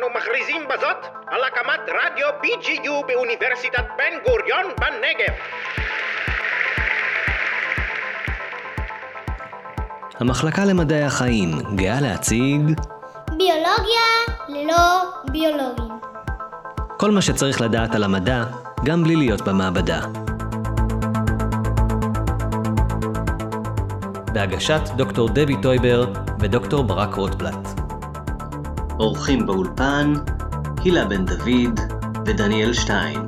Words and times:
אנו 0.00 0.08
מכריזים 0.16 0.62
בזאת 0.68 1.06
על 1.26 1.40
הקמת 1.44 1.80
רדיו 1.88 2.26
BGU 2.42 3.06
באוניברסיטת 3.06 3.84
בן 3.98 4.18
גוריון 4.26 4.64
בנגב. 4.80 5.34
המחלקה 10.20 10.64
למדעי 10.64 11.02
החיים 11.02 11.50
גאה 11.74 12.00
להציג 12.00 12.60
ביולוגיה 13.28 14.08
ללא 14.48 15.02
ביולוגים. 15.32 16.00
כל 16.96 17.10
מה 17.10 17.22
שצריך 17.22 17.60
לדעת 17.60 17.94
על 17.94 18.04
המדע, 18.04 18.44
גם 18.84 19.04
בלי 19.04 19.16
להיות 19.16 19.40
במעבדה. 19.40 20.00
בהגשת 24.32 24.80
דוקטור 24.96 25.28
דבי 25.28 25.56
טויבר 25.62 26.12
ודוקטור 26.40 26.84
ברק 26.84 27.14
רוטבלט. 27.14 27.79
אורחים 29.00 29.46
באולפן 29.46 30.12
הילה 30.84 31.04
בן 31.04 31.24
דוד 31.24 31.80
ודניאל 32.26 32.72
שטיין. 32.72 33.20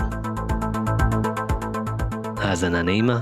האזנה 2.36 2.82
נעימה. 2.82 3.20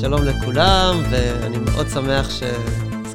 שלום 0.00 0.22
לכולם, 0.24 0.94
ואני 1.10 1.58
מאוד 1.58 1.88
שמח 1.88 2.30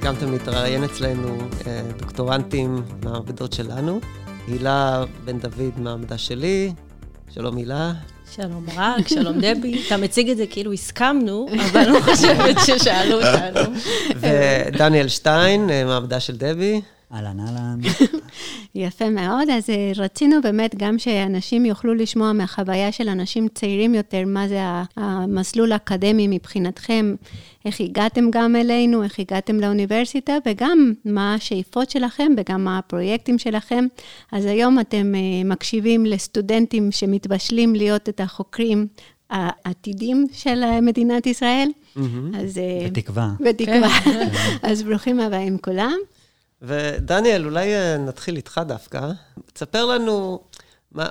שהסכמתם 0.05 0.32
להתראיין 0.32 0.84
אצלנו 0.84 1.38
אה, 1.68 1.82
דוקטורנטים 1.98 2.82
מהמעבדות 3.04 3.54
שלנו. 3.54 3.99
הילה 4.48 5.04
בן 5.26 5.40
דוד 5.40 5.71
מהמעבדה 5.77 6.18
שלי, 6.18 6.74
שלום 7.34 7.57
הילה. 7.57 7.93
שלום 8.35 8.66
ברק, 8.66 9.07
שלום 9.07 9.40
דבי. 9.41 9.82
אתה 9.88 9.98
מציג 9.98 10.29
את 10.29 10.38
זה 10.38 10.46
כאילו 10.48 10.74
הסכמנו, 10.74 11.48
אבל 11.71 11.90
לא 11.90 11.99
חושבת 11.99 12.55
ששאלו 12.66 13.18
אותנו. 13.18 13.76
ודניאל 14.16 15.07
שטיין, 15.07 15.70
אה, 15.70 15.85
מעבדה 15.85 16.20
של 16.20 16.38
דבי. 16.38 16.82
אהלן, 17.13 17.40
אהלן. 17.40 17.79
יפה 18.76 19.09
מאוד, 19.09 19.49
אז 19.49 19.70
אה, 19.70 19.91
רצינו 19.95 20.41
באמת 20.41 20.76
גם 20.76 20.99
שאנשים 20.99 21.65
יוכלו 21.65 21.93
לשמוע 21.93 22.34
מהחוויה 22.34 22.91
של 22.91 23.09
אנשים 23.09 23.48
צעירים 23.48 23.95
יותר, 23.95 24.23
מה 24.26 24.48
זה 24.48 24.59
המסלול 24.95 25.71
האקדמי 25.71 26.27
מבחינתכם, 26.27 27.15
איך 27.65 27.82
הגעתם 27.82 28.32
גם 28.32 28.55
אלינו, 28.55 29.04
איך 29.04 29.20
הגעתם 29.20 29.59
לאוניברסיטה, 29.59 30.34
וגם 30.45 30.93
מה 31.05 31.34
השאיפות 31.34 31.90
שלכם 31.90 32.32
וגם 32.37 32.63
מה 32.63 32.77
הפרויקטים 32.77 33.37
שלכם. 33.37 33.85
אז 34.32 34.45
היום 34.45 34.79
אתם 34.79 35.15
אה, 35.15 35.43
מקשיבים 35.45 36.05
לסטודנטים 36.05 36.91
שמתבשלים 36.91 37.76
להיות 37.76 38.10
את 38.10 38.20
החוקרים 38.20 38.87
העתידים 39.29 40.27
של 40.34 40.79
מדינת 40.82 41.26
ישראל. 41.26 41.70
אז... 42.34 42.57
אה, 42.57 42.87
בתקווה. 42.87 43.32
בתקווה. 43.39 43.89
אז 44.70 44.84
ברוכים 44.84 45.20
הבאים 45.20 45.57
כולם. 45.57 45.98
ודניאל, 46.61 47.45
אולי 47.45 47.75
אה, 47.75 47.98
נתחיל 47.98 48.35
איתך 48.35 48.61
דווקא. 48.67 49.11
תספר 49.53 49.85
לנו 49.85 50.39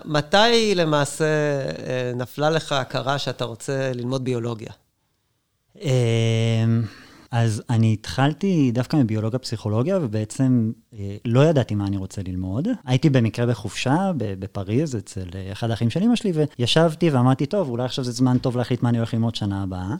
מתי 0.04 0.74
למעשה 0.74 1.24
אה, 1.24 2.12
נפלה 2.14 2.50
לך 2.50 2.72
הכרה 2.72 3.18
שאתה 3.18 3.44
רוצה 3.44 3.92
ללמוד 3.94 4.24
ביולוגיה. 4.24 4.72
אמ, 5.80 6.82
אז 7.30 7.62
אני 7.70 7.92
התחלתי 7.92 8.70
דווקא 8.74 8.96
מביולוגיה 8.96 9.38
פסיכולוגיה, 9.38 9.98
ובעצם 10.02 10.72
אה, 10.94 11.16
לא 11.24 11.44
ידעתי 11.44 11.74
מה 11.74 11.86
אני 11.86 11.96
רוצה 11.96 12.22
ללמוד. 12.26 12.68
הייתי 12.84 13.10
במקרה 13.10 13.46
בחופשה 13.46 14.12
בפריז, 14.18 14.96
אצל 14.96 15.24
אחד 15.52 15.70
האחים 15.70 15.90
של 15.90 16.02
אמא 16.02 16.16
שלי, 16.16 16.32
וישבתי 16.58 17.10
ואמרתי, 17.10 17.46
טוב, 17.46 17.68
אולי 17.68 17.84
עכשיו 17.84 18.04
זה 18.04 18.12
זמן 18.12 18.38
טוב 18.38 18.56
להחליט 18.56 18.82
מה 18.82 18.88
אני 18.88 18.98
הולך 18.98 19.14
ללמוד 19.14 19.34
שנה 19.34 19.62
הבאה. 19.62 19.94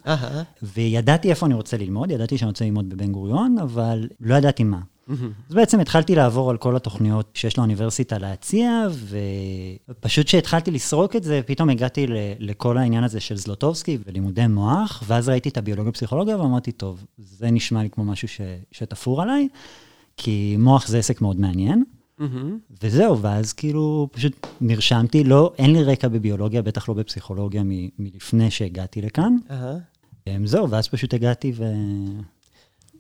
וידעתי 0.62 1.30
איפה 1.30 1.46
אני 1.46 1.54
רוצה 1.54 1.76
ללמוד, 1.76 2.10
ידעתי 2.10 2.38
שאני 2.38 2.48
רוצה 2.48 2.64
ללמוד 2.64 2.88
בבן 2.88 3.12
גוריון, 3.12 3.56
אבל 3.58 4.08
לא 4.20 4.34
ידעתי 4.34 4.64
מה. 4.64 4.80
אז 5.48 5.54
בעצם 5.54 5.80
התחלתי 5.80 6.14
לעבור 6.14 6.50
על 6.50 6.56
כל 6.56 6.76
התוכניות 6.76 7.30
שיש 7.34 7.58
לאוניברסיטה 7.58 8.18
להציע, 8.18 8.86
ופשוט 9.88 10.26
כשהתחלתי 10.26 10.70
לסרוק 10.70 11.16
את 11.16 11.22
זה, 11.22 11.40
פתאום 11.46 11.70
הגעתי 11.70 12.06
לכל 12.38 12.78
העניין 12.78 13.04
הזה 13.04 13.20
של 13.20 13.36
זלוטובסקי 13.36 13.98
ולימודי 14.06 14.46
מוח, 14.46 15.02
ואז 15.06 15.28
ראיתי 15.28 15.48
את 15.48 15.56
הביולוגיה 15.56 15.92
פסיכולוגיה 15.92 16.40
ואמרתי, 16.40 16.72
טוב, 16.72 17.04
זה 17.18 17.50
נשמע 17.50 17.82
לי 17.82 17.90
כמו 17.90 18.04
משהו 18.04 18.28
ש, 18.28 18.40
שתפור 18.72 19.22
עליי, 19.22 19.48
כי 20.16 20.56
מוח 20.58 20.86
זה 20.88 20.98
עסק 20.98 21.20
מאוד 21.20 21.40
מעניין. 21.40 21.84
Mm-hmm. 22.20 22.24
וזהו, 22.82 23.18
ואז 23.18 23.52
כאילו 23.52 24.08
פשוט 24.12 24.46
נרשמתי, 24.60 25.24
לא, 25.24 25.52
אין 25.58 25.72
לי 25.72 25.82
רקע 25.82 26.08
בביולוגיה, 26.08 26.62
בטח 26.62 26.88
לא 26.88 26.94
בפסיכולוגיה 26.94 27.62
מ, 27.64 27.70
מלפני 27.98 28.50
שהגעתי 28.50 29.02
לכאן. 29.02 29.36
Uh-huh. 29.48 30.30
זהו, 30.44 30.70
ואז 30.70 30.88
פשוט 30.88 31.14
הגעתי 31.14 31.52
ו... 31.56 31.64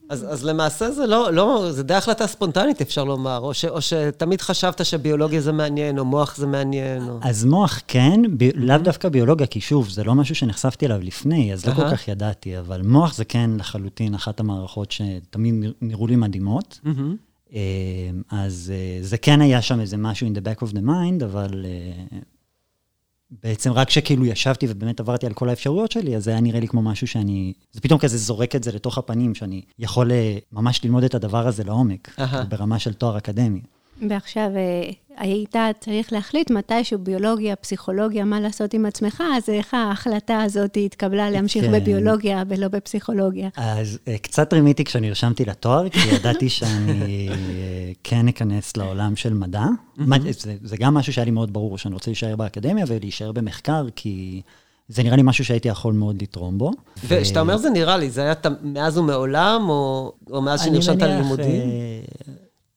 אז, 0.08 0.26
אז 0.30 0.44
למעשה 0.44 0.90
זה 0.90 1.06
לא, 1.06 1.32
לא, 1.32 1.66
זה 1.70 1.82
די 1.82 1.94
החלטה 1.94 2.26
ספונטנית, 2.26 2.80
אפשר 2.80 3.04
לומר, 3.04 3.38
או, 3.38 3.54
ש, 3.54 3.64
או 3.64 3.80
שתמיד 3.80 4.40
חשבת 4.40 4.84
שביולוגיה 4.84 5.40
זה 5.40 5.52
מעניין, 5.52 5.98
או 5.98 6.04
מוח 6.04 6.36
זה 6.36 6.46
מעניין. 6.46 7.08
או... 7.08 7.18
אז 7.22 7.44
מוח 7.44 7.80
כן, 7.88 8.20
ב, 8.36 8.48
לאו 8.54 8.78
דווקא 8.78 9.08
ביולוגיה, 9.08 9.46
כי 9.46 9.60
שוב, 9.60 9.88
זה 9.88 10.04
לא 10.04 10.14
משהו 10.14 10.34
שנחשפתי 10.34 10.86
אליו 10.86 11.00
לפני, 11.02 11.52
אז 11.52 11.66
לא 11.66 11.74
כל 11.74 11.90
כך 11.90 12.08
ידעתי, 12.08 12.58
אבל 12.58 12.82
מוח 12.82 13.14
זה 13.14 13.24
כן 13.24 13.50
לחלוטין 13.58 14.14
אחת 14.14 14.40
המערכות 14.40 14.92
שתמיד 14.92 15.54
נראו 15.82 16.06
לי 16.06 16.16
מדהימות. 16.16 16.80
אז 18.30 18.72
אה, 18.74 18.98
זה 19.02 19.18
כן 19.18 19.40
היה 19.40 19.62
שם 19.62 19.80
איזה 19.80 19.96
משהו 19.96 20.26
in 20.26 20.30
the 20.30 20.40
back 20.40 20.68
of 20.68 20.72
the 20.72 20.80
mind, 20.86 21.24
אבל 21.24 21.64
אה, 21.64 22.18
בעצם 23.42 23.72
רק 23.72 23.88
כשכאילו 23.88 24.26
ישבתי 24.26 24.66
ובאמת 24.68 25.00
עברתי 25.00 25.26
על 25.26 25.32
כל 25.32 25.48
האפשרויות 25.48 25.92
שלי, 25.92 26.16
אז 26.16 26.24
זה 26.24 26.30
היה 26.30 26.40
נראה 26.40 26.60
לי 26.60 26.68
כמו 26.68 26.82
משהו 26.82 27.06
שאני... 27.06 27.52
זה 27.72 27.80
פתאום 27.80 27.98
כזה 27.98 28.18
זורק 28.18 28.56
את 28.56 28.64
זה 28.64 28.72
לתוך 28.72 28.98
הפנים, 28.98 29.34
שאני 29.34 29.62
יכול 29.78 30.12
אה, 30.12 30.38
ממש 30.52 30.84
ללמוד 30.84 31.04
את 31.04 31.14
הדבר 31.14 31.46
הזה 31.46 31.64
לעומק, 31.64 32.18
ברמה 32.48 32.78
של 32.78 32.92
תואר 32.92 33.18
אקדמי. 33.18 33.60
ועכשיו 34.08 34.50
אה, 34.56 34.90
היית 35.16 35.56
צריך 35.80 36.12
להחליט 36.12 36.50
מתישהו 36.50 36.98
ביולוגיה, 36.98 37.56
פסיכולוגיה, 37.56 38.24
מה 38.24 38.40
לעשות 38.40 38.74
עם 38.74 38.86
עצמך, 38.86 39.22
אז 39.36 39.48
איך 39.48 39.74
ההחלטה 39.74 40.42
הזאת 40.42 40.76
התקבלה 40.84 41.30
להמשיך 41.30 41.64
כן. 41.64 41.72
בביולוגיה 41.72 42.42
ולא 42.48 42.68
בפסיכולוגיה? 42.68 43.48
אז 43.56 43.98
אה, 44.08 44.18
קצת 44.18 44.52
רימיתי 44.52 44.84
כשנרשמתי 44.84 45.44
לתואר, 45.44 45.88
כי 45.88 45.98
ידעתי 46.14 46.48
שאני 46.56 47.28
אה, 47.30 47.92
כן 48.04 48.28
אכנס 48.28 48.76
לעולם 48.76 49.16
של 49.16 49.34
מדע. 49.34 49.64
זה, 50.30 50.56
זה 50.62 50.76
גם 50.76 50.94
משהו 50.94 51.12
שהיה 51.12 51.24
לי 51.24 51.30
מאוד 51.30 51.52
ברור, 51.52 51.78
שאני 51.78 51.94
רוצה 51.94 52.10
להישאר 52.10 52.36
באקדמיה 52.36 52.84
ולהישאר 52.88 53.32
במחקר, 53.32 53.86
כי... 53.96 54.42
זה 54.88 55.02
נראה 55.02 55.16
לי 55.16 55.22
משהו 55.24 55.44
שהייתי 55.44 55.68
יכול 55.68 55.94
מאוד 55.94 56.22
לתרום 56.22 56.58
בו. 56.58 56.70
וכשאתה 57.04 57.40
אומר 57.40 57.56
זה 57.56 57.70
נראה 57.70 57.96
לי, 57.96 58.10
זה 58.10 58.20
היה 58.20 58.34
מאז 58.62 58.98
ומעולם, 58.98 59.68
או, 59.68 60.12
או 60.30 60.42
מאז 60.42 60.62
שנרשמת 60.62 61.02
ללימודים? 61.02 61.62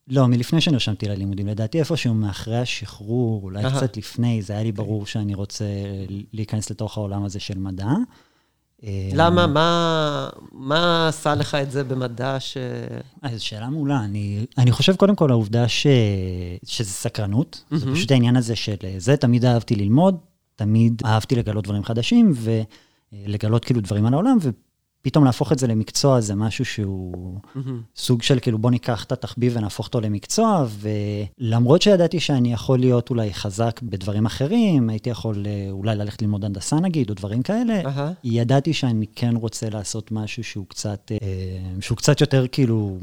לא, 0.07 0.27
מלפני 0.27 0.61
שנרשמתי 0.61 1.07
ללימודים, 1.07 1.47
לדעתי 1.47 1.79
איפשהו 1.79 2.13
מאחרי 2.13 2.57
השחרור, 2.57 3.43
אולי 3.43 3.65
Aha. 3.65 3.77
קצת 3.77 3.97
לפני, 3.97 4.41
זה 4.41 4.53
היה 4.53 4.63
לי 4.63 4.71
ברור 4.71 5.05
שאני 5.05 5.35
רוצה 5.35 5.65
להיכנס 6.33 6.69
לתוך 6.69 6.97
העולם 6.97 7.23
הזה 7.23 7.39
של 7.39 7.57
מדע. 7.57 7.89
למה? 9.13 9.47
מה, 9.47 10.29
מה 10.51 11.07
עשה 11.07 11.35
לך 11.35 11.55
את 11.55 11.71
זה 11.71 11.83
במדע 11.83 12.39
ש... 12.39 12.57
אז 13.21 13.33
אה, 13.33 13.39
שאלה 13.39 13.69
מעולה. 13.69 13.99
אני, 13.99 14.45
אני 14.57 14.71
חושב 14.71 14.95
קודם 14.95 15.15
כל 15.15 15.31
העובדה 15.31 15.67
ש, 15.67 15.87
שזה 16.65 16.91
סקרנות. 16.91 17.63
Mm-hmm. 17.71 17.77
זה 17.77 17.85
פשוט 17.93 18.11
העניין 18.11 18.35
הזה 18.35 18.55
של 18.55 18.75
זה, 18.97 19.17
תמיד 19.17 19.45
אהבתי 19.45 19.75
ללמוד, 19.75 20.17
תמיד 20.55 21.01
אהבתי 21.05 21.35
לגלות 21.35 21.63
דברים 21.63 21.83
חדשים, 21.83 22.33
ולגלות 23.13 23.65
כאילו 23.65 23.81
דברים 23.81 24.05
על 24.05 24.13
העולם, 24.13 24.37
פתאום 25.01 25.25
להפוך 25.25 25.51
את 25.51 25.59
זה 25.59 25.67
למקצוע 25.67 26.21
זה 26.21 26.35
משהו 26.35 26.65
שהוא 26.65 27.39
mm-hmm. 27.39 27.69
סוג 27.95 28.21
של 28.21 28.39
כאילו 28.39 28.57
בוא 28.57 28.71
ניקח 28.71 29.03
את 29.03 29.11
התחביב 29.11 29.53
ונהפוך 29.55 29.85
אותו 29.87 30.01
למקצוע, 30.01 30.65
ולמרות 30.79 31.81
שידעתי 31.81 32.19
שאני 32.19 32.53
יכול 32.53 32.79
להיות 32.79 33.09
אולי 33.09 33.33
חזק 33.33 33.79
בדברים 33.83 34.25
אחרים, 34.25 34.89
הייתי 34.89 35.09
יכול 35.09 35.45
אה, 35.47 35.67
אולי 35.71 35.95
ללכת 35.95 36.21
ללמוד 36.21 36.45
הנדסה 36.45 36.75
נגיד, 36.75 37.09
או 37.09 37.15
דברים 37.15 37.43
כאלה, 37.43 37.81
uh-huh. 37.83 38.13
ידעתי 38.23 38.73
שאני 38.73 39.05
כן 39.15 39.35
רוצה 39.35 39.69
לעשות 39.69 40.11
משהו 40.11 40.43
שהוא 40.43 40.65
קצת, 40.67 41.11
אה, 41.11 41.17
שהוא 41.81 41.97
קצת 41.97 42.21
יותר 42.21 42.45
כאילו... 42.51 42.97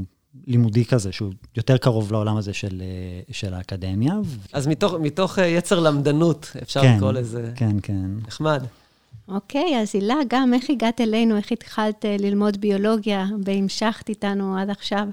לימודי 0.46 0.84
כזה, 0.84 1.12
שהוא 1.12 1.32
יותר 1.56 1.76
קרוב 1.76 2.12
לעולם 2.12 2.36
הזה 2.36 2.52
של, 2.52 2.82
אה, 2.82 3.32
של 3.32 3.54
האקדמיה. 3.54 4.14
אז 4.52 4.66
מתוך, 4.66 4.94
מתוך 5.00 5.38
יצר 5.38 5.80
למדנות, 5.80 6.52
אפשר 6.62 6.82
כן, 6.82 6.96
לקרוא 6.96 7.12
לזה. 7.12 7.52
כן, 7.56 7.76
כן. 7.82 8.10
נחמד. 8.26 8.64
אוקיי, 9.28 9.80
אז 9.80 9.90
הילה, 9.94 10.16
גם 10.28 10.54
איך 10.54 10.70
הגעת 10.70 11.00
אלינו, 11.00 11.36
איך 11.36 11.52
התחלת 11.52 12.04
אה, 12.04 12.16
ללמוד 12.18 12.60
ביולוגיה 12.60 13.26
והמשכת 13.44 14.08
איתנו 14.08 14.58
עד 14.58 14.70
עכשיו? 14.70 15.06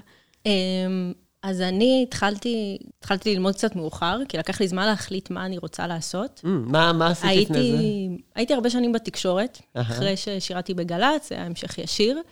אמ, 0.46 1.12
אז 1.42 1.60
אני 1.60 2.04
התחלתי, 2.08 2.78
התחלתי 2.98 3.34
ללמוד 3.34 3.54
קצת 3.54 3.76
מאוחר, 3.76 4.18
כי 4.28 4.38
לקח 4.38 4.60
לי 4.60 4.68
זמן 4.68 4.86
להחליט 4.86 5.30
מה 5.30 5.46
אני 5.46 5.58
רוצה 5.58 5.86
לעשות. 5.86 6.40
Mm, 6.44 6.48
מה, 6.48 6.92
מה 6.92 7.06
עשית 7.06 7.24
הייתי, 7.24 7.52
לפני 7.52 7.76
זה? 8.08 8.22
הייתי 8.34 8.54
הרבה 8.54 8.70
שנים 8.70 8.92
בתקשורת, 8.92 9.58
uh-huh. 9.58 9.80
אחרי 9.80 10.16
ששירתי 10.16 10.74
בגל"צ, 10.74 11.28
זה 11.28 11.34
היה 11.34 11.46
המשך 11.46 11.78
ישיר. 11.78 12.22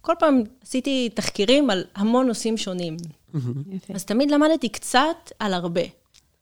כל 0.00 0.12
פעם 0.18 0.42
עשיתי 0.62 1.08
תחקירים 1.14 1.70
על 1.70 1.84
המון 1.94 2.26
נושאים 2.26 2.56
שונים. 2.56 2.96
יפה. 3.70 3.94
אז 3.94 4.04
תמיד 4.04 4.30
למדתי 4.30 4.68
קצת 4.68 5.32
על 5.38 5.54
הרבה. 5.54 5.82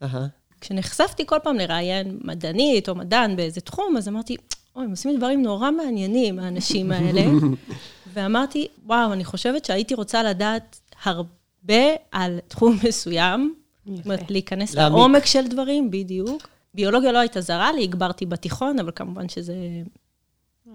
אהה. 0.02 0.26
כשנחשפתי 0.60 1.26
כל 1.26 1.38
פעם 1.42 1.56
לראיין 1.56 2.18
מדענית 2.24 2.88
או 2.88 2.94
מדען 2.94 3.36
באיזה 3.36 3.60
תחום, 3.60 3.96
אז 3.96 4.08
אמרתי, 4.08 4.36
אוי, 4.76 4.84
הם 4.84 4.90
עושים 4.90 5.16
דברים 5.16 5.42
נורא 5.42 5.70
מעניינים, 5.70 6.38
האנשים 6.38 6.92
האלה. 6.92 7.22
ואמרתי, 8.12 8.68
וואו, 8.86 9.12
אני 9.12 9.24
חושבת 9.24 9.64
שהייתי 9.64 9.94
רוצה 9.94 10.22
לדעת 10.22 10.80
הרבה 11.04 11.84
על 12.12 12.38
תחום 12.48 12.76
מסוים. 12.88 13.54
זאת 13.94 14.04
אומרת, 14.04 14.30
להיכנס 14.30 14.74
להעמיק. 14.74 14.98
לעומק 14.98 15.26
של 15.26 15.48
דברים, 15.48 15.90
בדיוק. 15.90 16.48
ביולוגיה 16.74 17.12
לא 17.12 17.18
הייתה 17.18 17.40
זרה 17.40 17.72
לי, 17.72 17.82
הגברתי 17.82 18.26
בתיכון, 18.26 18.78
אבל 18.78 18.90
כמובן 18.94 19.28
שזה 19.28 19.54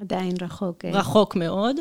עדיין 0.02 0.34
רחוק. 0.42 0.86
אה. 0.86 0.92
רחוק 0.92 1.36
מאוד. 1.36 1.76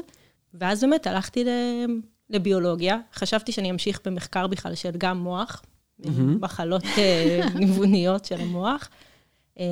ואז 0.55 0.81
באמת 0.81 1.07
הלכתי 1.07 1.45
ל- 1.45 2.01
לביולוגיה. 2.31 2.99
חשבתי 3.15 3.53
שאני 3.53 3.71
אמשיך 3.71 4.01
במחקר 4.05 4.47
בכלל 4.47 4.75
של 4.75 4.91
גם 4.99 5.19
מוח, 5.19 5.63
מחלות 6.41 6.85
אה, 6.99 7.41
ניווניות 7.61 8.25
של 8.25 8.41
המוח, 8.41 8.89
אה, 9.59 9.65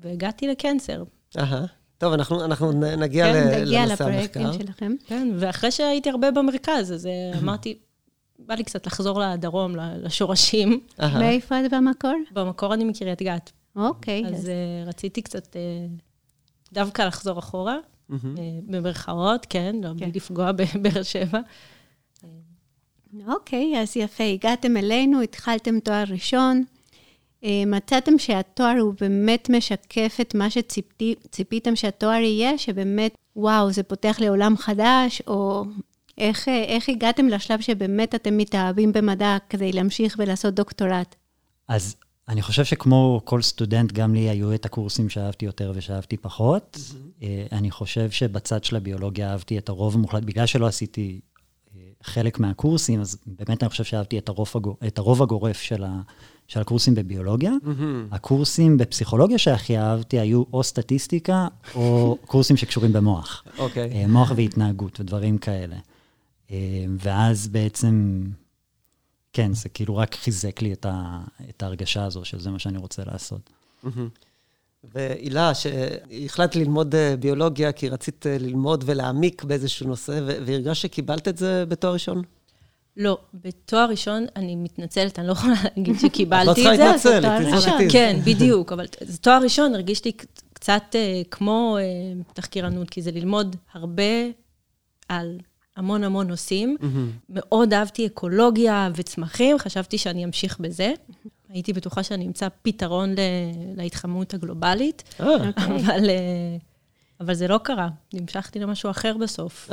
והגעתי 0.00 0.48
לקנסר. 0.48 1.02
אהה. 1.38 1.64
טוב, 1.98 2.12
אנחנו 2.12 2.44
אנחנו 2.44 2.72
נגיע 2.72 3.32
כן, 3.32 3.48
ל- 3.48 3.62
נגיע 3.62 3.86
לנושא 3.86 4.02
לפרויקטים 4.02 4.46
המחקר. 4.46 4.58
שלכם. 4.66 4.94
כן, 5.06 5.28
ואחרי 5.38 5.70
שהייתי 5.70 6.10
הרבה 6.10 6.30
במרכז, 6.30 6.92
אז 6.92 7.06
אה, 7.06 7.38
אמרתי, 7.38 7.78
בא 8.38 8.54
לי 8.54 8.64
קצת 8.64 8.86
לחזור 8.86 9.20
לדרום, 9.20 9.76
לשורשים. 9.76 10.80
מאיפה 11.00 11.60
את 11.66 11.70
במקור? 11.72 12.12
במקור 12.32 12.74
אני 12.74 12.84
מקריית 12.84 13.22
גת, 13.22 13.52
אוקיי, 13.76 14.24
אז 14.26 14.34
אז 14.34 14.48
אה, 14.48 14.54
רציתי 14.86 15.22
קצת 15.22 15.56
אה, 15.56 15.60
דווקא 16.72 17.02
לחזור 17.02 17.38
אחורה, 17.38 17.76
במרכאות, 18.66 19.46
כן, 19.50 19.76
לא 19.82 19.90
בלי 19.98 20.10
לפגוע 20.14 20.52
בבאר 20.52 21.02
שבע. 21.02 21.40
אוקיי, 23.28 23.82
אז 23.82 23.96
יפה, 23.96 24.24
הגעתם 24.24 24.76
אלינו, 24.76 25.20
התחלתם 25.20 25.80
תואר 25.80 26.04
ראשון. 26.08 26.64
אה, 27.46 27.62
מצאתם 27.66 28.18
שהתואר 28.18 28.76
הוא 28.80 28.94
באמת 29.00 29.50
משקף 29.50 30.18
את 30.20 30.34
מה 30.34 30.48
שציפיתם 30.50 31.76
שהתואר 31.76 32.20
יהיה, 32.20 32.58
שבאמת, 32.58 33.14
וואו, 33.36 33.72
זה 33.72 33.82
פותח 33.82 34.16
לעולם 34.20 34.56
חדש, 34.56 35.22
או 35.26 35.64
איך, 36.18 36.48
אה, 36.48 36.64
איך 36.64 36.88
הגעתם 36.88 37.28
לשלב 37.28 37.60
שבאמת 37.60 38.14
אתם 38.14 38.36
מתאהבים 38.36 38.92
במדע 38.92 39.36
כדי 39.50 39.72
להמשיך 39.72 40.16
ולעשות 40.18 40.54
דוקטורט? 40.54 41.14
אז 41.68 41.96
אני 42.28 42.42
חושב 42.42 42.64
שכמו 42.64 43.20
כל 43.24 43.42
סטודנט, 43.42 43.92
גם 43.92 44.14
לי 44.14 44.30
היו 44.30 44.54
את 44.54 44.64
הקורסים 44.64 45.08
שאהבתי 45.08 45.44
יותר 45.44 45.72
ושאהבתי 45.74 46.16
פחות. 46.16 46.78
אה, 47.22 47.46
אני 47.52 47.70
חושב 47.70 48.10
שבצד 48.10 48.64
של 48.64 48.76
הביולוגיה 48.76 49.30
אהבתי 49.32 49.58
את 49.58 49.68
הרוב 49.68 49.94
המוחלט, 49.94 50.22
בגלל 50.22 50.46
שלא 50.46 50.66
עשיתי 50.66 51.20
חלק 52.02 52.40
מהקורסים, 52.40 53.00
אז 53.00 53.18
באמת 53.26 53.62
אני 53.62 53.70
חושב 53.70 53.84
שאהבתי 53.84 54.18
את 54.18 54.28
הרוב, 54.28 54.50
הגור, 54.54 54.76
את 54.86 54.98
הרוב 54.98 55.22
הגורף 55.22 55.60
של, 55.60 55.84
ה, 55.84 56.00
של 56.48 56.60
הקורסים 56.60 56.94
בביולוגיה. 56.94 57.52
הקורסים 58.10 58.78
בפסיכולוגיה 58.78 59.38
שהכי 59.38 59.78
אהבתי 59.78 60.20
היו 60.20 60.42
או 60.52 60.62
סטטיסטיקה, 60.62 61.48
או 61.74 62.18
קורסים 62.26 62.56
שקשורים 62.56 62.92
במוח. 62.92 63.44
אוקיי. 63.58 63.90
אה, 63.92 64.06
מוח 64.06 64.32
והתנהגות 64.36 65.00
ודברים 65.00 65.38
כאלה. 65.38 65.76
אה, 66.50 66.56
ואז 66.98 67.48
בעצם, 67.48 68.24
כן, 69.32 69.54
זה 69.54 69.68
כאילו 69.68 69.96
רק 69.96 70.14
חיזק 70.14 70.62
לי 70.62 70.72
את, 70.72 70.86
ה, 70.86 71.20
את 71.48 71.62
ההרגשה 71.62 72.04
הזו 72.04 72.24
שזה 72.24 72.50
מה 72.50 72.58
שאני 72.58 72.78
רוצה 72.78 73.02
לעשות. 73.04 73.50
והילה, 74.94 75.52
שהחלטת 75.54 76.56
ללמוד 76.56 76.94
אה, 76.94 77.16
ביולוגיה 77.16 77.72
כי 77.72 77.88
רצית 77.88 78.26
ללמוד 78.28 78.84
ולהעמיק 78.86 79.44
באיזשהו 79.44 79.86
נושא, 79.86 80.20
והרגשת 80.46 80.82
שקיבלת 80.82 81.28
את 81.28 81.36
זה 81.36 81.64
בתואר 81.68 81.92
ראשון? 81.92 82.22
לא, 82.96 83.18
בתואר 83.34 83.90
ראשון, 83.90 84.26
אני 84.36 84.56
מתנצלת, 84.56 85.18
אני 85.18 85.26
לא 85.26 85.32
יכולה 85.32 85.54
להגיד 85.64 85.94
את 85.96 86.02
לא 86.02 86.08
שקיבלתי 86.08 86.54
צריכה 86.54 86.72
את 86.72 86.78
זה. 86.78 86.84
להתנצל, 86.84 87.20
זה 87.20 87.48
is 87.48 87.50
what 87.50 87.54
ראשון. 87.56 87.78
it 87.80 87.88
is. 87.88 87.92
כן, 87.92 88.20
בדיוק, 88.24 88.72
אבל 88.72 88.86
זה 89.00 89.18
תואר 89.18 89.42
ראשון, 89.42 89.74
הרגישתי 89.74 90.12
ק- 90.12 90.24
קצת 90.52 90.82
אה, 90.94 91.22
כמו 91.30 91.76
אה, 91.80 91.82
תחקירנות, 92.34 92.90
כי 92.90 93.02
זה 93.02 93.10
ללמוד 93.10 93.56
הרבה 93.74 94.02
על 95.08 95.38
המון 95.76 96.04
המון 96.04 96.26
נושאים. 96.28 96.76
מאוד 97.28 97.72
אהבתי 97.72 98.06
אקולוגיה 98.06 98.90
וצמחים, 98.94 99.58
חשבתי 99.58 99.98
שאני 99.98 100.24
אמשיך 100.24 100.58
בזה. 100.60 100.92
הייתי 101.48 101.72
בטוחה 101.72 102.02
שאני 102.02 102.26
אמצא 102.26 102.48
פתרון 102.62 103.14
להתחממות 103.76 104.34
הגלובלית, 104.34 105.02
אה, 105.20 105.26
אבל, 105.56 106.10
אבל 107.20 107.34
זה 107.34 107.48
לא 107.48 107.58
קרה. 107.62 107.88
המשכתי 108.12 108.58
למשהו 108.58 108.90
אחר 108.90 109.16
בסוף. 109.16 109.70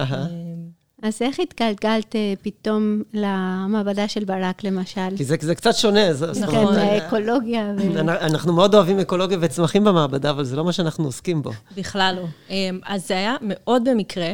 אה, 1.04 1.08
אז 1.08 1.22
איך 1.22 1.40
התגלגלת 1.40 2.16
אה, 2.16 2.34
פתאום 2.42 3.02
למעבדה 3.14 4.08
של 4.08 4.24
ברק, 4.26 4.64
למשל? 4.64 5.18
כי 5.18 5.24
זה, 5.24 5.36
זה 5.42 5.56
קצת 5.56 5.76
שונה. 5.76 6.14
זה, 6.14 6.34
זאת 6.34 6.50
כן, 6.50 6.58
אומרת, 6.58 6.78
האקולוגיה. 6.78 7.74
ו... 7.78 8.00
אנ- 8.00 8.10
אנחנו 8.10 8.54
מאוד 8.54 8.76
אוהבים 8.76 9.00
אקולוגיה 9.00 9.38
וצמחים 9.42 9.84
במעבדה, 9.84 10.30
אבל 10.30 10.44
זה 10.44 10.56
לא 10.56 10.64
מה 10.66 10.72
שאנחנו 10.74 11.06
עוסקים 11.06 11.42
בו. 11.42 11.52
בכלל 11.78 12.16
לא. 12.22 12.26
אמ, 12.50 12.80
אז 12.86 13.08
זה 13.08 13.14
היה 13.14 13.36
מאוד 13.42 13.90
במקרה. 13.90 14.32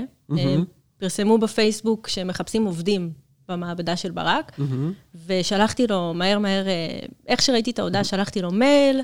פרסמו 0.97 1.37
בפייסבוק 1.37 2.07
שמחפשים 2.07 2.65
עובדים 2.65 3.11
במעבדה 3.49 3.95
של 3.95 4.11
ברק, 4.11 4.59
ושלחתי 5.27 5.87
לו 5.87 6.13
מהר 6.13 6.39
מהר, 6.39 6.67
אה, 6.67 6.73
איך 7.27 7.41
שראיתי 7.41 7.71
את 7.71 7.79
ההודעה, 7.79 8.03
שלחתי 8.03 8.41
לו 8.41 8.51
מייל, 8.51 9.01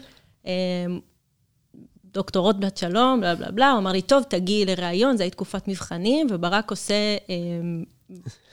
אמ, 2.15 2.21
דוקטור 2.21 2.43
רוטבלט 2.43 2.77
שלום, 2.77 3.21
בלה 3.21 3.35
בלה 3.35 3.51
בלה, 3.51 3.71
הוא 3.71 3.79
אמר 3.79 3.91
לי, 3.91 4.01
טוב, 4.01 4.23
תגיעי 4.23 4.65
לראיון, 4.65 5.17
זו 5.17 5.23
הייתה 5.23 5.35
תקופת 5.35 5.67
מבחנים, 5.67 6.27
וברק 6.29 6.71
עושה 6.71 7.17
אמ, 7.29 7.83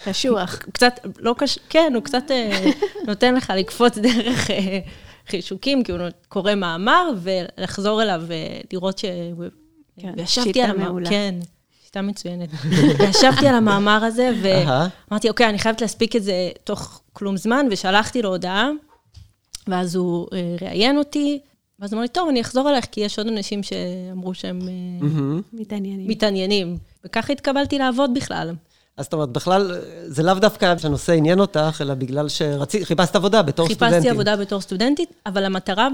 קשוח. 0.04 0.58
קצת, 0.72 1.00
לא 1.18 1.34
קש... 1.38 1.58
כן, 1.68 1.92
הוא 1.94 2.02
קצת 2.02 2.30
אה, 2.30 2.70
נותן 3.08 3.34
לך 3.34 3.52
לקפוץ 3.56 3.98
דרך 3.98 4.50
אה, 4.50 4.78
חישוקים, 5.28 5.84
כי 5.84 5.92
הוא 5.92 6.00
קורא 6.28 6.54
מאמר, 6.54 7.10
ולחזור 7.22 8.02
אליו 8.02 8.22
ולראות 8.26 8.98
ש... 8.98 9.04
כן, 10.00 10.12
וישבתי 10.16 10.48
שיטה 10.48 10.64
על 10.64 10.70
המאמר, 10.70 10.88
מעולה. 10.88 11.10
כן, 11.10 11.34
שיטה 11.84 12.02
מצוינת. 12.02 12.48
וישבתי 12.98 13.48
על 13.48 13.54
המאמר 13.54 14.04
הזה. 14.04 14.30
ואמרתי, 14.42 15.28
אוקיי, 15.28 15.48
אני 15.48 15.58
חייבת 15.58 15.80
להספיק 15.80 16.16
את 16.16 16.22
זה 16.22 16.50
תוך 16.64 17.02
כלום 17.12 17.36
זמן, 17.36 17.66
ושלחתי 17.70 18.22
לו 18.22 18.28
הודעה, 18.28 18.70
ואז 19.68 19.94
הוא 19.96 20.26
אה, 20.32 20.56
ראיין 20.62 20.98
אותי, 20.98 21.40
ואז 21.82 21.94
אמר 21.94 22.02
לי, 22.02 22.08
טוב, 22.08 22.28
אני 22.28 22.40
אחזור 22.40 22.68
אלייך, 22.70 22.86
כי 22.92 23.00
יש 23.00 23.18
עוד 23.18 23.28
אנשים 23.28 23.62
שאמרו 23.62 24.34
שהם 24.34 24.60
אה, 24.60 25.06
מתעניינים. 25.52 26.08
מתעניינים. 26.08 26.76
וככה 27.04 27.32
התקבלתי 27.32 27.78
לעבוד 27.78 28.14
בכלל. 28.14 28.54
אז 28.96 29.04
זאת 29.04 29.12
אומרת, 29.12 29.28
בכלל, 29.28 29.78
זה 30.06 30.22
לאו 30.22 30.34
דווקא 30.34 30.78
שהנושא 30.78 31.12
עניין 31.12 31.40
אותך, 31.40 31.78
אלא 31.80 31.94
בגלל 31.94 32.28
שחיפשת 32.28 33.16
עבודה 33.16 33.42
בתור 33.42 33.66
סטודנטית. 33.66 33.88
חיפשתי 33.94 34.10
עבודה 34.10 34.36
בתור 34.36 34.60
סטודנטית, 34.60 35.08
אבל 35.26 35.44
המטרה, 35.44 35.88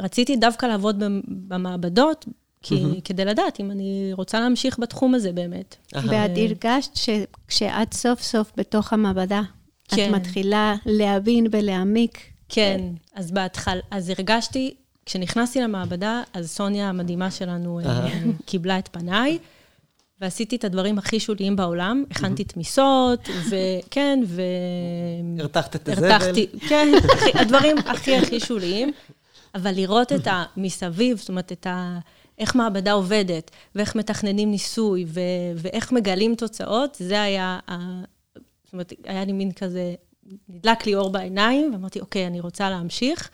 רציתי 0.00 0.36
דווקא 0.36 0.66
לעבוד 0.66 1.04
במ- 1.04 1.22
במעבדות, 1.28 2.26
כי, 2.62 3.00
כדי 3.04 3.24
לדעת 3.24 3.60
אם 3.60 3.70
אני 3.70 4.10
רוצה 4.12 4.40
להמשיך 4.40 4.78
בתחום 4.78 5.14
הזה 5.14 5.32
באמת. 5.32 5.76
ואת 5.94 6.30
הרגשת 6.36 6.96
שכשאת 6.96 7.94
סוף 7.94 8.22
סוף 8.22 8.52
בתוך 8.56 8.92
המעבדה, 8.92 9.40
את 9.86 9.94
כן. 9.94 10.14
מתחילה 10.14 10.74
להבין 10.86 11.46
ולהעמיק. 11.52 12.31
כן, 12.54 12.80
אז 13.14 13.30
בהתחלה, 13.30 13.80
אז 13.90 14.10
הרגשתי, 14.10 14.74
כשנכנסתי 15.06 15.60
למעבדה, 15.60 16.22
אז 16.32 16.50
סוניה 16.50 16.88
המדהימה 16.88 17.30
שלנו 17.30 17.80
אה, 17.80 18.08
קיבלה 18.46 18.78
את 18.78 18.88
פניי, 18.92 19.38
ועשיתי 20.20 20.56
את 20.56 20.64
הדברים 20.64 20.98
הכי 20.98 21.20
שוליים 21.20 21.56
בעולם, 21.56 22.04
הכנתי 22.10 22.44
תמיסות, 22.44 23.28
וכן, 23.48 24.20
ו... 24.26 24.42
הרתחת 25.38 25.76
את 25.76 25.88
הזבל. 25.88 26.10
הרתחתי, 26.10 26.46
כן, 26.68 26.88
הדברים 27.34 27.76
הכי 27.86 28.16
הכי 28.16 28.40
שוליים, 28.40 28.92
אבל 29.54 29.74
לראות 29.74 30.12
את 30.12 30.28
המסביב, 30.30 31.18
זאת 31.18 31.28
אומרת, 31.28 31.52
את 31.52 31.66
ה... 31.66 31.98
איך 32.38 32.54
מעבדה 32.56 32.92
עובדת, 32.92 33.50
ואיך 33.74 33.94
מתכננים 33.96 34.50
ניסוי, 34.50 35.04
ו... 35.08 35.20
ואיך 35.56 35.92
מגלים 35.92 36.34
תוצאות, 36.34 36.96
זה 37.00 37.22
היה, 37.22 37.58
ה... 37.70 38.02
זאת 38.64 38.72
אומרת, 38.72 38.92
היה 39.04 39.24
לי 39.24 39.32
מין 39.32 39.52
כזה, 39.52 39.94
נדלק 40.48 40.86
לי 40.86 40.94
אור 40.94 41.10
בעיניים, 41.10 41.72
ואמרתי, 41.72 42.00
אוקיי, 42.00 42.26
אני 42.26 42.40
רוצה 42.40 42.70
להמשיך, 42.70 43.30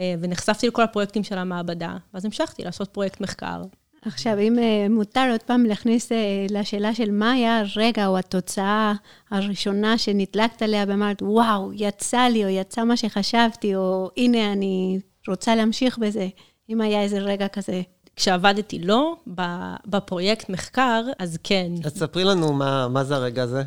אה, 0.00 0.14
ונחשפתי 0.20 0.68
לכל 0.68 0.82
הפרויקטים 0.82 1.24
של 1.24 1.38
המעבדה, 1.38 1.96
ואז 2.14 2.24
המשכתי 2.24 2.64
לעשות 2.64 2.88
פרויקט 2.88 3.20
מחקר. 3.20 3.62
עכשיו, 4.02 4.38
אם 4.38 4.58
אה, 4.58 4.86
מותר 4.90 5.28
עוד 5.30 5.42
פעם 5.42 5.64
להכניס 5.64 6.12
אה, 6.12 6.46
לשאלה 6.50 6.94
של 6.94 7.10
מה 7.10 7.32
היה 7.32 7.62
הרגע 7.76 8.06
או 8.06 8.18
התוצאה 8.18 8.92
הראשונה 9.30 9.98
שנדלקת 9.98 10.62
עליה 10.62 10.84
ואמרת, 10.88 11.22
וואו, 11.22 11.70
יצא 11.74 12.20
לי, 12.20 12.44
או 12.44 12.48
יצא 12.48 12.84
מה 12.84 12.96
שחשבתי, 12.96 13.74
או 13.76 14.10
הנה, 14.16 14.52
אני 14.52 15.00
רוצה 15.28 15.54
להמשיך 15.54 15.98
בזה, 15.98 16.28
אם 16.70 16.80
היה 16.80 17.02
איזה 17.02 17.18
רגע 17.18 17.48
כזה. 17.48 17.82
כשעבדתי 18.16 18.78
לא, 18.78 19.16
ב- 19.34 19.74
בפרויקט 19.86 20.48
מחקר, 20.48 21.02
אז 21.18 21.38
כן. 21.42 21.72
אז 21.84 21.98
ספרי 21.98 22.24
לנו 22.24 22.52
מה, 22.52 22.88
מה 22.88 23.04
זה 23.04 23.16
הרגע 23.16 23.42
הזה. 23.42 23.62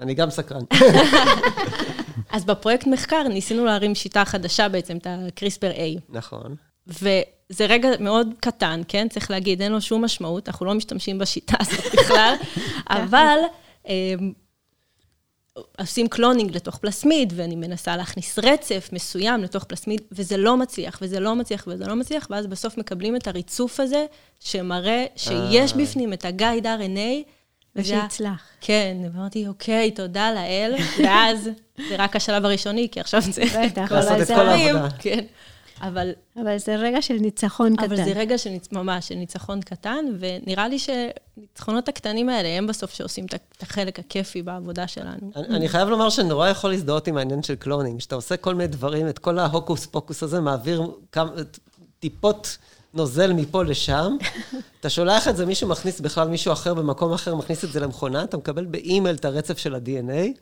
אני 0.00 0.14
גם 0.14 0.30
סקרן. 0.30 0.62
אז 2.32 2.44
בפרויקט 2.44 2.86
מחקר 2.86 3.22
ניסינו 3.22 3.64
להרים 3.64 3.94
שיטה 3.94 4.24
חדשה 4.24 4.68
בעצם, 4.68 4.96
את 4.96 5.06
ה-CRISPR-A. 5.06 6.00
נכון. 6.08 6.54
וזה 6.86 7.66
רגע 7.68 7.88
מאוד 8.00 8.28
קטן, 8.40 8.80
כן? 8.88 9.08
צריך 9.08 9.30
להגיד, 9.30 9.62
אין 9.62 9.72
לו 9.72 9.80
שום 9.80 10.04
משמעות, 10.04 10.48
אנחנו 10.48 10.66
לא 10.66 10.74
משתמשים 10.74 11.18
בשיטה 11.18 11.56
הזאת 11.60 11.84
בכלל, 11.94 12.34
אבל 12.88 13.38
אמ, 13.88 14.32
עושים 15.80 16.08
cloning 16.08 16.56
לתוך 16.56 16.76
פלסמיד, 16.76 17.32
ואני 17.36 17.56
מנסה 17.56 17.96
להכניס 17.96 18.38
רצף 18.38 18.88
מסוים 18.92 19.42
לתוך 19.42 19.64
פלסמיד, 19.64 20.00
וזה 20.12 20.36
לא 20.36 20.56
מצליח, 20.56 20.98
וזה 21.02 21.20
לא 21.20 21.36
מצליח, 21.36 21.64
וזה 21.66 21.86
לא 21.86 21.96
מצליח, 21.96 22.26
ואז 22.30 22.46
בסוף 22.46 22.78
מקבלים 22.78 23.16
את 23.16 23.26
הריצוף 23.26 23.80
הזה, 23.80 24.06
שמראה 24.40 25.04
שיש 25.16 25.72
בפנים 25.72 26.12
את 26.12 26.24
ה 26.24 26.31
guide 26.31 26.66
RNA. 26.66 27.30
ושהצליח. 27.76 28.42
כן, 28.60 28.96
ואמרתי, 29.02 29.46
אוקיי, 29.46 29.90
תודה 29.90 30.32
לאל, 30.32 30.74
ואז 31.04 31.48
זה 31.88 31.96
רק 31.98 32.16
השלב 32.16 32.44
הראשוני, 32.44 32.88
כי 32.92 33.00
עכשיו 33.00 33.20
זה... 33.20 33.42
בטח, 33.64 33.92
לעשות 33.92 34.20
את 34.20 34.26
כל 34.26 34.48
העבודה. 34.48 34.88
כן. 34.98 35.24
אבל... 35.80 36.12
אבל 36.36 36.58
זה 36.58 36.76
רגע 36.76 37.02
של 37.02 37.14
ניצחון 37.14 37.74
אבל 37.78 37.86
קטן. 37.86 37.94
אבל 37.94 38.04
זה 38.04 38.12
רגע 38.20 38.38
של 38.38 38.50
ניצ... 38.50 38.72
ממש, 38.72 39.08
של 39.08 39.14
ניצחון 39.14 39.60
קטן, 39.60 40.04
ונראה 40.18 40.68
לי 40.68 40.78
שניצחונות 40.78 41.88
הקטנים 41.88 42.28
האלה 42.28 42.48
הם 42.48 42.66
בסוף 42.66 42.94
שעושים 42.94 43.26
את 43.26 43.62
החלק 43.62 43.98
הכיפי 43.98 44.42
בעבודה 44.42 44.88
שלנו. 44.88 45.30
אני, 45.36 45.56
אני 45.56 45.68
חייב 45.68 45.88
לומר 45.88 46.10
שנורא 46.10 46.48
יכול 46.48 46.70
להזדהות 46.70 47.08
עם 47.08 47.16
העניין 47.16 47.42
של 47.42 47.54
cloning, 47.54 48.00
שאתה 48.00 48.14
עושה 48.14 48.36
כל 48.36 48.54
מיני 48.54 48.68
דברים, 48.68 49.08
את 49.08 49.18
כל 49.18 49.38
ההוקוס 49.38 49.86
פוקוס 49.86 50.22
הזה, 50.22 50.40
מעביר 50.40 50.90
כמה, 51.12 51.30
טיפות 51.98 52.58
נוזל 52.94 53.32
מפה 53.32 53.64
לשם, 53.64 54.16
אתה 54.80 54.90
שולח 54.90 55.28
את 55.28 55.36
זה, 55.36 55.46
מישהו 55.46 55.68
מכניס 55.68 56.00
בכלל 56.00 56.28
מישהו 56.28 56.52
אחר 56.52 56.74
במקום 56.74 57.12
אחר, 57.12 57.34
מכניס 57.34 57.64
את 57.64 57.72
זה 57.72 57.80
למכונה, 57.80 58.24
אתה 58.24 58.36
מקבל 58.36 58.64
באימייל 58.64 59.16
את 59.16 59.24
הרצף 59.24 59.58
של 59.58 59.74
ה-DNA, 59.74 60.38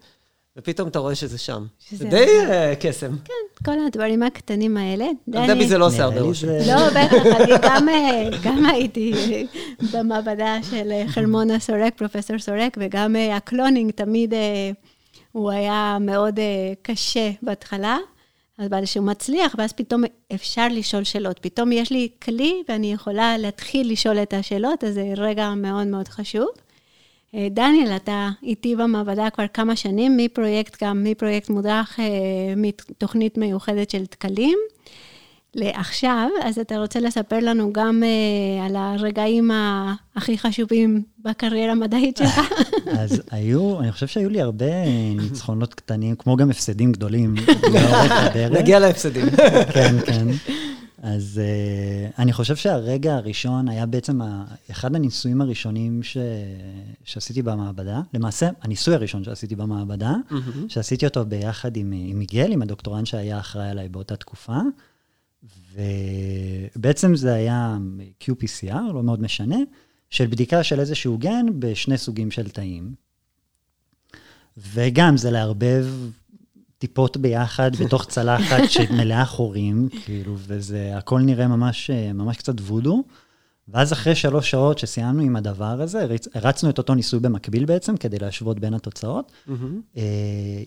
ופתאום 0.56 0.88
אתה 0.88 0.98
רואה 0.98 1.14
שזה 1.14 1.38
שם. 1.38 1.66
שזה- 1.88 1.96
זה 2.04 2.10
די 2.10 2.26
אה, 2.50 2.74
קסם. 2.80 3.16
כן, 3.24 3.64
כל 3.64 3.72
הדברים 3.86 4.22
הקטנים 4.22 4.76
האלה. 4.76 5.06
דבי 5.28 5.68
זה 5.68 5.78
לא 5.78 5.86
עושה 5.86 6.04
הרבה 6.04 6.20
רושם. 6.20 6.46
לא, 6.48 6.88
בטח, 6.90 7.26
אני 7.40 7.52
גם, 7.62 7.88
אה, 7.88 8.28
גם 8.44 8.66
הייתי 8.66 9.12
במעבדה 9.92 10.58
של 10.70 10.90
אה, 10.92 11.04
חרמונה 11.08 11.58
סורק, 11.58 11.94
פרופסור 11.98 12.38
סורק, 12.38 12.76
וגם 12.80 13.16
ה 13.32 13.39
cloning 13.39 13.90
תמיד 13.92 14.34
הוא 15.32 15.50
היה 15.50 15.96
מאוד 16.00 16.38
קשה 16.82 17.30
בהתחלה, 17.42 17.96
אבל 18.66 18.84
שהוא 18.84 19.06
מצליח, 19.06 19.54
ואז 19.58 19.72
פתאום 19.72 20.02
אפשר 20.34 20.68
לשאול 20.70 21.04
שאלות. 21.04 21.38
פתאום 21.38 21.72
יש 21.72 21.90
לי 21.90 22.08
כלי 22.22 22.62
ואני 22.68 22.92
יכולה 22.92 23.38
להתחיל 23.38 23.92
לשאול 23.92 24.18
את 24.18 24.34
השאלות, 24.34 24.84
אז 24.84 24.94
זה 24.94 25.12
רגע 25.16 25.54
מאוד 25.54 25.86
מאוד 25.86 26.08
חשוב. 26.08 26.48
אה, 27.34 27.48
דניאל, 27.50 27.96
אתה 27.96 28.28
איתי 28.42 28.76
במעבדה 28.76 29.30
כבר 29.30 29.46
כמה 29.46 29.76
שנים, 29.76 30.16
מפרויקט 30.16 30.82
גם, 30.84 31.04
מפרויקט 31.04 31.50
מודרך, 31.50 32.00
אה, 32.00 32.04
מתוכנית 32.56 33.38
מיוחדת 33.38 33.90
של 33.90 34.06
תקלים. 34.06 34.58
לעכשיו, 35.54 36.28
אז 36.44 36.58
אתה 36.58 36.78
רוצה 36.78 37.00
לספר 37.00 37.38
לנו 37.42 37.72
גם 37.72 38.02
אה, 38.02 38.66
על 38.66 38.76
הרגעים 38.76 39.50
הכי 40.16 40.38
חשובים 40.38 41.02
בקריירה 41.24 41.72
המדעית 41.72 42.16
שלך? 42.16 42.40
אז 43.00 43.22
היו, 43.30 43.80
אני 43.80 43.92
חושב 43.92 44.06
שהיו 44.06 44.28
לי 44.30 44.40
הרבה 44.40 44.66
ניצחונות 45.16 45.74
קטנים, 45.74 46.14
כמו 46.16 46.36
גם 46.36 46.50
הפסדים 46.50 46.92
גדולים 46.92 47.34
לאורך 47.74 48.12
הדרך. 48.12 48.58
נגיע 48.60 48.78
להפסדים. 48.78 49.26
כן, 49.74 49.94
כן. 50.06 50.26
אז 51.02 51.40
uh, 51.40 52.14
אני 52.22 52.32
חושב 52.32 52.56
שהרגע 52.56 53.14
הראשון 53.14 53.68
היה 53.68 53.86
בעצם 53.86 54.22
ה- 54.22 54.44
אחד 54.70 54.96
הניסויים 54.96 55.40
הראשונים 55.40 56.02
ש... 56.02 56.16
שעשיתי 57.04 57.42
במעבדה. 57.42 58.00
למעשה, 58.14 58.48
הניסוי 58.62 58.94
הראשון 58.94 59.24
שעשיתי 59.24 59.56
במעבדה, 59.56 60.14
שעשיתי 60.68 61.06
אותו 61.06 61.24
ביחד 61.26 61.76
עם, 61.76 61.92
עם 61.96 62.18
מיגל, 62.18 62.52
עם 62.52 62.62
הדוקטורנט 62.62 63.06
שהיה 63.06 63.38
אחראי 63.38 63.68
עליי 63.68 63.88
באותה 63.88 64.16
תקופה. 64.16 64.56
ובעצם 65.78 67.16
זה 67.16 67.34
היה 67.34 67.76
QPCR, 68.24 68.92
לא 68.94 69.02
מאוד 69.02 69.22
משנה, 69.22 69.56
של 70.10 70.26
בדיקה 70.26 70.62
של 70.62 70.80
איזשהו 70.80 71.18
גן 71.18 71.46
בשני 71.58 71.98
סוגים 71.98 72.30
של 72.30 72.48
תאים. 72.48 72.94
וגם 74.56 75.16
זה 75.16 75.30
לערבב 75.30 75.86
טיפות 76.78 77.16
ביחד 77.16 77.76
בתוך 77.80 78.06
צלחת 78.06 78.70
שמלאה 78.70 79.24
חורים, 79.24 79.88
כאילו, 80.04 80.36
וזה, 80.38 80.92
הכל 80.96 81.20
נראה 81.20 81.48
ממש, 81.48 81.90
ממש 82.14 82.36
קצת 82.36 82.60
וודו. 82.60 83.04
ואז 83.72 83.92
אחרי 83.92 84.14
שלוש 84.14 84.50
שעות 84.50 84.78
שסיימנו 84.78 85.22
עם 85.22 85.36
הדבר 85.36 85.80
הזה, 85.80 86.06
הרצנו 86.34 86.70
את 86.70 86.78
אותו 86.78 86.94
ניסוי 86.94 87.20
במקביל 87.20 87.64
בעצם, 87.64 87.96
כדי 87.96 88.18
להשוות 88.18 88.58
בין 88.60 88.74
התוצאות. 88.74 89.32
אה, 89.96 90.02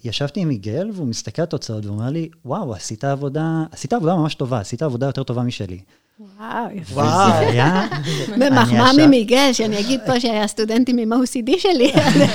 ישבתי 0.03 0.39
עם 0.39 0.47
מיגל, 0.47 0.89
והוא 0.93 1.07
מסתכל 1.07 1.41
על 1.41 1.43
התוצאות 1.43 1.85
ואומר 1.85 2.09
לי, 2.09 2.29
וואו, 2.45 2.73
עשית 2.73 3.03
עבודה, 3.03 3.63
עשית 3.71 3.93
עבודה 3.93 4.15
ממש 4.15 4.35
טובה, 4.35 4.59
עשית 4.59 4.81
עבודה 4.83 5.05
יותר 5.05 5.23
טובה 5.23 5.43
משלי. 5.43 5.79
וואו, 6.19 6.65
יפה. 6.73 7.01
וזה 7.01 7.37
היה... 7.37 7.87
במחמאה 8.39 8.91
ממיגל, 8.97 9.49
שאני 9.53 9.79
אגיד 9.79 9.99
פה 10.05 10.19
שהיה 10.19 10.47
סטודנטים 10.47 10.97
עם 10.97 11.13
ה-OCD 11.13 11.51
שלי, 11.57 11.91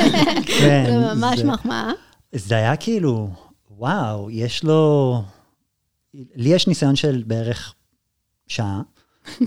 כן, 0.59 0.85
זה 0.89 1.15
ממש 1.15 1.39
זה- 1.39 1.45
מחמאה. 1.45 1.91
זה 2.33 2.55
היה 2.55 2.77
כאילו, 2.77 3.29
וואו, 3.79 4.31
יש 4.31 4.65
לו... 4.65 5.23
לי 6.15 6.49
יש 6.49 6.67
ניסיון 6.67 6.97
של 6.97 7.23
בערך 7.27 7.75
שעה, 8.49 8.81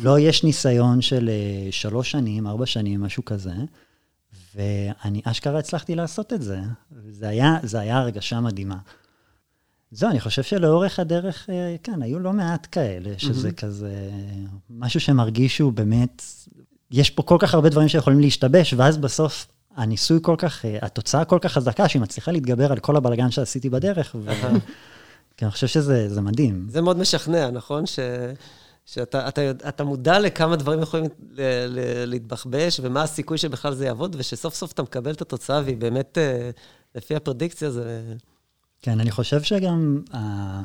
לא 0.03 0.19
יש 0.19 0.43
ניסיון 0.43 1.01
של 1.01 1.29
אה, 1.29 1.71
שלוש 1.71 2.11
שנים, 2.11 2.47
ארבע 2.47 2.65
שנים, 2.65 3.01
משהו 3.01 3.25
כזה, 3.25 3.53
ואני 4.55 5.21
אשכרה 5.23 5.59
הצלחתי 5.59 5.95
לעשות 5.95 6.33
את 6.33 6.41
זה. 6.41 6.59
זה 7.09 7.27
היה, 7.27 7.57
זה 7.63 7.79
היה 7.79 7.97
הרגשה 7.97 8.39
מדהימה. 8.39 8.77
זהו, 9.91 10.09
אני 10.09 10.19
חושב 10.19 10.43
שלאורך 10.43 10.99
הדרך, 10.99 11.49
אה, 11.49 11.75
כן, 11.83 12.01
היו 12.01 12.19
לא 12.19 12.33
מעט 12.33 12.67
כאלה, 12.71 13.13
שזה 13.17 13.51
כזה 13.51 14.09
משהו 14.69 14.99
שמרגיש 14.99 15.57
שהוא 15.57 15.73
באמת, 15.73 16.23
יש 16.91 17.09
פה 17.09 17.23
כל 17.23 17.37
כך 17.39 17.53
הרבה 17.53 17.69
דברים 17.69 17.87
שיכולים 17.87 18.19
להשתבש, 18.19 18.73
ואז 18.73 18.97
בסוף 18.97 19.47
הניסוי 19.75 20.19
כל 20.21 20.35
כך, 20.37 20.65
אה, 20.65 20.77
התוצאה 20.81 21.25
כל 21.25 21.39
כך 21.41 21.51
חזקה, 21.51 21.89
שהיא 21.89 22.01
מצליחה 22.01 22.31
להתגבר 22.31 22.71
על 22.71 22.79
כל 22.79 22.95
הבלגן 22.95 23.31
שעשיתי 23.31 23.69
בדרך, 23.69 24.15
ו... 24.19 24.31
כי 25.37 25.45
אני 25.45 25.51
חושב 25.51 25.67
שזה 25.67 26.09
זה 26.09 26.21
מדהים. 26.21 26.67
זה 26.69 26.81
מאוד 26.81 26.97
משכנע, 26.97 27.49
נכון? 27.49 27.85
ש... 27.85 27.99
שאתה 28.93 29.27
אתה, 29.27 29.41
אתה 29.51 29.83
מודע 29.83 30.19
לכמה 30.19 30.55
דברים 30.55 30.81
יכולים 30.81 31.05
ל, 31.31 31.41
ל, 31.67 32.05
להתבחבש, 32.05 32.79
ומה 32.83 33.03
הסיכוי 33.03 33.37
שבכלל 33.37 33.73
זה 33.73 33.85
יעבוד, 33.85 34.15
ושסוף 34.19 34.55
סוף 34.55 34.71
אתה 34.71 34.83
מקבל 34.83 35.11
את 35.11 35.21
התוצאה, 35.21 35.61
והיא 35.65 35.77
באמת, 35.77 36.17
אה, 36.17 36.49
לפי 36.95 37.15
הפרדיקציה, 37.15 37.71
זה... 37.71 38.13
כן, 38.81 38.99
אני 38.99 39.11
חושב 39.11 39.41
שגם, 39.41 40.01
אה, 40.13 40.61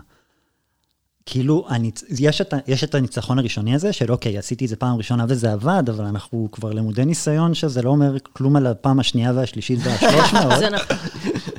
כאילו, 1.26 1.66
הניצ... 1.68 2.04
יש, 2.18 2.40
את, 2.40 2.54
יש 2.66 2.84
את 2.84 2.94
הניצחון 2.94 3.38
הראשוני 3.38 3.74
הזה, 3.74 3.92
של 3.92 4.12
אוקיי, 4.12 4.38
עשיתי 4.38 4.64
את 4.64 4.70
זה 4.70 4.76
פעם 4.76 4.96
ראשונה 4.96 5.24
וזה 5.28 5.52
עבד, 5.52 5.82
אבל 5.88 6.04
אנחנו 6.04 6.48
כבר 6.52 6.70
למודי 6.72 7.04
ניסיון 7.04 7.54
שזה 7.54 7.82
לא 7.82 7.90
אומר 7.90 8.16
כלום 8.32 8.56
על 8.56 8.66
הפעם 8.66 9.00
השנייה 9.00 9.32
והשלישית 9.34 9.78
והשלוש 9.84 10.32
מאות. 10.32 10.58
זה 10.64 10.70
נכון. 10.70 10.96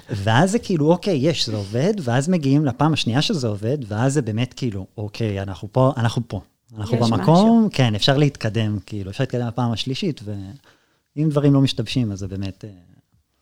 ואז 0.10 0.51
זה 0.51 0.60
כאילו, 0.60 0.91
אוקיי, 0.91 1.17
יש, 1.17 1.50
זה 1.50 1.55
עובד, 1.55 1.93
ואז 2.01 2.29
מגיעים 2.29 2.65
לפעם 2.65 2.93
השנייה 2.93 3.22
שזה 3.22 3.48
עובד, 3.48 3.77
ואז 3.88 4.13
זה 4.13 4.22
באמת 4.22 4.53
כאילו, 4.53 4.88
אוקיי, 4.98 5.41
אנחנו 5.41 5.67
פה, 5.72 5.91
אנחנו 5.98 6.22
פה. 6.27 6.41
אנחנו 6.77 6.98
במקום, 6.98 7.70
כן, 7.72 7.96
אפשר 7.96 8.17
להתקדם, 8.17 8.79
כאילו, 8.86 9.12
אפשר 9.12 9.24
להתקדם 9.24 9.48
לפעם 9.48 9.72
השלישית, 9.72 10.22
ואם 11.15 11.29
דברים 11.29 11.53
לא 11.53 11.62
משתבשים, 11.62 12.12
אז 12.12 12.20
זה 12.20 12.27
באמת... 12.27 12.65
אה, 12.65 12.70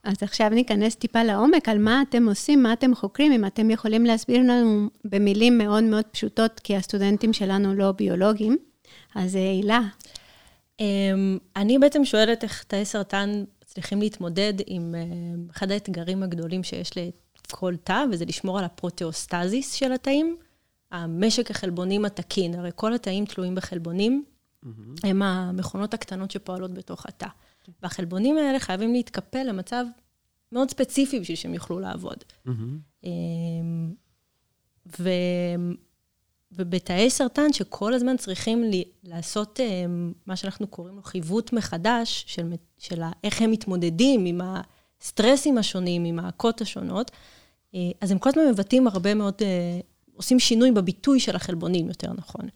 אז 0.03 0.15
עכשיו 0.21 0.49
ניכנס 0.49 0.95
טיפה 0.95 1.23
לעומק 1.23 1.69
על 1.69 1.77
מה 1.77 2.01
אתם 2.09 2.27
עושים, 2.27 2.63
מה 2.63 2.73
אתם 2.73 2.95
חוקרים, 2.95 3.31
אם 3.31 3.45
אתם 3.45 3.69
יכולים 3.69 4.05
להסביר 4.05 4.39
לנו 4.39 4.89
במילים 5.05 5.57
מאוד 5.57 5.83
מאוד 5.83 6.05
פשוטות, 6.11 6.59
כי 6.63 6.75
הסטודנטים 6.75 7.33
שלנו 7.33 7.75
לא 7.75 7.91
ביולוגים. 7.91 8.57
אז 9.15 9.35
אה, 9.35 9.41
הילה, 9.41 9.79
אמ, 10.79 11.37
אני 11.55 11.79
בעצם 11.79 12.05
שואלת 12.05 12.43
איך 12.43 12.63
תאי 12.63 12.85
סרטן 12.85 13.43
מצליחים 13.63 13.99
להתמודד 13.99 14.53
עם 14.67 14.95
אמ, 14.95 15.47
אחד 15.51 15.71
האתגרים 15.71 16.23
הגדולים 16.23 16.63
שיש 16.63 16.91
לכל 17.47 17.75
תא, 17.83 18.03
וזה 18.11 18.25
לשמור 18.25 18.59
על 18.59 18.65
הפרוטאוסטזיס 18.65 19.73
של 19.73 19.91
התאים, 19.91 20.37
המשק 20.93 21.51
החלבונים 21.51 22.05
התקין. 22.05 22.55
הרי 22.55 22.71
כל 22.75 22.93
התאים 22.93 23.25
תלויים 23.25 23.55
בחלבונים, 23.55 24.23
הם 25.03 25.21
המכונות 25.21 25.93
הקטנות 25.93 26.31
שפועלות 26.31 26.73
בתוך 26.73 27.05
התא. 27.05 27.27
והחלבונים 27.83 28.37
האלה 28.37 28.59
חייבים 28.59 28.93
להתקפל 28.93 29.43
למצב 29.43 29.85
מאוד 30.51 30.71
ספציפי 30.71 31.19
בשביל 31.19 31.37
שהם 31.37 31.53
יוכלו 31.53 31.79
לעבוד. 31.79 32.23
אמ, 33.03 33.93
ו... 34.99 35.09
ובתאי 36.51 37.09
סרטן 37.09 37.53
שכל 37.53 37.93
הזמן 37.93 38.17
צריכים 38.17 38.63
לי, 38.63 38.83
לעשות 39.03 39.59
אמ, 39.59 40.13
מה 40.25 40.35
שאנחנו 40.35 40.67
קוראים 40.67 40.95
לו 40.95 41.03
חיווט 41.03 41.53
מחדש 41.53 42.23
של, 42.27 42.53
של 42.77 43.01
איך 43.23 43.41
הם 43.41 43.51
מתמודדים 43.51 44.25
עם 44.25 44.41
הסטרסים 45.01 45.57
השונים, 45.57 46.05
עם 46.05 46.19
ההכות 46.19 46.61
השונות, 46.61 47.11
אה, 47.75 47.79
אז 48.01 48.11
הם 48.11 48.19
כל 48.19 48.29
הזמן 48.29 48.43
מבטאים 48.51 48.87
הרבה 48.87 49.13
מאוד, 49.13 49.33
אה, 49.41 49.79
עושים 50.15 50.39
שינוי 50.39 50.71
בביטוי 50.71 51.19
של 51.19 51.35
החלבונים, 51.35 51.87
יותר 51.87 52.13
נכון. 52.13 52.49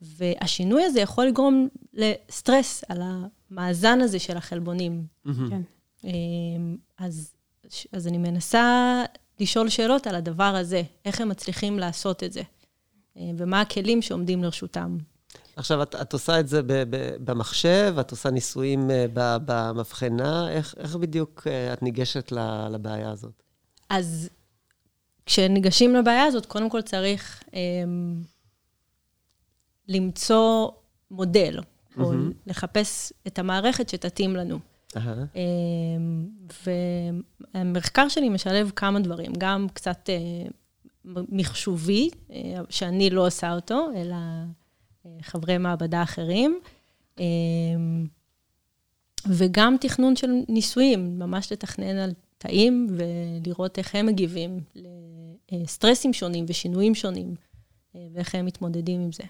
והשינוי 0.00 0.84
הזה 0.84 1.00
יכול 1.00 1.26
לגרום 1.26 1.68
לסטרס 1.92 2.84
על 2.88 3.02
המאזן 3.02 4.00
הזה 4.00 4.18
של 4.18 4.36
החלבונים. 4.36 5.06
כן. 5.24 5.62
אמ, 6.04 6.76
אז, 6.98 7.34
אז 7.92 8.06
אני 8.06 8.18
מנסה 8.18 9.04
לשאול 9.40 9.68
שאלות 9.68 10.06
על 10.06 10.14
הדבר 10.14 10.44
הזה, 10.56 10.82
איך 11.04 11.20
הם 11.20 11.28
מצליחים 11.28 11.78
לעשות 11.78 12.22
את 12.22 12.32
זה, 12.32 12.42
אה, 13.16 13.30
ומה 13.38 13.60
הכלים 13.60 14.02
שעומדים 14.02 14.44
לרשותם. 14.44 14.98
עכשיו, 15.56 15.82
את, 15.82 15.94
את 15.94 16.12
עושה 16.12 16.40
את 16.40 16.48
זה 16.48 16.62
ב, 16.62 16.72
ב, 16.72 17.16
במחשב, 17.24 17.94
את 18.00 18.10
עושה 18.10 18.30
ניסויים 18.30 18.90
אה, 18.90 19.06
ב- 19.14 19.36
במבחנה, 19.44 20.50
איך, 20.50 20.74
איך 20.78 20.96
בדיוק 20.96 21.46
אה, 21.46 21.72
את 21.72 21.82
ניגשת 21.82 22.32
לבעיה 22.70 23.10
הזאת? 23.10 23.42
אז 23.90 24.28
כשניגשים 25.26 25.94
לבעיה 25.94 26.24
הזאת, 26.24 26.46
קודם 26.46 26.70
כל 26.70 26.82
צריך 26.82 27.42
אה, 27.54 27.60
למצוא 29.88 30.68
מודל, 31.10 31.58
mm-hmm. 31.58 32.00
או 32.00 32.12
לחפש 32.46 33.12
את 33.26 33.38
המערכת 33.38 33.88
שתתאים 33.88 34.36
לנו. 34.36 34.58
Uh-huh. 34.96 35.38
והמחקר 37.54 38.08
שלי 38.08 38.28
משלב 38.28 38.72
כמה 38.76 39.00
דברים, 39.00 39.32
גם 39.38 39.66
קצת 39.72 40.10
אה, 40.10 40.48
מחשובי, 41.04 42.10
אה, 42.32 42.38
שאני 42.70 43.10
לא 43.10 43.26
עושה 43.26 43.54
אותו, 43.54 43.88
אלא 43.96 44.16
חברי 45.22 45.58
מעבדה 45.58 46.02
אחרים, 46.02 46.60
וגם 49.26 49.76
תכנון 49.80 50.16
של 50.16 50.30
ניסויים, 50.48 51.18
ממש 51.18 51.52
לתכנן 51.52 51.96
על 51.96 52.12
תאים 52.42 52.96
ולראות 52.96 53.78
איך 53.78 53.94
הם 53.94 54.06
מגיבים 54.06 54.60
לסטרסים 55.52 56.12
שונים 56.12 56.44
ושינויים 56.48 56.94
שונים, 56.94 57.34
ואיך 57.94 58.34
הם 58.34 58.46
מתמודדים 58.46 59.00
עם 59.00 59.10
זה. 59.12 59.24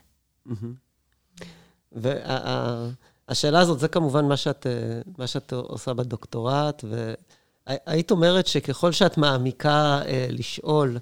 והשאלה 1.93 3.61
הזאת, 3.61 3.79
זה 3.79 3.89
כמובן 3.89 4.25
מה 4.25 4.37
שאת, 4.37 4.67
מה 5.19 5.27
שאת 5.27 5.53
עושה 5.53 5.95
בדוקטורט, 5.95 6.85
והיית 7.67 8.11
אומרת 8.11 8.47
שככל 8.47 8.93
שאת 8.93 9.19
מעמיקה 9.19 10.01
אה, 10.07 10.27
לשאול, 10.31 10.99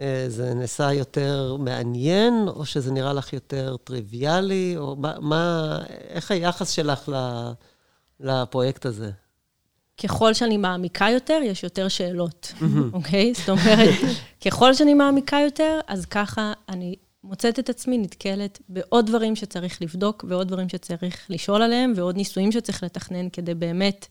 אה, 0.00 0.24
זה 0.28 0.54
נעשה 0.54 0.92
יותר 0.92 1.56
מעניין, 1.56 2.34
או 2.48 2.66
שזה 2.66 2.92
נראה 2.92 3.12
לך 3.12 3.32
יותר 3.32 3.76
טריוויאלי, 3.76 4.74
או 4.76 4.96
מה, 4.96 5.14
מה 5.20 5.78
איך 5.88 6.30
היחס 6.30 6.70
שלך 6.70 7.12
לפרויקט 8.20 8.86
הזה? 8.86 9.10
ככל 10.02 10.34
שאני 10.34 10.56
מעמיקה 10.56 11.06
יותר, 11.10 11.40
יש 11.44 11.62
יותר 11.62 11.88
שאלות, 11.88 12.52
אוקיי? 12.92 13.34
זאת 13.34 13.48
אומרת, 13.48 13.94
ככל 14.44 14.74
שאני 14.74 14.94
מעמיקה 14.94 15.36
יותר, 15.44 15.80
אז 15.86 16.06
ככה 16.06 16.52
אני 16.68 16.96
מוצאת 17.24 17.58
את 17.58 17.68
עצמי 17.68 17.98
נתקלת 17.98 18.58
בעוד 18.68 19.06
דברים 19.06 19.36
שצריך 19.36 19.82
לבדוק, 19.82 20.24
ועוד 20.28 20.48
דברים 20.48 20.68
שצריך 20.68 21.26
לשאול 21.30 21.62
עליהם, 21.62 21.92
ועוד 21.96 22.16
ניסויים 22.16 22.52
שצריך 22.52 22.82
לתכנן 22.82 23.28
כדי 23.28 23.54
באמת 23.54 24.06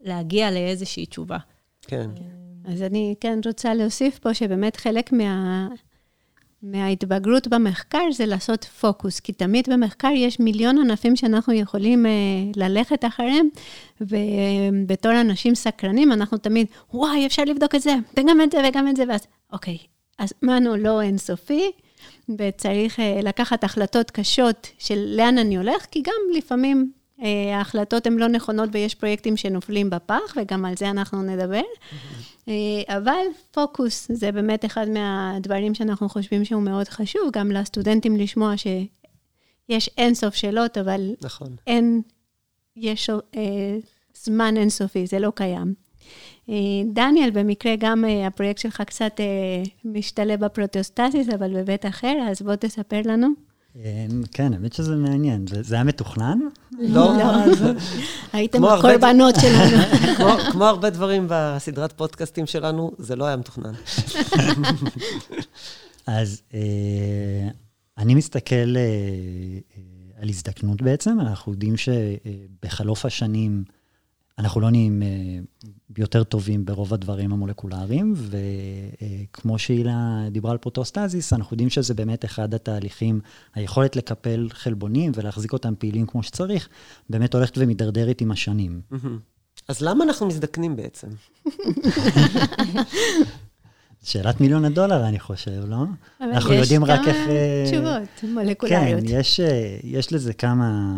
להגיע 0.00 0.50
לאיזושהי 0.50 1.06
תשובה. 1.06 1.38
כן. 1.82 2.10
אז 2.64 2.82
אני 2.82 3.14
כן 3.20 3.38
רוצה 3.46 3.74
להוסיף 3.74 4.18
פה 4.18 4.34
שבאמת 4.34 4.76
חלק 4.76 5.12
מה... 5.12 5.68
מההתבגרות 6.62 7.48
במחקר 7.48 8.12
זה 8.12 8.26
לעשות 8.26 8.64
פוקוס, 8.64 9.20
כי 9.20 9.32
תמיד 9.32 9.68
במחקר 9.72 10.08
יש 10.14 10.40
מיליון 10.40 10.78
ענפים 10.78 11.16
שאנחנו 11.16 11.52
יכולים 11.52 12.06
uh, 12.06 12.08
ללכת 12.56 13.04
אחריהם, 13.04 13.48
ובתור 14.00 15.20
אנשים 15.20 15.54
סקרנים, 15.54 16.12
אנחנו 16.12 16.38
תמיד, 16.38 16.66
וואי, 16.94 17.26
אפשר 17.26 17.44
לבדוק 17.44 17.74
את 17.74 17.82
זה, 17.82 17.94
וגם 18.16 18.40
את 18.40 18.52
זה, 18.52 18.58
וגם 18.68 18.88
את 18.88 18.96
זה, 18.96 19.04
ואז, 19.08 19.26
אוקיי, 19.52 19.78
אז 20.18 20.32
הזמן 20.42 20.64
לא 20.64 21.00
אינסופי, 21.00 21.70
וצריך 22.38 22.98
uh, 22.98 23.02
לקחת 23.22 23.64
החלטות 23.64 24.10
קשות 24.10 24.68
של 24.78 25.14
לאן 25.16 25.38
אני 25.38 25.56
הולך, 25.56 25.86
כי 25.90 26.02
גם 26.02 26.36
לפעמים 26.36 26.92
ההחלטות 27.54 28.06
הן 28.06 28.12
לא 28.12 28.28
נכונות 28.28 28.68
ויש 28.72 28.94
פרויקטים 28.94 29.36
שנופלים 29.36 29.90
בפח, 29.90 30.34
וגם 30.36 30.64
על 30.64 30.76
זה 30.76 30.90
אנחנו 30.90 31.22
נדבר. 31.22 31.60
Uh, 32.40 32.50
אבל 32.88 33.24
פוקוס 33.50 34.10
זה 34.12 34.32
באמת 34.32 34.64
אחד 34.64 34.86
מהדברים 34.88 35.74
שאנחנו 35.74 36.08
חושבים 36.08 36.44
שהוא 36.44 36.62
מאוד 36.62 36.88
חשוב, 36.88 37.22
גם 37.32 37.50
לסטודנטים 37.50 38.16
לשמוע 38.16 38.56
שיש 38.56 39.90
אינסוף 39.98 40.34
שאלות, 40.34 40.78
אבל 40.78 41.14
נכון. 41.22 41.56
אין, 41.66 42.02
יש 42.76 43.10
uh, 43.10 43.36
זמן 44.14 44.56
אינסופי, 44.56 45.06
זה 45.06 45.18
לא 45.18 45.32
קיים. 45.34 45.74
אה, 46.50 46.54
דניאל, 46.92 47.30
במקרה 47.30 47.72
גם 47.78 48.04
אה, 48.04 48.26
הפרויקט 48.26 48.58
שלך 48.58 48.82
קצת 48.86 49.20
אה, 49.20 49.62
משתלב 49.84 50.44
בפרוטוסטסיס, 50.44 51.28
אבל 51.28 51.60
בבית 51.60 51.86
אחר, 51.86 52.14
אז 52.30 52.42
בוא 52.42 52.54
תספר 52.54 53.00
לנו. 53.04 53.28
כן, 54.32 54.52
האמת 54.52 54.72
שזה 54.72 54.96
מעניין. 54.96 55.44
זה 55.60 55.74
היה 55.74 55.84
מתוכנן? 55.84 56.38
לא. 56.78 57.12
לא. 57.18 57.22
הייתם 58.32 58.64
הקורבנות 58.64 59.34
שלנו. 59.40 59.82
כמו 60.52 60.64
הרבה 60.64 60.90
דברים 60.90 61.26
בסדרת 61.30 61.92
פודקאסטים 61.92 62.46
שלנו, 62.46 62.92
זה 62.98 63.16
לא 63.16 63.24
היה 63.24 63.36
מתוכנן. 63.36 63.72
אז 66.06 66.42
אני 67.98 68.14
מסתכל 68.14 68.76
על 70.20 70.28
הזדקנות 70.28 70.82
בעצם. 70.82 71.20
אנחנו 71.20 71.52
יודעים 71.52 71.74
שבחלוף 71.76 73.04
השנים, 73.04 73.64
אנחנו 74.40 74.60
לא 74.60 74.70
נהיים 74.70 75.02
יותר 75.98 76.24
טובים 76.24 76.64
ברוב 76.64 76.94
הדברים 76.94 77.32
המולקולריים, 77.32 78.14
וכמו 78.16 79.58
שהילה 79.58 80.26
דיברה 80.30 80.52
על 80.52 80.58
פרוטאוסטזיס, 80.58 81.32
אנחנו 81.32 81.54
יודעים 81.54 81.70
שזה 81.70 81.94
באמת 81.94 82.24
אחד 82.24 82.54
התהליכים, 82.54 83.20
היכולת 83.54 83.96
לקפל 83.96 84.48
חלבונים 84.52 85.12
ולהחזיק 85.14 85.52
אותם 85.52 85.74
פעילים 85.78 86.06
כמו 86.06 86.22
שצריך, 86.22 86.68
באמת 87.10 87.34
הולכת 87.34 87.58
ומידרדרת 87.58 88.20
עם 88.20 88.30
השנים. 88.30 88.80
אז 89.68 89.80
למה 89.82 90.04
אנחנו 90.04 90.26
מזדקנים 90.26 90.76
בעצם? 90.76 91.08
שאלת 94.02 94.40
מיליון 94.40 94.64
הדולר, 94.64 95.08
אני 95.08 95.18
חושב, 95.20 95.62
לא? 95.66 95.84
אנחנו 96.20 96.52
יודעים 96.52 96.84
רק 96.84 97.00
איך... 97.08 97.16
יש 97.64 97.70
כמה 97.70 98.00
תשובות 98.14 98.34
מולקולריות. 98.34 99.00
כן, 99.00 99.06
יש, 99.08 99.40
יש 99.84 100.12
לזה 100.12 100.32
כמה, 100.32 100.94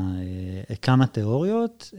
כמה 0.83 1.07
תיאוריות. 1.07 1.91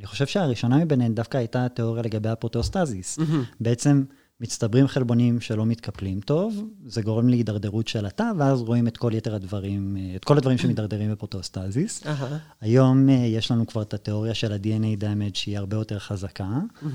אני 0.00 0.06
חושב 0.06 0.26
שהראשונה 0.26 0.76
מביניהן 0.76 1.14
דווקא 1.14 1.38
הייתה 1.38 1.64
התיאוריה 1.64 2.02
לגבי 2.02 2.28
הפרוטאוסטזיס. 2.28 3.18
אהם. 3.18 3.54
בעצם 3.60 4.04
מצטברים 4.40 4.86
חלבונים 4.88 5.40
שלא 5.40 5.66
מתקפלים 5.66 6.20
טוב, 6.20 6.64
זה 6.86 7.02
גורם 7.02 7.28
להידרדרות 7.28 7.88
של 7.88 8.06
התא, 8.06 8.32
ואז 8.38 8.60
רואים 8.60 8.86
את 8.86 8.96
כל 8.96 9.12
יתר 9.14 9.34
הדברים, 9.34 9.96
את 10.16 10.24
כל 10.24 10.38
הדברים 10.38 10.58
שמתדרדרים 10.58 11.12
בפרוטאוסטזיס. 11.12 12.02
אהה. 12.02 12.24
היום 12.60 13.08
אה, 13.08 13.12
יש 13.12 13.50
לנו 13.50 13.66
כבר 13.66 13.82
את 13.82 13.94
התיאוריה 13.94 14.34
של 14.34 14.52
ה-DNA 14.52 15.00
damage, 15.00 15.34
שהיא 15.38 15.58
הרבה 15.58 15.76
יותר 15.76 15.98
חזקה, 15.98 16.58
אה, 16.82 16.86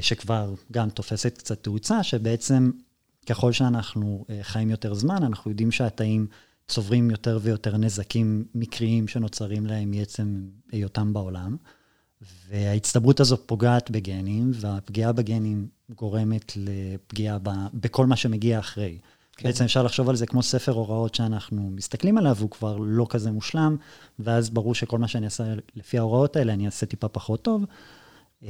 שכבר 0.00 0.54
גם 0.72 0.90
תופסת 0.90 1.38
קצת 1.38 1.62
תאוצה, 1.62 2.02
שבעצם 2.02 2.70
ככל 3.26 3.52
שאנחנו 3.52 4.24
חיים 4.42 4.70
יותר 4.70 4.94
זמן, 4.94 5.22
אנחנו 5.22 5.50
יודעים 5.50 5.70
שהתאים 5.72 6.26
צוברים 6.68 7.10
יותר 7.10 7.38
ויותר 7.42 7.76
נזקים 7.76 8.44
מקריים 8.54 9.08
שנוצרים 9.08 9.66
להם 9.66 9.90
מעצם 9.90 10.42
היותם 10.72 11.12
בעולם. 11.12 11.56
וההצטברות 12.48 13.20
הזו 13.20 13.36
פוגעת 13.46 13.90
בגנים, 13.90 14.50
והפגיעה 14.54 15.12
בגנים 15.12 15.68
גורמת 15.96 16.52
לפגיעה 16.56 17.38
ב, 17.42 17.50
בכל 17.74 18.06
מה 18.06 18.16
שמגיע 18.16 18.58
אחרי. 18.58 18.98
כן. 19.36 19.48
בעצם 19.48 19.64
אפשר 19.64 19.82
לחשוב 19.82 20.08
על 20.08 20.16
זה 20.16 20.26
כמו 20.26 20.42
ספר 20.42 20.72
הוראות 20.72 21.14
שאנחנו 21.14 21.70
מסתכלים 21.70 22.18
עליו, 22.18 22.36
הוא 22.40 22.50
כבר 22.50 22.76
לא 22.76 23.06
כזה 23.08 23.30
מושלם, 23.30 23.76
ואז 24.18 24.50
ברור 24.50 24.74
שכל 24.74 24.98
מה 24.98 25.08
שאני 25.08 25.24
אעשה 25.24 25.44
לפי 25.76 25.98
ההוראות 25.98 26.36
האלה, 26.36 26.52
אני 26.52 26.66
אעשה 26.66 26.86
טיפה 26.86 27.08
פחות 27.08 27.42
טוב. 27.42 27.64
אמ, 28.42 28.48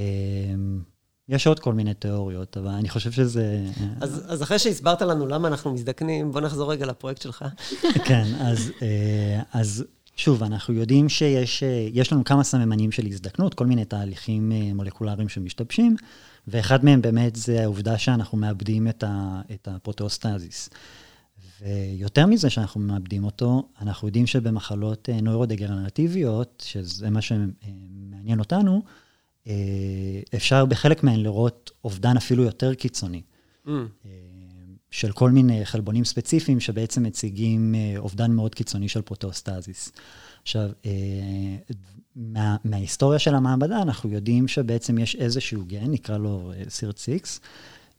יש 1.28 1.46
עוד 1.46 1.60
כל 1.60 1.74
מיני 1.74 1.94
תיאוריות, 1.94 2.56
אבל 2.56 2.68
אני 2.68 2.88
חושב 2.88 3.12
שזה... 3.12 3.66
אז, 4.00 4.24
אז 4.28 4.42
אחרי 4.42 4.58
שהסברת 4.58 5.02
לנו 5.02 5.26
למה 5.26 5.48
אנחנו 5.48 5.72
מזדקנים, 5.72 6.32
בוא 6.32 6.40
נחזור 6.40 6.72
רגע 6.72 6.86
לפרויקט 6.86 7.22
שלך. 7.22 7.44
כן, 8.08 8.24
אז, 8.40 8.72
אה, 8.82 9.42
אז 9.52 9.84
שוב, 10.20 10.42
אנחנו 10.42 10.74
יודעים 10.74 11.08
שיש 11.08 11.62
אה, 11.62 12.02
לנו 12.12 12.24
כמה 12.24 12.44
סממנים 12.44 12.92
של 12.92 13.06
הזדקנות, 13.06 13.54
כל 13.54 13.66
מיני 13.66 13.84
תהליכים 13.84 14.52
אה, 14.52 14.74
מולקולריים 14.74 15.28
שמשתבשים, 15.28 15.96
ואחד 16.48 16.84
מהם 16.84 17.02
באמת 17.02 17.36
זה 17.36 17.62
העובדה 17.62 17.98
שאנחנו 17.98 18.38
מאבדים 18.38 18.88
את, 18.88 19.04
ה, 19.06 19.40
את 19.54 19.68
הפרוטאוסטזיס. 19.68 20.70
ויותר 21.60 22.26
מזה 22.26 22.50
שאנחנו 22.50 22.80
מאבדים 22.80 23.24
אותו, 23.24 23.68
אנחנו 23.80 24.08
יודעים 24.08 24.26
שבמחלות 24.26 25.08
אה, 25.08 25.20
נוירודגנרטיביות, 25.20 26.62
שזה 26.66 27.10
מה 27.10 27.20
שמעניין 27.22 28.38
אותנו, 28.38 28.82
אפשר 30.34 30.64
בחלק 30.64 31.04
מהן 31.04 31.20
לראות 31.20 31.70
אובדן 31.84 32.16
אפילו 32.16 32.42
יותר 32.42 32.74
קיצוני. 32.74 33.22
Mm. 33.66 33.70
של 34.90 35.12
כל 35.12 35.30
מיני 35.30 35.66
חלבונים 35.66 36.04
ספציפיים 36.04 36.60
שבעצם 36.60 37.02
מציגים 37.02 37.74
אה, 37.74 37.94
אובדן 37.98 38.30
מאוד 38.30 38.54
קיצוני 38.54 38.88
של 38.88 39.02
פרוטאוסטזיס. 39.02 39.92
עכשיו, 40.42 40.70
אה, 40.86 40.90
מה, 42.16 42.56
מההיסטוריה 42.64 43.18
של 43.18 43.34
המעבדה, 43.34 43.82
אנחנו 43.82 44.10
יודעים 44.10 44.48
שבעצם 44.48 44.98
יש 44.98 45.16
איזשהו 45.16 45.64
גן, 45.66 45.90
נקרא 45.90 46.18
לו 46.18 46.52
SIRT 46.68 46.98
אה, 47.08 47.16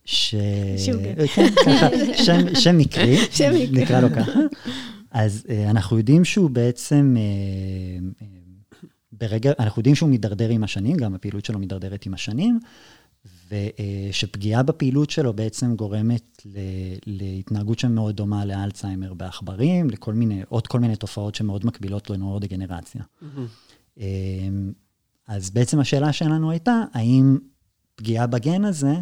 ש... 0.06 0.36
כן, 1.36 1.48
ככה, 1.66 1.88
שם, 2.14 2.56
שם 2.64 2.78
מקרי, 2.78 3.18
נקרא 3.72 4.00
לו 4.00 4.08
ככה. 4.16 4.40
אז 5.12 5.46
אנחנו 5.70 5.98
יודעים 5.98 6.26
שהוא 6.26 6.50
בעצם, 6.50 7.16
ברגע, 9.12 9.52
אנחנו 9.60 9.80
יודעים 9.80 9.96
שהוא 9.96 10.10
מידרדר 10.10 10.50
עם 10.50 10.64
השנים, 10.64 10.98
גם 10.98 11.16
הפעילות 11.16 11.46
שלו 11.46 11.60
מידרדרת 11.60 12.06
עם 12.06 12.14
השנים, 12.14 12.60
ושפגיעה 13.52 14.64
בפעילות 14.64 15.10
שלו 15.10 15.34
בעצם 15.34 15.76
גורמת 15.76 16.42
להתנהגות 17.06 17.80
שמאוד 17.80 18.16
דומה 18.16 18.46
לאלצהיימר 18.46 19.14
בעכברים, 19.14 19.90
לכל 19.90 20.14
מיני, 20.14 20.42
עוד 20.50 20.68
כל 20.68 20.80
מיני 20.80 20.96
תופעות 20.96 21.36
שמאוד 21.36 21.66
מקבילות 21.66 22.10
לנוירודגנרציה. 22.10 23.02
Mm-hmm. 23.02 24.02
אז 25.28 25.50
בעצם 25.50 25.80
השאלה 25.80 26.14
שלנו 26.14 26.52
הייתה, 26.52 26.84
האם 26.94 27.38
פגיעה 27.96 28.28
בגן 28.28 28.66
הזה 28.66 28.94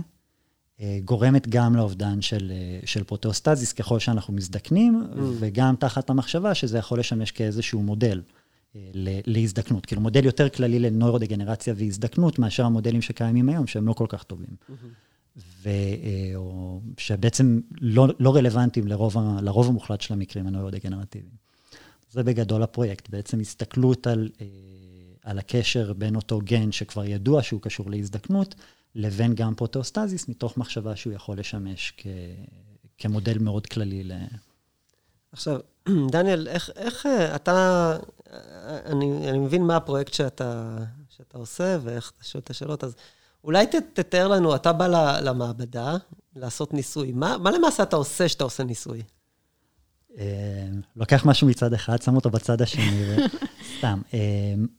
גורמת 1.06 1.48
גם 1.48 1.76
לאובדן 1.76 2.22
של, 2.22 2.52
של 2.86 3.04
פרוטאוסטזיס 3.04 3.74
ככל 3.74 4.00
שאנחנו 4.00 4.34
מזדקנים, 4.34 5.04
mm. 5.04 5.18
וגם 5.40 5.76
תחת 5.76 6.10
המחשבה 6.10 6.54
שזה 6.54 6.78
יכול 6.78 7.00
לשמש 7.00 7.32
כאיזשהו 7.32 7.82
מודל 7.84 8.22
להזדקנות. 9.26 9.86
כאילו 9.86 10.02
מודל 10.02 10.26
יותר 10.26 10.50
כללי 10.50 10.80
לנוירודגנרציה 10.80 11.74
והזדקנות, 11.78 12.40
מאשר 12.40 12.66
המודלים 12.66 13.02
שקיימים 13.02 13.50
היום, 13.50 13.68
שהם 13.68 13.88
לא 13.88 13.94
כל 13.94 14.06
כך 14.10 14.24
טובים. 14.24 14.56
ו, 15.38 15.70
או 16.36 16.82
שבעצם 16.98 17.60
לא, 17.82 18.08
לא 18.20 18.36
רלוונטיים 18.36 18.88
לרוב, 18.88 19.16
לרוב 19.42 19.68
המוחלט 19.68 20.02
של 20.02 20.14
המקרים 20.14 20.48
הנוירודגנרטיביים. 20.48 21.32
זה 22.12 22.24
בגדול 22.24 22.64
הפרויקט, 22.64 23.10
בעצם 23.10 23.40
הסתכלות 23.40 24.08
על, 24.08 24.30
על 25.24 25.40
הקשר 25.40 25.94
בין 25.94 26.16
אותו 26.16 26.40
גן 26.44 26.72
שכבר 26.72 27.06
ידוע 27.06 27.44
שהוא 27.44 27.62
קשור 27.62 27.92
להזדקנות, 27.92 28.56
לבין 28.96 29.36
גם 29.36 29.56
פרוטאוסטזיס, 29.56 30.30
מתוך 30.30 30.58
מחשבה 30.58 30.96
שהוא 30.96 31.14
יכול 31.14 31.40
לשמש 31.40 31.94
כ, 31.98 32.08
כמודל 32.98 33.38
מאוד 33.38 33.68
כללי 33.68 34.04
ל... 34.04 34.12
עכשיו, 35.32 35.60
דניאל, 36.12 36.48
איך, 36.48 36.70
איך 36.76 37.06
אה, 37.06 37.36
אתה, 37.36 37.98
אני, 38.86 39.30
אני 39.30 39.38
מבין 39.38 39.64
מה 39.64 39.76
הפרויקט 39.76 40.14
שאתה, 40.14 40.78
שאתה 41.10 41.38
עושה 41.38 41.78
ואיך 41.84 42.12
אתה 42.16 42.24
שואל 42.26 42.42
את 42.44 42.50
השאלות, 42.50 42.84
אז 42.84 42.96
אולי 43.44 43.68
ת, 43.68 43.76
תתאר 43.94 44.28
לנו, 44.28 44.56
אתה 44.56 44.74
בא 44.74 44.88
למעבדה 45.22 45.96
לעשות 46.36 46.74
ניסוי. 46.74 47.12
מה, 47.12 47.38
מה 47.38 47.52
למעשה 47.52 47.84
אתה 47.84 47.96
עושה 47.96 48.26
כשאתה 48.26 48.44
עושה 48.44 48.64
ניסוי? 48.64 49.02
אה, 50.18 50.68
לוקח 50.96 51.26
משהו 51.26 51.48
מצד 51.48 51.74
אחד, 51.74 52.02
שם 52.02 52.16
אותו 52.16 52.30
בצד 52.30 52.62
השני, 52.62 53.04
וסתם. 53.16 54.02
אה, 54.14 54.20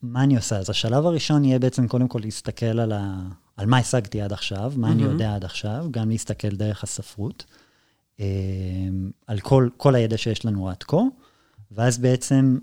מה 0.02 0.22
אני 0.22 0.36
עושה? 0.36 0.58
אז 0.58 0.70
השלב 0.70 1.06
הראשון 1.06 1.44
יהיה 1.44 1.58
בעצם 1.58 1.88
קודם 1.88 2.08
כל 2.08 2.18
להסתכל 2.22 2.66
על, 2.80 2.92
ה, 2.92 3.18
על 3.56 3.66
מה 3.66 3.78
השגתי 3.78 4.20
עד 4.20 4.32
עכשיו, 4.32 4.72
מה 4.76 4.92
אני 4.92 5.02
יודע 5.02 5.34
עד 5.34 5.44
עכשיו, 5.44 5.86
גם 5.90 6.08
להסתכל 6.10 6.48
דרך 6.48 6.82
הספרות, 6.82 7.44
אה, 7.48 7.54
על 9.26 9.40
כל, 9.40 9.68
כל 9.76 9.94
הידע 9.94 10.18
שיש 10.18 10.44
לנו 10.44 10.68
עד 10.68 10.82
כה, 10.82 10.96
ואז 11.70 11.98
בעצם, 11.98 12.58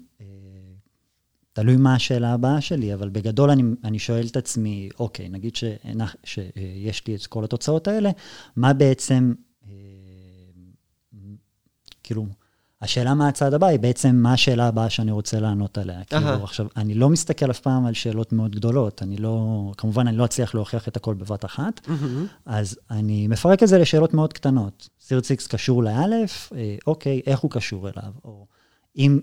תלוי 1.53 1.75
מה 1.77 1.95
השאלה 1.95 2.33
הבאה 2.33 2.61
שלי, 2.61 2.93
אבל 2.93 3.09
בגדול 3.09 3.49
אני, 3.49 3.63
אני 3.83 3.99
שואל 3.99 4.27
את 4.27 4.37
עצמי, 4.37 4.89
אוקיי, 4.99 5.29
נגיד 5.29 5.55
שנח, 5.55 6.15
שיש 6.23 7.07
לי 7.07 7.15
את 7.15 7.25
כל 7.25 7.43
התוצאות 7.43 7.87
האלה, 7.87 8.09
מה 8.55 8.73
בעצם, 8.73 9.33
כאילו, 12.03 12.25
השאלה 12.81 13.13
מה 13.13 13.27
הצעד 13.27 13.53
הבא 13.53 13.67
היא 13.67 13.79
בעצם 13.79 14.15
מה 14.15 14.33
השאלה 14.33 14.67
הבאה 14.67 14.89
שאני 14.89 15.11
רוצה 15.11 15.39
לענות 15.39 15.77
עליה. 15.77 16.03
כאילו, 16.03 16.43
עכשיו, 16.43 16.67
אני 16.77 16.93
לא 16.93 17.09
מסתכל 17.09 17.51
אף 17.51 17.59
פעם 17.59 17.85
על 17.85 17.93
שאלות 17.93 18.33
מאוד 18.33 18.55
גדולות, 18.55 19.01
אני 19.01 19.17
לא, 19.17 19.71
כמובן, 19.77 20.07
אני 20.07 20.17
לא 20.17 20.25
אצליח 20.25 20.55
להוכיח 20.55 20.87
את 20.87 20.97
הכל 20.97 21.13
בבת 21.13 21.45
אחת, 21.45 21.87
אז 22.45 22.79
אני 22.91 23.27
מפרק 23.27 23.63
את 23.63 23.67
זה 23.67 23.77
לשאלות 23.77 24.13
מאוד 24.13 24.33
קטנות. 24.33 24.89
סירציקס 25.01 25.47
קשור 25.47 25.83
לאלף, 25.83 26.53
אה, 26.55 26.75
אוקיי, 26.87 27.21
איך 27.25 27.39
הוא 27.39 27.51
קשור 27.51 27.89
אליו? 27.89 28.11
או 28.23 28.45
אם, 28.97 29.19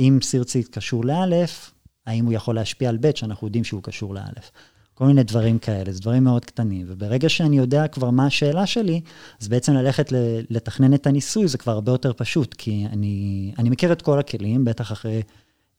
אם 0.00 0.18
סירציקס 0.22 0.68
קשור 0.68 1.04
לאלף, 1.04 1.72
האם 2.06 2.24
הוא 2.24 2.32
יכול 2.32 2.54
להשפיע 2.54 2.88
על 2.88 2.98
ב' 3.00 3.14
שאנחנו 3.14 3.46
יודעים 3.46 3.64
שהוא 3.64 3.82
קשור 3.82 4.14
לאלף. 4.14 4.50
כל 4.94 5.04
מיני 5.06 5.22
דברים 5.22 5.58
כאלה, 5.58 5.92
זה 5.92 6.00
דברים 6.00 6.24
מאוד 6.24 6.44
קטנים. 6.44 6.86
וברגע 6.88 7.28
שאני 7.28 7.58
יודע 7.58 7.88
כבר 7.88 8.10
מה 8.10 8.26
השאלה 8.26 8.66
שלי, 8.66 9.00
אז 9.40 9.48
בעצם 9.48 9.72
ללכת 9.74 10.12
לתכנן 10.50 10.94
את 10.94 11.06
הניסוי 11.06 11.48
זה 11.48 11.58
כבר 11.58 11.72
הרבה 11.72 11.92
יותר 11.92 12.12
פשוט, 12.12 12.54
כי 12.54 12.86
אני, 12.92 13.52
אני 13.58 13.70
מכיר 13.70 13.92
את 13.92 14.02
כל 14.02 14.18
הכלים, 14.18 14.64
בטח 14.64 14.92
אחרי 14.92 15.22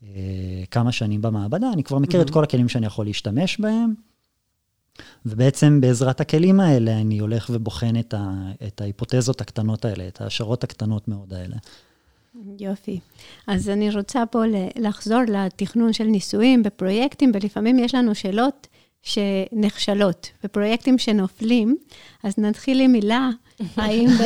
אה, 0.04 0.10
כמה 0.72 0.92
שנים 0.92 1.22
במעבדה, 1.22 1.70
אני 1.74 1.84
כבר 1.84 1.98
מכיר 1.98 2.20
mm-hmm. 2.20 2.24
את 2.24 2.30
כל 2.30 2.44
הכלים 2.44 2.70
שאני 2.70 2.86
יכול 2.86 3.06
להשתמש 3.06 3.60
בהם, 3.60 3.94
ובעצם 5.26 5.82
בעזרת 5.82 6.22
הכלים 6.22 6.60
האלה 6.60 7.02
אני 7.02 7.20
הולך 7.20 7.50
ובוחן 7.54 8.00
את, 8.00 8.14
ה, 8.14 8.52
את 8.68 8.82
ההיפותזות 8.82 9.42
הקטנות 9.42 9.86
האלה, 9.86 10.08
את 10.08 10.22
ההשערות 10.22 10.64
הקטנות 10.64 11.08
מאוד 11.08 11.34
האלה. 11.34 11.56
יופי. 12.60 13.00
אז 13.48 13.70
אני 13.70 13.96
רוצה 13.96 14.26
פה 14.26 14.44
לחזור 14.80 15.22
לתכנון 15.28 15.94
של 15.94 16.04
ניסויים 16.04 16.64
בפרויקטים, 16.64 17.32
ולפעמים 17.34 17.80
יש 17.80 17.96
לנו 17.96 18.16
שאלות 18.16 18.68
שנכשלות 19.04 20.30
ופרויקטים 20.44 20.98
שנופלים, 20.98 21.76
אז 22.24 22.34
נתחיל 22.38 22.80
עם 22.82 22.92
מילה, 22.92 23.30
האם, 23.76 24.08
ב... 24.08 24.22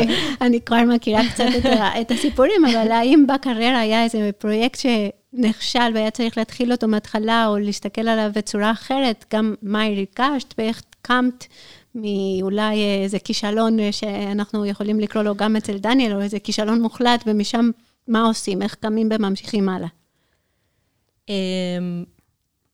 אני 0.44 0.60
כבר 0.60 0.84
מכירה 0.94 1.20
קצת 1.30 1.44
את, 1.58 1.64
ה... 1.64 2.00
את 2.00 2.10
הסיפורים, 2.10 2.64
אבל 2.64 2.90
האם 2.90 3.26
בקריירה 3.26 3.78
היה 3.80 4.04
איזה 4.04 4.30
פרויקט 4.38 4.78
שנכשל 4.78 5.90
והיה 5.94 6.10
צריך 6.10 6.38
להתחיל 6.38 6.72
אותו 6.72 6.88
מההתחלה, 6.88 7.46
או 7.46 7.58
להסתכל 7.58 8.08
עליו 8.08 8.30
בצורה 8.34 8.70
אחרת, 8.70 9.24
גם 9.34 9.54
מה 9.62 9.84
הרגשת 9.84 10.54
ואיך 10.58 10.82
קמת 11.02 11.46
מאולי 11.94 13.02
איזה 13.02 13.18
כישלון 13.18 13.78
שאנחנו 13.92 14.66
יכולים 14.66 15.00
לקרוא 15.00 15.22
לו 15.22 15.34
גם 15.34 15.56
אצל 15.56 15.78
דניאל, 15.78 16.12
או 16.12 16.20
איזה 16.20 16.38
כישלון 16.38 16.82
מוחלט, 16.82 17.24
ומשם 17.26 17.70
מה 18.08 18.22
עושים, 18.22 18.62
איך 18.62 18.74
קמים 18.74 19.08
וממשיכים 19.12 19.68
הלאה. 19.68 19.88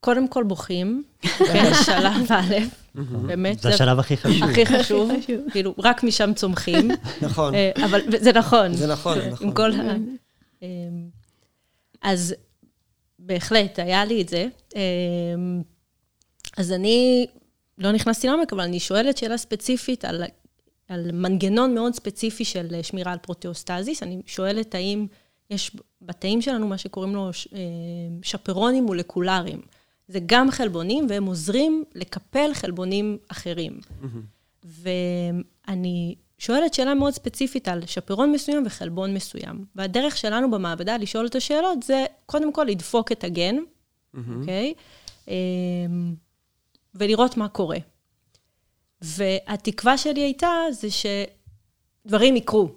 קודם 0.05 0.29
כל 0.29 0.45
בוכים, 0.45 1.03
כן, 1.23 1.73
שלב 1.87 2.33
א', 2.33 2.55
באמת. 3.27 3.61
זה 3.61 3.69
השלב 3.69 3.99
הכי 3.99 4.17
חשוב. 4.17 4.43
הכי 4.51 4.67
חשוב, 4.67 5.11
כאילו, 5.51 5.75
רק 5.79 6.03
משם 6.03 6.35
צומחים. 6.35 6.91
נכון. 7.23 7.55
אה, 7.55 7.71
אבל 7.85 8.01
זה 8.21 8.33
נכון. 8.33 8.75
זה 8.75 8.87
נכון, 8.87 9.19
נכון. 9.19 9.47
עם 9.47 9.55
כל 9.55 9.73
ה... 9.73 9.95
אמ, 10.63 10.69
אז 12.03 12.35
בהחלט, 13.19 13.79
היה 13.79 14.05
לי 14.05 14.23
את 14.23 14.29
זה. 14.29 14.47
אמ, 14.75 15.63
אז 16.57 16.73
אני 16.73 17.27
לא 17.79 17.93
נכנסתי 17.93 18.27
לעומק, 18.27 18.53
אבל 18.53 18.63
אני 18.63 18.81
שואלת 18.81 19.19
שאלה 19.19 19.39
ספציפית 19.39 20.05
על, 20.05 20.25
על 20.89 21.13
מנגנון 21.13 21.75
מאוד 21.75 21.95
ספציפי 21.95 22.45
של 22.45 22.83
שמירה 22.83 23.13
על 23.13 23.19
פרוטאוסטזיס. 23.19 24.03
אני 24.03 24.23
שואלת 24.27 24.75
האם 24.75 25.07
יש 25.51 25.77
בתאים 26.03 26.43
שלנו 26.43 26.69
מה 26.69 26.79
שקוראים 26.79 27.15
לו 27.15 27.31
אה, 27.55 27.59
שפרונים 28.23 28.85
מולקולריים. 28.85 29.61
זה 30.09 30.19
גם 30.27 30.51
חלבונים, 30.51 31.07
והם 31.09 31.25
עוזרים 31.25 31.85
לקפל 31.95 32.55
חלבונים 32.55 33.19
אחרים. 33.29 33.81
ואני 34.65 36.15
שואלת 36.39 36.75
שאלה 36.75 36.95
מאוד 36.95 37.13
ספציפית 37.13 37.69
על 37.69 37.87
שפרון 37.87 38.33
מסוים 38.33 38.63
וחלבון 38.67 39.15
מסוים. 39.15 39.65
והדרך 39.75 40.17
שלנו 40.17 40.51
במעבדה 40.51 40.97
לשאול 40.97 41.27
את 41.27 41.35
השאלות 41.35 41.83
זה 41.83 42.05
קודם 42.27 42.53
כל 42.53 42.65
לדפוק 42.65 43.13
את 43.13 43.25
הגן, 43.25 43.57
אוקיי? 44.17 44.75
Mm-hmm. 44.77 45.29
Okay? 45.29 45.31
ולראות 46.95 47.37
מה 47.37 47.49
קורה. 47.49 47.79
והתקווה 49.03 49.99
שלי 49.99 50.21
הייתה 50.21 50.51
זה 50.71 50.89
שדברים 52.07 52.37
יקרו, 52.37 52.69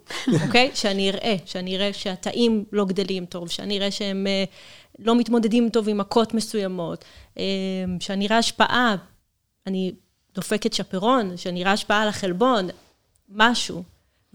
אוקיי? 0.46 0.70
okay? 0.72 0.76
שאני 0.80 1.10
אראה, 1.10 1.36
שאני 1.44 1.76
אראה 1.76 1.92
שהתאים 1.92 2.64
לא 2.72 2.84
גדלים 2.84 3.26
טוב, 3.26 3.48
שאני 3.50 3.78
אראה 3.78 3.90
שהם 3.90 4.26
לא 4.98 5.16
מתמודדים 5.16 5.68
טוב 5.68 5.88
עם 5.88 5.98
מכות 5.98 6.34
מסוימות, 6.34 7.04
אה, 7.38 7.44
שאני 8.00 8.26
אראה 8.26 8.38
השפעה, 8.38 8.96
אני 9.66 9.92
דופקת 10.34 10.72
שפרון, 10.72 11.36
שאני 11.36 11.62
אראה 11.62 11.72
השפעה 11.72 12.02
על 12.02 12.08
החלבון, 12.08 12.68
משהו, 13.28 13.82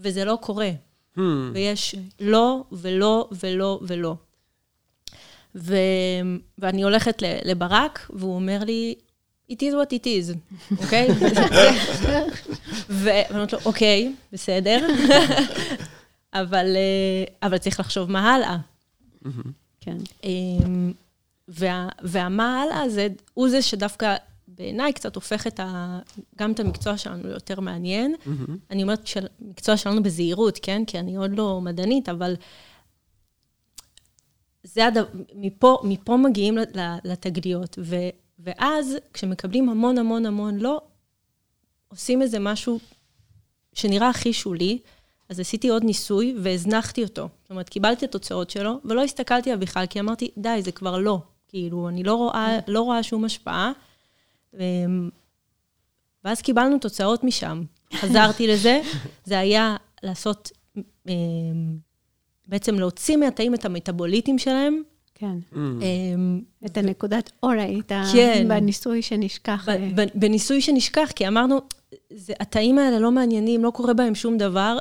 וזה 0.00 0.24
לא 0.24 0.38
קורה. 0.40 0.70
Hmm. 1.16 1.20
ויש 1.52 1.94
לא 2.20 2.64
ולא 2.72 3.28
ולא 3.32 3.80
ולא. 3.82 4.14
ו... 5.54 5.76
ואני 6.58 6.82
הולכת 6.82 7.22
לברק, 7.44 8.10
והוא 8.10 8.34
אומר 8.34 8.58
לי, 8.64 8.94
it 9.52 9.54
is 9.54 9.74
what 9.74 9.92
it 9.92 10.04
is, 10.04 10.36
אוקיי? 10.82 11.08
ואני 13.02 13.24
אומרת 13.30 13.52
לו, 13.52 13.58
אוקיי, 13.64 14.14
בסדר, 14.32 14.86
אבל, 16.34 16.66
אה, 16.76 17.48
אבל 17.48 17.58
צריך 17.58 17.80
לחשוב 17.80 18.10
מה 18.10 18.34
הלאה. 18.34 18.56
כן. 19.84 19.96
אמ, 20.24 20.92
וה, 21.48 21.88
והמה 22.02 22.62
הלאה 22.62 22.88
זה, 22.88 23.08
הוא 23.34 23.48
זה 23.48 23.62
שדווקא 23.62 24.16
בעיניי 24.48 24.92
קצת 24.92 25.14
הופך 25.14 25.46
את 25.46 25.60
ה, 25.60 25.98
גם 26.36 26.52
את 26.52 26.60
המקצוע 26.60 26.98
שלנו 26.98 27.28
ליותר 27.28 27.60
מעניין. 27.60 28.14
Mm-hmm. 28.14 28.50
אני 28.70 28.82
אומרת 28.82 29.08
מקצוע 29.40 29.76
שלנו 29.76 30.02
בזהירות, 30.02 30.58
כן? 30.62 30.84
כי 30.84 30.98
אני 30.98 31.16
עוד 31.16 31.38
לא 31.38 31.60
מדענית, 31.60 32.08
אבל 32.08 32.34
זה 34.62 34.86
הד... 34.86 34.96
מפה, 35.34 35.78
מפה 35.84 36.16
מגיעים 36.16 36.58
לתגליות. 37.04 37.78
ו, 37.82 37.96
ואז, 38.38 38.96
כשמקבלים 39.12 39.68
המון 39.68 39.98
המון 39.98 40.26
המון 40.26 40.58
לא, 40.58 40.80
עושים 41.88 42.22
איזה 42.22 42.38
משהו 42.38 42.78
שנראה 43.72 44.08
הכי 44.08 44.32
שולי, 44.32 44.78
אז 45.28 45.40
עשיתי 45.40 45.68
עוד 45.68 45.84
ניסוי 45.84 46.34
והזנחתי 46.42 47.02
אותו. 47.02 47.28
זאת 47.42 47.50
אומרת, 47.50 47.68
קיבלתי 47.68 48.04
את 48.04 48.10
התוצאות 48.10 48.50
שלו, 48.50 48.80
ולא 48.84 49.04
הסתכלתי 49.04 49.50
עליו 49.50 49.60
בכלל, 49.60 49.86
כי 49.86 50.00
אמרתי, 50.00 50.30
די, 50.38 50.58
זה 50.62 50.72
כבר 50.72 50.98
לא. 50.98 51.18
כאילו, 51.48 51.88
אני 51.88 52.02
לא 52.02 52.14
רואה, 52.14 52.58
לא 52.68 52.80
רואה 52.80 53.02
שום 53.02 53.24
השפעה. 53.24 53.72
אמ, 54.54 55.10
ואז 56.24 56.42
קיבלנו 56.42 56.78
תוצאות 56.78 57.24
משם. 57.24 57.62
חזרתי 57.94 58.46
לזה, 58.46 58.80
זה 59.24 59.38
היה 59.38 59.76
לעשות, 60.02 60.50
אמ, 61.08 61.12
בעצם 62.46 62.78
להוציא 62.78 63.16
מהתאים 63.16 63.54
את 63.54 63.64
המטאבוליטים 63.64 64.38
שלהם, 64.38 64.82
כן. 65.14 65.36
Mm. 65.52 65.56
אמ, 65.56 66.40
את 66.66 66.76
הנקודת 66.76 67.30
אור 67.42 67.50
היית 67.50 67.92
כן. 68.12 68.46
בניסוי 68.48 69.02
שנשכח. 69.02 69.68
בניסוי 70.14 70.60
שנשכח, 70.60 71.12
כי 71.16 71.28
אמרנו, 71.28 71.60
התאים 72.40 72.78
האלה 72.78 72.98
לא 72.98 73.10
מעניינים, 73.10 73.64
לא 73.64 73.70
קורה 73.70 73.94
בהם 73.94 74.14
שום 74.14 74.38
דבר, 74.38 74.78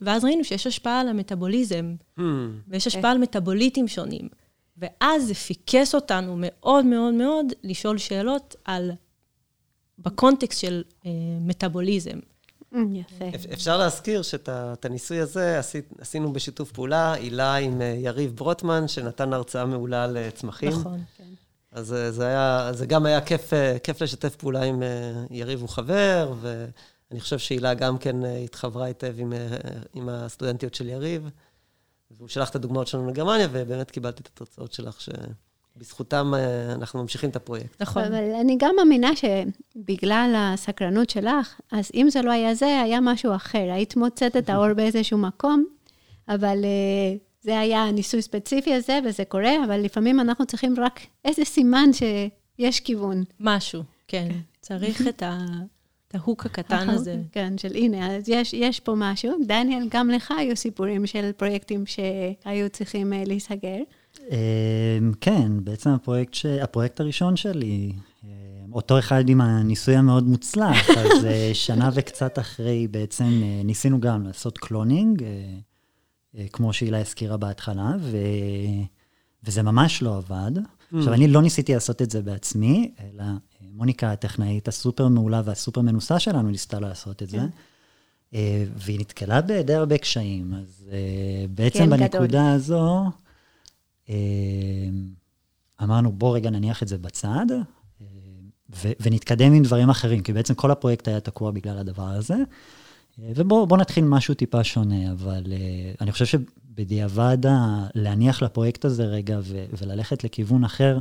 ואז 0.00 0.24
ראינו 0.24 0.44
שיש 0.44 0.66
השפעה 0.66 1.00
על 1.00 1.08
המטאבוליזם, 1.08 1.94
mm. 2.18 2.22
ויש 2.68 2.86
השפעה 2.86 3.10
על 3.10 3.18
מטאבוליטים 3.18 3.88
שונים. 3.88 4.28
ואז 4.76 5.26
זה 5.26 5.34
פיקס 5.34 5.94
אותנו 5.94 6.34
מאוד 6.38 6.84
מאוד 6.84 7.14
מאוד 7.14 7.46
לשאול 7.64 7.98
שאלות 7.98 8.56
על, 8.64 8.90
בקונטקסט 9.98 10.60
של 10.60 10.82
אה, 11.06 11.10
מטאבוליזם. 11.40 12.18
Mm, 12.74 12.76
יפה. 12.92 13.24
אפשר 13.52 13.76
להזכיר 13.76 14.22
שאת 14.22 14.84
הניסוי 14.84 15.20
הזה 15.20 15.60
עשינו 15.98 16.32
בשיתוף 16.32 16.72
פעולה, 16.72 17.12
הילה 17.12 17.54
עם 17.54 17.82
אה, 17.82 17.86
יריב 17.86 18.36
ברוטמן, 18.36 18.88
שנתן 18.88 19.32
הרצאה 19.32 19.64
מעולה 19.64 20.04
על 20.04 20.16
אה, 20.16 20.30
צמחים. 20.30 20.68
נכון, 20.68 21.00
כן. 21.16 21.24
אז 21.72 21.94
אה, 21.94 22.12
זה, 22.12 22.26
היה, 22.26 22.70
זה 22.72 22.86
גם 22.86 23.06
היה 23.06 23.20
כיף, 23.20 23.52
כיף 23.82 24.02
לשתף 24.02 24.36
פעולה 24.36 24.62
עם 24.62 24.82
יריב 25.30 25.60
הוא 25.60 25.68
חבר, 25.68 26.34
ואני 27.10 27.20
חושב 27.20 27.38
שהילה 27.38 27.74
גם 27.74 27.98
כן 27.98 28.16
התחברה 28.44 28.84
היטב 28.84 29.14
עם, 29.18 29.32
עם 29.94 30.08
הסטודנטיות 30.08 30.74
של 30.74 30.88
יריב. 30.88 31.28
והוא 32.10 32.28
שלח 32.28 32.50
את 32.50 32.54
הדוגמאות 32.54 32.86
שלנו 32.86 33.08
לגרמניה, 33.08 33.48
ובאמת 33.52 33.90
קיבלתי 33.90 34.22
את 34.22 34.26
התוצאות 34.26 34.72
שלך, 34.72 34.98
שבזכותם 35.00 36.32
אה, 36.34 36.72
אנחנו 36.72 37.02
ממשיכים 37.02 37.30
את 37.30 37.36
הפרויקט. 37.36 37.82
נכון. 37.82 38.04
אבל 38.04 38.34
אני 38.40 38.56
גם 38.58 38.74
מאמינה 38.76 39.10
שבגלל 39.16 40.34
הסקרנות 40.36 41.10
שלך, 41.10 41.60
אז 41.72 41.90
אם 41.94 42.10
זה 42.10 42.22
לא 42.22 42.30
היה 42.30 42.54
זה, 42.54 42.80
היה 42.80 43.00
משהו 43.00 43.34
אחר. 43.34 43.72
היית 43.72 43.96
מוצאת 43.96 44.36
את 44.36 44.50
האור 44.50 44.72
באיזשהו 44.72 45.18
מקום, 45.18 45.64
אבל 46.28 46.64
אה, 46.64 47.16
זה 47.40 47.58
היה 47.58 47.90
ניסוי 47.90 48.22
ספציפי 48.22 48.74
הזה, 48.74 48.98
וזה 49.04 49.24
קורה, 49.24 49.64
אבל 49.64 49.80
לפעמים 49.80 50.20
אנחנו 50.20 50.46
צריכים 50.46 50.74
רק 50.80 51.00
איזה 51.24 51.44
סימן 51.44 51.90
שיש 51.92 52.80
כיוון. 52.80 53.24
משהו, 53.40 53.82
כן. 54.08 54.28
צריך 54.60 55.08
את 55.08 55.22
ה... 55.22 55.38
את 56.08 56.14
ה 56.14 56.20
hook 56.20 56.46
הקטן 56.46 56.90
הזה. 56.90 57.16
כן, 57.32 57.58
של 57.58 57.74
הנה, 57.74 58.16
אז 58.16 58.28
יש, 58.28 58.54
יש 58.54 58.80
פה 58.80 58.94
משהו. 58.96 59.32
דניאל, 59.46 59.88
גם 59.90 60.10
לך 60.10 60.32
היו 60.38 60.56
סיפורים 60.56 61.06
של 61.06 61.30
פרויקטים 61.36 61.84
שהיו 61.86 62.68
צריכים 62.70 63.12
uh, 63.12 63.16
להיסגר. 63.28 63.78
Uh, 64.16 64.20
כן, 65.20 65.52
בעצם 65.64 65.90
הפרויקט, 65.90 66.34
ש... 66.34 66.46
הפרויקט 66.46 67.00
הראשון 67.00 67.36
שלי, 67.36 67.92
uh, 67.92 68.26
אותו 68.72 68.98
אחד 68.98 69.28
עם 69.28 69.40
הניסוי 69.40 69.96
המאוד 69.96 70.24
מוצלח, 70.24 70.90
אז 70.98 71.24
uh, 71.24 71.54
שנה 71.54 71.90
וקצת 71.94 72.38
אחרי 72.38 72.88
בעצם 72.88 73.24
uh, 73.24 73.66
ניסינו 73.66 74.00
גם 74.00 74.22
לעשות 74.26 74.58
cloning, 74.58 75.22
כמו 76.52 76.72
שהילה 76.72 77.00
הזכירה 77.00 77.36
בהתחלה, 77.36 77.92
ו... 78.00 78.16
וזה 79.44 79.62
ממש 79.62 80.02
לא 80.02 80.16
עבד. 80.16 80.52
עכשיו, 80.94 81.12
אני 81.12 81.28
לא 81.28 81.42
ניסיתי 81.42 81.74
לעשות 81.74 82.02
את 82.02 82.10
זה 82.10 82.22
בעצמי, 82.22 82.94
אלא 83.00 83.24
מוניקה 83.72 84.12
הטכנאית 84.12 84.68
הסופר 84.68 85.08
מעולה 85.08 85.42
והסופר 85.44 85.80
מנוסה 85.80 86.18
שלנו 86.18 86.50
ניסתה 86.50 86.80
לעשות 86.80 87.22
את 87.22 87.28
זה. 87.28 87.38
כן. 87.38 87.46
אה, 88.34 88.64
והיא 88.76 89.00
נתקלה 89.00 89.40
בדי 89.42 89.74
הרבה 89.74 89.98
קשיים. 89.98 90.54
אז 90.54 90.90
אה, 90.92 91.46
בעצם 91.50 91.78
כן, 91.78 91.90
בנקודה 91.90 92.26
גדול. 92.26 92.40
הזו, 92.40 93.04
אה, 94.08 94.14
אמרנו, 95.82 96.12
בוא 96.12 96.36
רגע 96.36 96.50
נניח 96.50 96.82
את 96.82 96.88
זה 96.88 96.98
בצד, 96.98 97.46
ונתקדם 99.00 99.52
עם 99.52 99.62
דברים 99.62 99.90
אחרים, 99.90 100.22
כי 100.22 100.32
בעצם 100.32 100.54
כל 100.54 100.70
הפרויקט 100.70 101.08
היה 101.08 101.20
תקוע 101.20 101.50
בגלל 101.50 101.78
הדבר 101.78 102.08
הזה. 102.08 102.36
ובואו 103.18 103.76
נתחיל 103.76 104.04
משהו 104.04 104.34
טיפה 104.34 104.64
שונה, 104.64 105.12
אבל 105.12 105.44
אני 106.00 106.12
חושב 106.12 106.38
שבדיעבד, 106.78 107.38
להניח 107.94 108.42
לפרויקט 108.42 108.84
הזה 108.84 109.04
רגע 109.04 109.38
וללכת 109.80 110.24
לכיוון 110.24 110.64
אחר, 110.64 110.98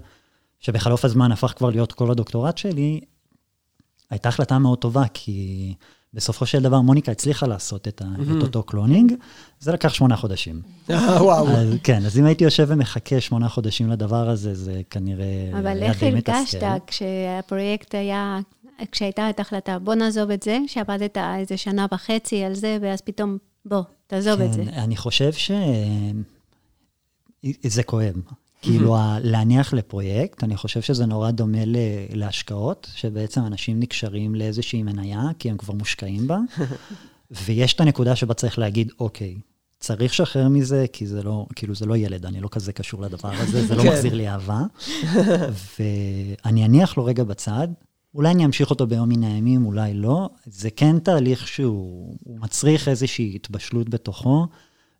שבחלוף 0.59 1.05
הזמן 1.05 1.31
הפך 1.31 1.53
כבר 1.57 1.69
להיות 1.69 1.91
כל 1.91 2.11
הדוקטורט 2.11 2.57
שלי, 2.57 2.99
הייתה 4.09 4.29
החלטה 4.29 4.59
מאוד 4.59 4.77
טובה, 4.77 5.03
כי 5.13 5.73
בסופו 6.13 6.45
של 6.45 6.63
דבר 6.63 6.81
מוניקה 6.81 7.11
הצליחה 7.11 7.47
לעשות 7.47 7.87
את, 7.87 8.01
ה, 8.01 8.05
mm-hmm. 8.05 8.37
את 8.37 8.43
אותו 8.43 8.63
cloning, 8.63 9.13
זה 9.59 9.71
לקח 9.71 9.93
שמונה 9.93 10.15
חודשים. 10.15 10.61
וואו. 10.89 11.47
אז, 11.47 11.67
כן, 11.83 12.05
אז 12.05 12.19
אם 12.19 12.25
הייתי 12.25 12.43
יושב 12.43 12.65
ומחכה 12.69 13.21
שמונה 13.21 13.49
חודשים 13.49 13.89
לדבר 13.89 14.29
הזה, 14.29 14.53
זה 14.53 14.81
כנראה 14.89 15.49
אבל 15.59 15.83
איך 15.83 16.03
הרגשת 16.03 16.63
כשהפרויקט 16.87 17.95
היה, 17.95 18.39
כשהייתה 18.91 19.29
את 19.29 19.39
ההחלטה, 19.39 19.79
בוא 19.79 19.95
נעזוב 19.95 20.31
את 20.31 20.43
זה, 20.43 20.59
שעבדת 20.67 21.17
איזה 21.39 21.57
שנה 21.57 21.85
וחצי 21.91 22.43
על 22.43 22.55
זה, 22.55 22.77
ואז 22.81 23.01
פתאום, 23.01 23.37
בוא, 23.67 23.83
תעזוב 24.07 24.37
כן, 24.37 24.45
את 24.45 24.53
זה. 24.53 24.61
אני 24.61 24.95
חושב 24.97 25.33
ש... 25.33 25.51
זה 27.63 27.83
כואב. 27.83 28.13
כאילו, 28.61 28.97
להניח 29.23 29.73
לפרויקט, 29.73 30.43
אני 30.43 30.57
חושב 30.57 30.81
שזה 30.81 31.05
נורא 31.05 31.31
דומה 31.31 31.63
להשקעות, 32.13 32.87
שבעצם 32.95 33.45
אנשים 33.45 33.79
נקשרים 33.79 34.35
לאיזושהי 34.35 34.83
מניה, 34.83 35.21
כי 35.39 35.49
הם 35.49 35.57
כבר 35.57 35.73
מושקעים 35.73 36.27
בה, 36.27 36.39
ויש 37.45 37.73
את 37.73 37.81
הנקודה 37.81 38.15
שבה 38.15 38.33
צריך 38.33 38.59
להגיד, 38.59 38.91
אוקיי, 38.99 39.37
צריך 39.79 40.11
לשחרר 40.11 40.47
מזה, 40.47 40.85
כי 40.93 41.07
זה 41.07 41.23
לא, 41.23 41.45
כאילו, 41.55 41.75
זה 41.75 41.85
לא 41.85 41.97
ילד, 41.97 42.25
אני 42.25 42.41
לא 42.41 42.47
כזה 42.51 42.73
קשור 42.73 43.01
לדבר 43.01 43.31
הזה, 43.33 43.67
זה 43.67 43.75
לא 43.75 43.83
כן. 43.83 43.89
מחזיר 43.89 44.13
לי 44.13 44.29
אהבה. 44.29 44.61
ואני 46.43 46.65
אניח 46.65 46.97
לו 46.97 47.05
רגע 47.05 47.23
בצד, 47.23 47.67
אולי 48.17 48.31
אני 48.31 48.45
אמשיך 48.45 48.69
אותו 48.69 48.87
ביום 48.87 49.09
מן 49.09 49.23
הימים, 49.23 49.65
אולי 49.65 49.93
לא. 49.93 50.29
זה 50.45 50.69
כן 50.69 50.99
תהליך 50.99 51.47
שהוא 51.47 52.15
מצריך 52.25 52.87
איזושהי 52.87 53.31
התבשלות 53.35 53.89
בתוכו. 53.89 54.47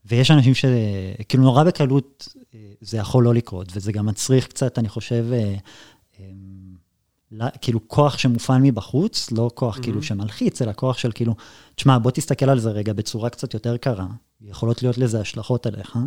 ויש 0.06 0.32
אנשים 0.32 0.54
שכאילו 0.54 1.44
נורא 1.44 1.64
בקלות 1.64 2.36
אה, 2.54 2.60
זה 2.82 2.98
יכול 2.98 3.24
לא 3.24 3.34
לקרות, 3.34 3.68
וזה 3.76 3.92
גם 3.92 4.06
מצריך 4.06 4.48
קצת, 4.48 4.80
אני 4.80 4.90
חושב, 4.90 5.26
אה, 5.34 5.56
כאילו 7.62 7.88
כוח 7.88 8.18
שמופעל 8.18 8.62
מבחוץ, 8.62 9.32
לא 9.32 9.50
כוח 9.54 9.78
mm-hmm. 9.78 9.82
כאילו 9.82 10.04
שמלחיץ, 10.04 10.62
אלא 10.62 10.72
כוח 10.76 10.98
של 10.98 11.12
כאילו, 11.12 11.36
תשמע, 11.76 11.98
בוא 11.98 12.12
תסתכל 12.12 12.50
על 12.50 12.60
זה 12.60 12.70
רגע 12.72 12.94
בצורה 12.94 13.30
קצת 13.30 13.54
יותר 13.54 13.78
קרה, 13.78 14.08
יכולות 14.42 14.84
להיות 14.84 14.98
לזה 14.98 15.22
השלכות 15.22 15.66
עליך, 15.66 15.98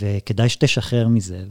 וכדאי 0.00 0.48
שתשחרר 0.48 1.08
מזה. 1.08 1.44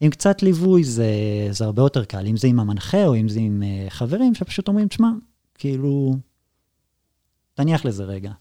ועם 0.00 0.10
קצת 0.10 0.42
ליווי 0.42 0.84
זה, 0.84 1.08
זה 1.50 1.64
הרבה 1.64 1.82
יותר 1.82 2.04
קל, 2.04 2.26
אם 2.26 2.36
זה 2.36 2.48
עם 2.48 2.60
המנחה 2.60 3.06
או 3.06 3.16
אם 3.16 3.28
זה 3.28 3.40
עם 3.40 3.62
חברים 3.88 4.34
שפשוט 4.34 4.68
אומרים, 4.68 4.88
תשמע, 4.88 5.08
כאילו, 5.54 6.16
תניח 7.54 7.84
לזה 7.84 8.04
רגע. 8.04 8.32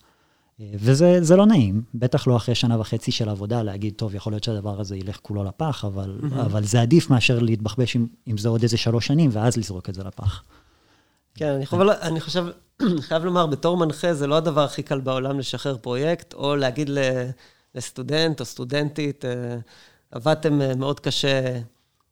וזה 0.59 1.35
לא 1.35 1.45
נעים, 1.45 1.81
בטח 1.93 2.27
לא 2.27 2.35
אחרי 2.35 2.55
שנה 2.55 2.79
וחצי 2.79 3.11
של 3.11 3.29
עבודה, 3.29 3.63
להגיד, 3.63 3.93
טוב, 3.97 4.15
יכול 4.15 4.33
להיות 4.33 4.43
שהדבר 4.43 4.79
הזה 4.79 4.95
ילך 4.95 5.19
כולו 5.21 5.43
לפח, 5.43 5.85
אבל, 5.85 6.19
mm-hmm. 6.21 6.41
אבל 6.41 6.63
זה 6.63 6.81
עדיף 6.81 7.09
מאשר 7.09 7.39
להתבחבש 7.39 7.95
עם, 7.95 8.07
עם 8.25 8.37
זה 8.37 8.49
עוד 8.49 8.61
איזה 8.61 8.77
שלוש 8.77 9.07
שנים, 9.07 9.29
ואז 9.33 9.57
לזרוק 9.57 9.89
את 9.89 9.95
זה 9.95 10.03
לפח. 10.03 10.43
כן, 11.35 11.53
אני, 11.53 11.65
חושב, 11.65 11.81
אני 12.01 12.19
חושב, 12.19 12.45
חייב 13.07 13.25
לומר, 13.25 13.45
בתור 13.45 13.77
מנחה, 13.77 14.13
זה 14.13 14.27
לא 14.27 14.37
הדבר 14.37 14.63
הכי 14.63 14.83
קל 14.83 14.99
בעולם 14.99 15.39
לשחרר 15.39 15.77
פרויקט, 15.77 16.33
או 16.33 16.55
להגיד 16.55 16.89
לסטודנט 17.75 18.39
או 18.39 18.45
סטודנטית, 18.45 19.25
אה, 19.25 19.57
עבדתם 20.11 20.61
אה, 20.61 20.75
מאוד 20.75 20.99
קשה 20.99 21.59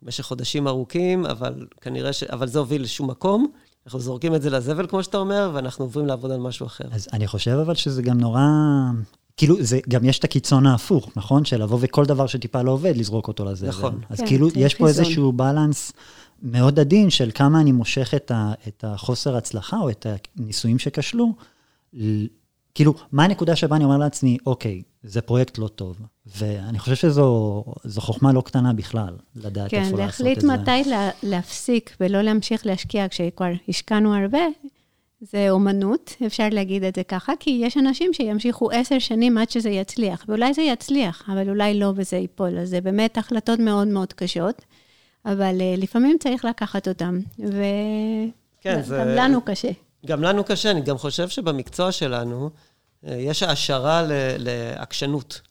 במשך 0.01 0.23
חודשים 0.23 0.67
ארוכים, 0.67 1.25
אבל 1.25 1.67
כנראה 1.81 2.13
ש... 2.13 2.23
אבל 2.23 2.47
זה 2.47 2.60
הוביל 2.60 2.81
לשום 2.81 3.10
מקום. 3.10 3.47
אנחנו 3.86 3.99
זורקים 3.99 4.36
את 4.36 4.41
זה 4.41 4.49
לזבל, 4.49 4.88
כמו 4.88 5.03
שאתה 5.03 5.17
אומר, 5.17 5.51
ואנחנו 5.53 5.86
עוברים 5.86 6.05
לעבוד 6.05 6.31
על 6.31 6.39
משהו 6.39 6.65
אחר. 6.65 6.86
אז 6.91 7.07
אני 7.13 7.27
חושב 7.27 7.51
אבל 7.51 7.75
שזה 7.75 8.01
גם 8.01 8.17
נורא... 8.17 8.41
כאילו, 9.38 9.55
זה, 9.60 9.79
גם 9.89 10.05
יש 10.05 10.19
את 10.19 10.23
הקיצון 10.23 10.65
ההפוך, 10.65 11.10
נכון? 11.15 11.45
של 11.45 11.63
לבוא 11.63 11.77
וכל 11.81 12.05
דבר 12.05 12.27
שטיפה 12.27 12.62
לא 12.62 12.71
עובד, 12.71 12.97
לזרוק 12.97 13.27
אותו 13.27 13.45
לזבל. 13.45 13.69
נכון. 13.69 14.01
אז 14.10 14.19
כן, 14.19 14.27
כאילו, 14.27 14.47
יש 14.55 14.75
פה 14.75 14.88
איזשהו 14.88 15.31
בלנס 15.31 15.93
מאוד 16.41 16.79
עדין 16.79 17.10
של 17.10 17.31
כמה 17.36 17.62
אני 17.62 17.71
מושך 17.71 18.13
את, 18.15 18.31
ה, 18.31 18.53
את 18.67 18.83
החוסר 18.88 19.36
הצלחה, 19.36 19.77
או 19.77 19.89
את 19.89 20.05
הניסויים 20.38 20.79
שכשלו, 20.79 21.33
כאילו, 22.75 22.93
מה 23.12 23.23
הנקודה 23.23 23.55
שבה 23.55 23.75
אני 23.75 23.83
אומר 23.83 23.97
לעצמי, 23.97 24.38
אוקיי, 24.45 24.81
זה 25.08 25.22
פרויקט 25.22 25.58
לא 25.58 25.67
טוב. 25.67 25.98
ואני 26.26 26.80
חושב 26.80 26.96
שזו 26.96 27.63
חוכמה 27.98 28.34
לא 28.34 28.41
קטנה 28.41 28.74
בכלל, 28.74 29.13
לדעת 29.36 29.72
כן, 29.72 29.84
איפה 29.84 29.98
לעשות 29.98 30.28
את 30.28 30.36
זה. 30.36 30.41
כן, 30.41 30.48
להחליט 30.48 30.62
מתי 30.62 30.89
לה, 30.89 31.10
להפסיק 31.24 31.96
ולא 32.00 32.22
להמשיך 32.22 32.65
להשקיע 32.65 33.08
כשכבר 33.10 33.52
השקענו 33.70 34.15
הרבה, 34.15 34.39
זה 35.22 35.50
אומנות, 35.50 36.15
אפשר 36.26 36.48
להגיד 36.52 36.84
את 36.84 36.96
זה 36.96 37.04
ככה, 37.04 37.34
כי 37.39 37.60
יש 37.63 37.78
אנשים 37.78 38.13
שימשיכו 38.13 38.72
עשר 38.72 39.00
שנים 39.00 39.38
עד 39.38 39.50
שזה 39.50 39.70
יצליח, 39.70 40.26
ואולי 40.28 40.54
זה 40.54 40.62
יצליח, 40.62 41.30
אבל 41.34 41.50
אולי 41.50 41.80
לא 41.80 41.93
וזה 41.96 42.17
ייפול. 42.17 42.58
אז 42.60 42.70
זה 42.70 42.82
באמת 42.82 43.17
החלטות 43.17 43.60
מאוד 43.60 43.88
מאוד 43.88 44.13
קשות, 44.13 44.62
אבל 45.26 45.58
uh, 45.60 45.82
לפעמים 45.82 46.17
צריך 46.20 46.46
לקחת 46.46 46.88
אותן, 46.88 47.20
וגם 47.39 47.54
כן, 48.62 48.82
זה... 48.82 49.04
לנו 49.06 49.41
קשה. 49.41 49.72
גם 50.06 50.24
לנו 50.24 50.43
קשה, 50.43 50.72
אני 50.72 50.82
גם 50.82 50.98
חושב 50.98 51.30
שבמקצוע 51.30 51.91
שלנו, 51.91 52.43
אה, 52.43 52.50
יש 53.03 53.43
העשרה 53.43 54.03
לעקשנות. 54.38 55.41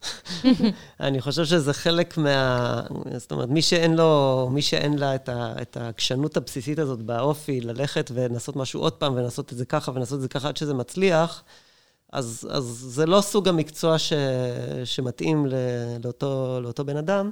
אני 1.00 1.20
חושב 1.20 1.44
שזה 1.44 1.72
חלק 1.72 2.18
מה... 2.18 2.82
זאת 3.16 3.32
אומרת, 3.32 3.48
מי 3.48 3.62
שאין 3.62 3.96
לו, 3.96 4.48
מי 4.52 4.62
שאין 4.62 4.98
לה 4.98 5.14
את, 5.14 5.28
ה, 5.28 5.54
את 5.62 5.76
העקשנות 5.76 6.36
הבסיסית 6.36 6.78
הזאת 6.78 7.02
באופי, 7.02 7.60
ללכת 7.60 8.10
ולנסות 8.14 8.56
משהו 8.56 8.80
עוד 8.80 8.92
פעם, 8.92 9.14
ולנסות 9.14 9.52
את 9.52 9.58
זה 9.58 9.64
ככה, 9.64 9.92
ולנסות 9.94 10.16
את 10.16 10.22
זה 10.22 10.28
ככה 10.28 10.48
עד 10.48 10.56
שזה 10.56 10.74
מצליח, 10.74 11.42
אז, 12.12 12.48
אז 12.50 12.64
זה 12.64 13.06
לא 13.06 13.20
סוג 13.20 13.48
המקצוע 13.48 13.98
ש, 13.98 14.12
שמתאים 14.84 15.46
לאותו, 16.04 16.58
לאותו 16.62 16.84
בן 16.84 16.96
אדם. 16.96 17.30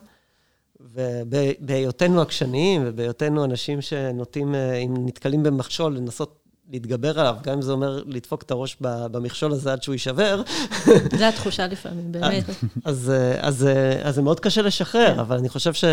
ובהיותנו 0.80 2.20
עקשניים 2.20 2.82
ובהיותנו 2.86 3.44
אנשים 3.44 3.80
שנוטים, 3.80 4.54
אה, 4.54 4.74
אם 4.74 4.94
נתקלים 5.06 5.42
במכשול, 5.42 5.96
לנסות 5.96 6.43
להתגבר 6.70 7.20
עליו, 7.20 7.36
גם 7.42 7.54
אם 7.54 7.62
זה 7.62 7.72
אומר 7.72 8.02
לדפוק 8.06 8.42
את 8.42 8.50
הראש 8.50 8.76
במכשול 8.80 9.52
הזה 9.52 9.72
עד 9.72 9.82
שהוא 9.82 9.92
יישבר. 9.92 10.42
זו 11.18 11.24
התחושה 11.24 11.66
לפעמים, 11.66 12.12
באמת. 12.12 12.44
אז, 12.84 13.12
אז, 13.38 13.68
אז 14.02 14.14
זה 14.14 14.22
מאוד 14.22 14.40
קשה 14.40 14.62
לשחרר, 14.62 15.20
אבל 15.20 15.36
אני 15.36 15.48
חושב 15.48 15.72
ש, 15.72 15.84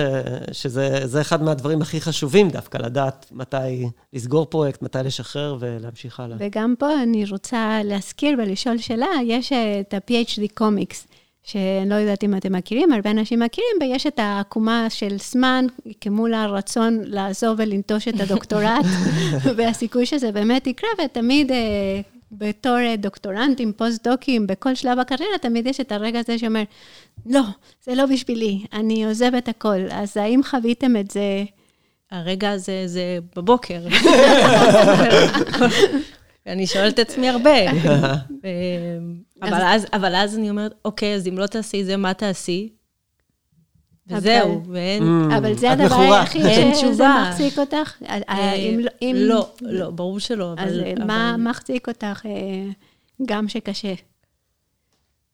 שזה 0.52 1.22
אחד 1.22 1.44
מהדברים 1.44 1.82
הכי 1.82 2.02
חשובים 2.02 2.50
דווקא, 2.50 2.78
לדעת 2.78 3.26
מתי 3.32 3.90
לסגור 4.14 4.46
פרויקט, 4.46 4.82
מתי 4.82 5.00
לשחרר 5.04 5.58
ולהמשיך 5.60 6.20
הלאה. 6.20 6.38
וגם 6.40 6.74
פה 6.80 7.04
אני 7.04 7.26
רוצה 7.32 7.80
להזכיר 7.84 8.38
ולשאול 8.40 8.78
שאלה, 8.78 9.08
יש 9.26 9.52
את 9.54 9.94
ה-PhD 9.94 10.42
קומיקס. 10.54 11.08
שאני 11.44 11.90
לא 11.90 11.96
יודעת 11.96 12.24
אם 12.24 12.36
אתם 12.36 12.54
מכירים, 12.54 12.94
הרבה 12.94 13.12
אנשים 13.12 13.40
מכירים, 13.40 13.78
ויש 13.82 14.08
את 14.08 14.20
העקומה 14.20 14.90
של 14.90 15.18
זמן 15.18 15.66
כמול 16.02 16.34
הרצון 16.34 17.02
לעזוב 17.04 17.56
ולנטוש 17.58 18.08
את 18.08 18.20
הדוקטורט, 18.20 18.86
והסיכוי 19.58 20.06
שזה 20.06 20.32
באמת 20.32 20.68
יקרה, 20.68 20.90
ותמיד 21.06 21.52
אה, 21.52 22.02
בתור 22.32 22.78
אה, 22.78 22.96
דוקטורנטים, 22.98 23.74
פוסט-דוקים, 23.74 24.48
בכל 24.48 24.76
שלב 24.76 25.00
הקריירה, 25.00 25.38
תמיד 25.38 25.68
יש 25.68 25.80
את 25.80 25.92
הרגע 25.92 26.20
הזה 26.20 26.38
שאומר, 26.38 26.64
לא, 27.26 27.42
זה 27.84 27.96
לא 27.96 28.06
בשבילי, 28.06 28.66
אני 28.74 29.06
עוזב 29.06 29.36
את 29.36 29.48
הכל. 29.48 29.80
אז 29.92 30.18
האם 30.18 30.44
חוויתם 30.44 30.96
את 30.96 31.12
זה? 31.12 31.44
הרגע 32.12 32.52
הזה 32.52 32.84
זה 32.86 33.20
בבוקר. 33.36 33.82
אני 36.48 36.68
שואלת 36.68 36.94
את 36.94 37.00
עצמי 37.00 37.30
הרבה. 37.30 37.72
אבל 39.42 39.62
אז, 39.62 39.88
אבל 39.94 40.16
אז 40.16 40.38
אני 40.38 40.50
אומרת, 40.50 40.74
אוקיי, 40.86 41.16
אז 41.16 41.28
אם 41.28 41.38
לא 41.38 41.48
תעשי 41.48 41.84
זה, 41.84 41.98
מה 41.98 42.14
תעשי? 42.14 42.70
וזהו, 44.08 44.64
ואין... 44.68 45.04
Mm, 45.04 45.38
אבל 45.38 45.58
זה 45.58 45.72
הדבר 45.72 45.96
היחיד 45.96 46.46
שזה 46.76 47.04
מחזיק 47.22 47.60
אותך? 47.60 48.02
אה, 48.10 48.20
אה, 48.30 49.12
לא, 49.14 49.50
לא, 49.62 49.80
לא, 49.80 49.90
ברור 49.90 50.20
שלא. 50.20 50.54
אז 50.58 50.74
מה 51.06 51.36
מחזיק 51.38 51.88
אותך 51.88 52.26
גם 53.26 53.48
שקשה? 53.48 53.94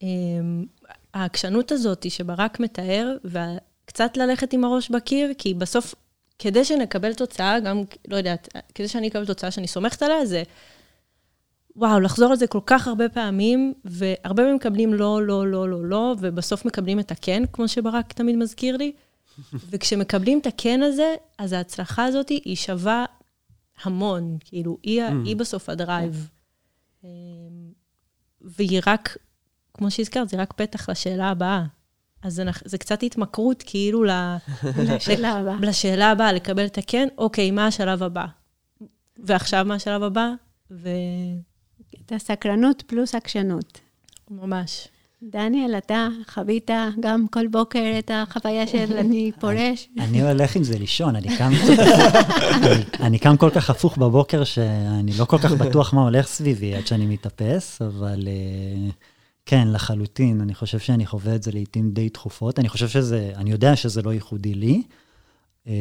אמ, 0.01 0.65
העקשנות 1.13 1.71
הזאת 1.71 2.11
שברק 2.11 2.59
מתאר, 2.59 3.17
וקצת 3.25 4.17
ללכת 4.17 4.53
עם 4.53 4.63
הראש 4.63 4.89
בקיר, 4.89 5.31
כי 5.37 5.53
בסוף, 5.53 5.95
כדי 6.39 6.65
שנקבל 6.65 7.13
תוצאה, 7.13 7.59
גם, 7.59 7.83
לא 8.07 8.17
יודעת, 8.17 8.49
כדי 8.75 8.87
שאני 8.87 9.07
אקבל 9.07 9.25
תוצאה 9.25 9.51
שאני 9.51 9.67
סומכת 9.67 10.01
עליה, 10.01 10.25
זה 10.25 10.43
וואו, 11.77 11.99
לחזור 11.99 12.31
על 12.31 12.37
זה 12.37 12.47
כל 12.47 12.59
כך 12.65 12.87
הרבה 12.87 13.09
פעמים, 13.09 13.73
והרבה 13.85 14.43
פעמים 14.43 14.55
מקבלים 14.55 14.93
לא, 14.93 15.23
לא, 15.23 15.47
לא, 15.47 15.69
לא, 15.69 15.85
לא, 15.85 16.15
ובסוף 16.19 16.65
מקבלים 16.65 16.99
את 16.99 17.11
הכן, 17.11 17.43
כמו 17.53 17.67
שברק 17.67 18.13
תמיד 18.13 18.35
מזכיר 18.35 18.77
לי. 18.77 18.91
וכשמקבלים 19.69 20.39
את 20.39 20.45
הכן 20.45 20.81
הזה, 20.83 21.15
אז 21.37 21.53
ההצלחה 21.53 22.05
הזאת 22.05 22.29
היא 22.29 22.55
שווה 22.55 23.05
המון, 23.83 24.37
כאילו, 24.45 24.77
היא, 24.83 25.03
mm. 25.03 25.11
היא 25.25 25.35
בסוף 25.35 25.69
הדרייב. 25.69 26.29
אמ, 27.03 27.09
והיא 28.41 28.81
רק, 28.87 29.17
כמו 29.73 29.91
שהזכרת, 29.91 30.29
זה 30.29 30.37
רק 30.37 30.53
פתח 30.53 30.89
לשאלה 30.89 31.29
הבאה. 31.29 31.65
אז 32.21 32.33
זה, 32.33 32.43
זה 32.65 32.77
קצת 32.77 33.03
התמכרות 33.03 33.63
כאילו 33.65 34.03
ל... 34.03 34.09
לשאלה 34.89 35.31
הבאה. 35.31 35.57
לשאלה 35.61 36.11
הבאה, 36.11 36.33
לקבל 36.33 36.65
את 36.65 36.77
הכן, 36.77 37.07
אוקיי, 37.17 37.51
מה 37.51 37.67
השלב 37.67 38.03
הבא? 38.03 38.25
ועכשיו 39.17 39.65
מה 39.65 39.75
השלב 39.75 40.03
הבא? 40.03 40.29
ו... 40.71 40.89
את 41.95 42.11
הסקרנות 42.11 42.83
פלוס 42.87 43.15
עקשנות. 43.15 43.79
ממש. 44.31 44.87
דניאל, 45.23 45.77
אתה 45.77 46.07
חווית 46.33 46.71
גם 46.99 47.27
כל 47.27 47.47
בוקר 47.47 47.95
את 47.99 48.11
החוויה 48.13 48.67
של 48.67 48.93
אני 48.99 49.31
פורש? 49.39 49.89
אני 49.99 50.21
הולך 50.21 50.55
עם 50.55 50.63
זה 50.63 50.79
לישון, 50.79 51.15
אני 51.15 51.37
קם, 51.37 51.51
אני 53.05 53.19
קם 53.19 53.37
כל 53.37 53.49
כך 53.49 53.69
הפוך 53.69 53.97
בבוקר, 53.97 54.43
שאני 54.43 55.11
לא 55.17 55.25
כל 55.25 55.37
כך 55.37 55.51
בטוח 55.51 55.93
מה 55.93 56.01
הולך 56.01 56.27
סביבי 56.27 56.75
עד 56.75 56.87
שאני 56.87 57.05
מתאפס, 57.05 57.81
אבל 57.81 58.27
אה, 58.27 58.89
כן, 59.45 59.67
לחלוטין, 59.67 60.41
אני 60.41 60.55
חושב 60.55 60.79
שאני 60.79 61.05
חווה 61.05 61.35
את 61.35 61.43
זה 61.43 61.51
לעיתים 61.51 61.91
די 61.91 62.09
תכופות. 62.09 62.59
אני 62.59 62.69
חושב 62.69 62.87
שזה, 62.87 63.31
אני 63.35 63.51
יודע 63.51 63.75
שזה 63.75 64.01
לא 64.01 64.13
ייחודי 64.13 64.53
לי. 64.53 64.83
אה, 65.67 65.73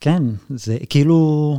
כן, 0.00 0.22
זה 0.50 0.78
כאילו... 0.88 1.58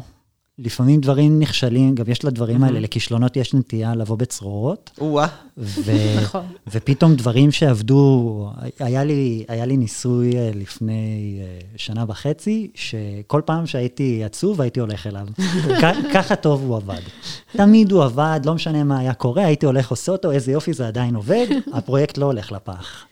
לפעמים 0.60 1.02
דברים 1.02 1.40
נכשלים, 1.40 1.96
גם 1.96 2.06
יש 2.08 2.26
לדברים 2.26 2.64
האלה, 2.64 2.80
לכישלונות 2.80 3.38
יש 3.38 3.54
נטייה 3.54 3.96
לבוא 3.96 4.18
בצרורות. 4.18 4.92
או-אה. 5.02 5.28
נכון. 6.22 6.46
ופתאום 6.68 7.16
דברים 7.16 7.52
שעבדו, 7.52 8.52
היה 8.80 9.04
לי, 9.04 9.46
היה 9.48 9.66
לי 9.66 9.78
ניסוי 9.78 10.38
אה, 10.38 10.52
לפני 10.56 11.40
אה, 11.42 11.60
שנה 11.76 12.06
וחצי, 12.08 12.72
שכל 12.76 13.42
פעם 13.46 13.66
שהייתי 13.66 14.24
עצוב, 14.24 14.62
הייתי 14.62 14.80
הולך 14.80 15.08
אליו. 15.08 15.28
ככה 16.14 16.36
טוב 16.36 16.62
הוא 16.62 16.76
עבד. 16.76 17.02
תמיד 17.52 17.92
הוא 17.92 18.04
עבד, 18.04 18.40
לא 18.46 18.54
משנה 18.54 18.84
מה 18.84 19.00
היה 19.00 19.14
קורה, 19.14 19.46
הייתי 19.46 19.66
הולך 19.66 19.90
עושה 19.90 20.12
אותו, 20.12 20.32
איזה 20.32 20.52
יופי 20.52 20.74
זה 20.74 20.88
עדיין 20.88 21.16
עובד, 21.16 21.48
הפרויקט 21.74 22.18
לא 22.18 22.26
הולך 22.26 22.52
לפח. 22.52 23.06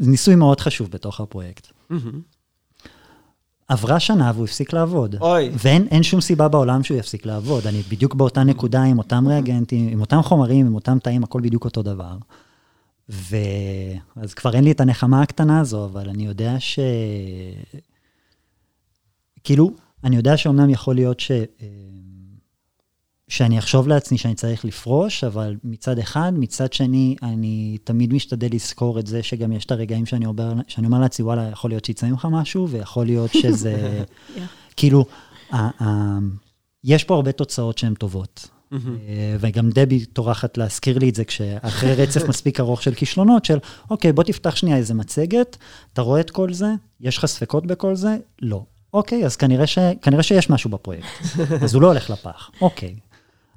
וניסוי 0.00 0.34
מאוד 0.34 0.60
חשוב 0.60 0.90
בתוך 0.90 1.20
הפרויקט. 1.20 1.72
עברה 3.74 4.00
שנה 4.00 4.32
והוא 4.34 4.44
הפסיק 4.44 4.72
לעבוד. 4.72 5.16
אוי. 5.20 5.50
ואין 5.52 6.02
שום 6.02 6.20
סיבה 6.20 6.48
בעולם 6.48 6.82
שהוא 6.82 6.98
יפסיק 6.98 7.26
לעבוד. 7.26 7.66
אני 7.66 7.82
בדיוק 7.82 8.14
באותה 8.14 8.44
נקודה 8.44 8.82
עם 8.82 8.98
אותם 8.98 9.28
ריאגנטים, 9.28 9.88
עם 9.88 10.00
אותם 10.00 10.22
חומרים, 10.22 10.66
עם 10.66 10.74
אותם 10.74 10.98
תאים, 11.02 11.24
הכל 11.24 11.40
בדיוק 11.40 11.64
אותו 11.64 11.82
דבר. 11.82 12.16
ואז 13.08 14.34
כבר 14.36 14.54
אין 14.54 14.64
לי 14.64 14.70
את 14.70 14.80
הנחמה 14.80 15.22
הקטנה 15.22 15.60
הזו, 15.60 15.84
אבל 15.84 16.08
אני 16.08 16.26
יודע 16.26 16.56
ש... 16.58 16.78
כאילו, 19.44 19.70
אני 20.04 20.16
יודע 20.16 20.36
שאומנם 20.36 20.70
יכול 20.70 20.94
להיות 20.94 21.20
ש... 21.20 21.30
שאני 23.28 23.58
אחשוב 23.58 23.88
לעצמי 23.88 24.18
שאני 24.18 24.34
צריך 24.34 24.64
לפרוש, 24.64 25.24
אבל 25.24 25.56
מצד 25.64 25.98
אחד, 25.98 26.32
מצד 26.34 26.72
שני, 26.72 27.16
אני 27.22 27.78
תמיד 27.84 28.12
משתדל 28.12 28.48
לזכור 28.52 28.98
את 28.98 29.06
זה 29.06 29.22
שגם 29.22 29.52
יש 29.52 29.64
את 29.64 29.70
הרגעים 29.70 30.06
שאני 30.06 30.26
אומר, 30.26 30.52
שאני 30.68 30.86
אומר 30.86 31.00
לעצמי, 31.00 31.24
וואלה, 31.24 31.48
יכול 31.52 31.70
להיות 31.70 31.84
שיצא 31.84 32.06
ממך 32.06 32.28
משהו, 32.30 32.68
ויכול 32.68 33.06
להיות 33.06 33.30
שזה... 33.42 34.02
כאילו, 34.76 35.04
יש 36.84 37.04
פה 37.04 37.14
הרבה 37.14 37.32
תוצאות 37.32 37.78
שהן 37.78 37.94
טובות. 37.94 38.48
Mm-hmm. 38.72 38.76
וגם 39.40 39.70
דבי 39.70 40.04
טורחת 40.04 40.58
להזכיר 40.58 40.98
לי 40.98 41.08
את 41.08 41.14
זה 41.14 41.24
כשאחרי 41.24 41.94
רצף 41.94 42.22
מספיק 42.28 42.60
ארוך 42.60 42.82
של 42.82 42.94
כישלונות, 42.94 43.44
של 43.44 43.58
אוקיי, 43.90 44.12
בוא 44.12 44.24
תפתח 44.24 44.56
שנייה 44.56 44.76
איזה 44.76 44.94
מצגת, 44.94 45.56
אתה 45.92 46.02
רואה 46.02 46.20
את 46.20 46.30
כל 46.30 46.52
זה, 46.52 46.66
יש 47.00 47.18
לך 47.18 47.26
ספקות 47.26 47.66
בכל 47.66 47.94
זה? 47.94 48.16
לא. 48.42 48.64
אוקיי, 48.94 49.24
אז 49.24 49.36
כנראה, 49.36 49.66
ש... 49.66 49.78
כנראה 50.02 50.22
שיש 50.22 50.50
משהו 50.50 50.70
בפרויקט. 50.70 51.06
אז 51.64 51.74
הוא 51.74 51.82
לא 51.82 51.86
הולך 51.86 52.10
לפח. 52.10 52.50
אוקיי, 52.60 52.94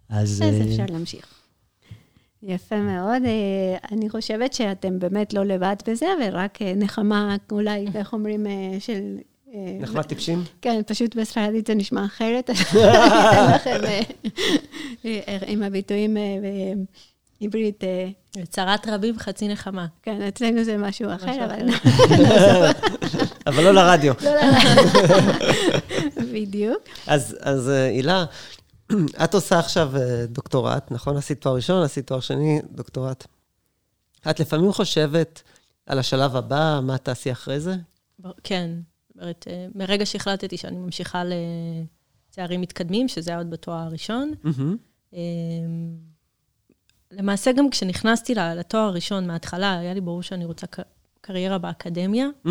אז... 0.10 0.44
אז 0.46 0.68
אפשר 0.68 0.86
להמשיך. 0.90 1.38
יפה 2.44 2.76
מאוד. 2.76 3.22
אה, 3.26 3.78
אני 3.92 4.10
חושבת 4.10 4.54
שאתם 4.54 5.00
באמת 5.00 5.34
לא 5.34 5.44
לבד 5.44 5.76
בזה, 5.88 6.06
ורק 6.24 6.62
אה, 6.62 6.74
נחמה, 6.76 7.36
אולי, 7.52 7.86
איך 7.96 8.14
אומרים, 8.14 8.48
אה, 8.48 8.78
של... 8.80 9.18
נחמת 9.82 10.06
טיפשים? 10.06 10.44
כן, 10.62 10.82
פשוט 10.88 11.16
בספרדית 11.16 11.68
זה 11.68 11.76
נשמע 11.76 12.06
אחרת. 12.06 12.50
אני 12.50 12.60
אתן 12.60 13.54
לכם 13.56 13.80
עם 15.48 15.64
הביטויים 15.64 16.18
בעברית. 17.42 17.84
צרת 18.50 18.88
רבים, 18.88 19.20
חצי 19.20 19.48
נחמה. 19.48 19.86
כן, 20.04 20.22
אצלנו 20.22 20.64
זה 20.64 20.78
משהו 20.78 21.14
אחר, 21.16 21.46
אבל... 21.46 21.70
אבל 23.48 23.64
לא 23.64 23.72
לרדיו. 23.72 24.14
לא 24.24 24.32
לרדיו. 24.32 24.84
בדיוק. 26.34 26.84
אז 27.08 27.68
הילה, 27.68 28.26
את 29.24 29.34
עושה 29.34 29.60
עכשיו 29.60 29.98
אה, 29.98 30.26
דוקטורט, 30.26 30.92
נכון? 30.92 31.18
עשית 31.18 31.42
תואר 31.42 31.56
ראשון, 31.56 31.84
עשית 31.84 32.08
תואר 32.08 32.20
שני, 32.20 32.62
דוקטורט. 32.72 33.28
את 34.30 34.40
לפעמים 34.40 34.72
חושבת 34.74 35.44
על 35.86 36.00
השלב 36.00 36.36
הבא, 36.36 36.80
מה 36.84 36.98
תעשי 36.98 37.32
אחרי 37.32 37.60
זה? 37.60 37.76
כן. 38.44 38.70
אומרת, 39.16 39.46
אה, 39.50 39.68
מרגע 39.76 40.06
שהחלטתי 40.06 40.58
שאני 40.58 40.78
ממשיכה 40.78 41.24
לתארים 41.24 42.62
מתקדמים, 42.62 43.08
שזה 43.08 43.32
היה 43.32 43.38
עוד 43.38 43.50
בתואר 43.50 43.78
הראשון, 43.78 44.34
אמ, 45.14 45.20
למעשה 47.12 47.52
גם 47.52 47.70
כשנכנסתי 47.70 48.36
לתואר 48.36 48.82
הראשון 48.82 49.28
מההתחלה, 49.28 49.80
היה 49.80 49.94
לי 49.94 50.02
ברור 50.02 50.24
שאני 50.24 50.46
רוצה 50.46 50.68
קריירה 51.28 51.58
באקדמיה, 51.58 52.28
mm. 52.48 52.50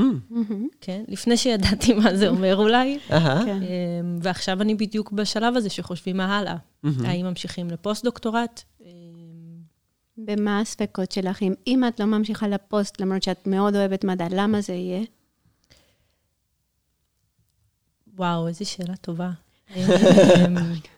כן, 0.81 1.05
לפני 1.09 1.37
שידעתי 1.37 1.95
מה 1.95 2.17
זה 2.17 2.29
אומר 2.29 2.57
אולי. 2.57 2.99
כן. 3.09 3.63
אמ, 3.63 4.19
ועכשיו 4.23 4.63
אני 4.63 4.75
בדיוק 4.75 5.13
בשלב 5.13 5.57
הזה 5.57 5.71
שחושבים 5.71 6.17
מה 6.17 6.39
הלאה. 6.39 6.57
האם 7.05 7.27
ממשיכים 7.27 7.71
לפוסט-דוקטורט? 7.71 8.63
אמ, 8.81 8.87
במה 10.17 10.61
הספקות 10.61 11.13
שלך? 11.13 11.39
אם 11.67 11.85
את 11.89 12.01
לא 12.01 12.07
ממשיכה 12.07 12.49
לפוסט, 12.49 13.01
למרות 13.01 13.23
שאת 13.23 13.47
מאוד 13.47 13.77
אוהבת 13.77 14.05
מדע, 14.05 14.27
למה 14.31 14.61
זה 14.61 14.73
יהיה? 14.73 15.03
וואו, 18.17 18.49
איזו 18.49 18.71
שאלה 18.71 18.97
טובה. 18.97 19.31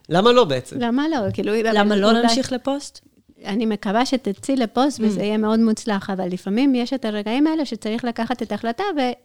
למה 0.09 0.33
לא 0.33 0.45
בעצם? 0.45 0.81
למה 0.81 1.09
לא? 1.09 1.31
כאילו, 1.33 1.53
למה 1.75 1.97
לא 1.97 2.13
להמשיך 2.13 2.53
לפוסט? 2.53 3.08
אני 3.45 3.67
מקווה 3.67 4.07
שתצאי 4.07 4.57
לפוסט 4.57 5.01
וזה 5.01 5.23
יהיה 5.23 5.39
מאוד 5.39 5.61
מוצלח, 5.61 6.11
אבל 6.11 6.29
לפעמים 6.29 6.75
יש 6.75 6.93
את 6.93 7.05
הרגעים 7.05 7.47
האלה 7.47 7.67
שצריך 7.67 8.05
לקחת 8.05 8.43
את 8.43 8.53
ההחלטה, 8.53 8.85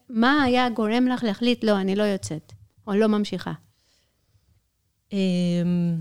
ומה 0.09 0.43
היה 0.43 0.69
גורם 0.69 1.07
לך 1.07 1.23
להחליט, 1.23 1.63
לא, 1.63 1.81
אני 1.81 1.95
לא 1.95 2.03
יוצאת, 2.03 2.53
או 2.87 2.93
לא 2.93 3.07
ממשיכה. 3.07 3.51
אמ, 5.13 5.95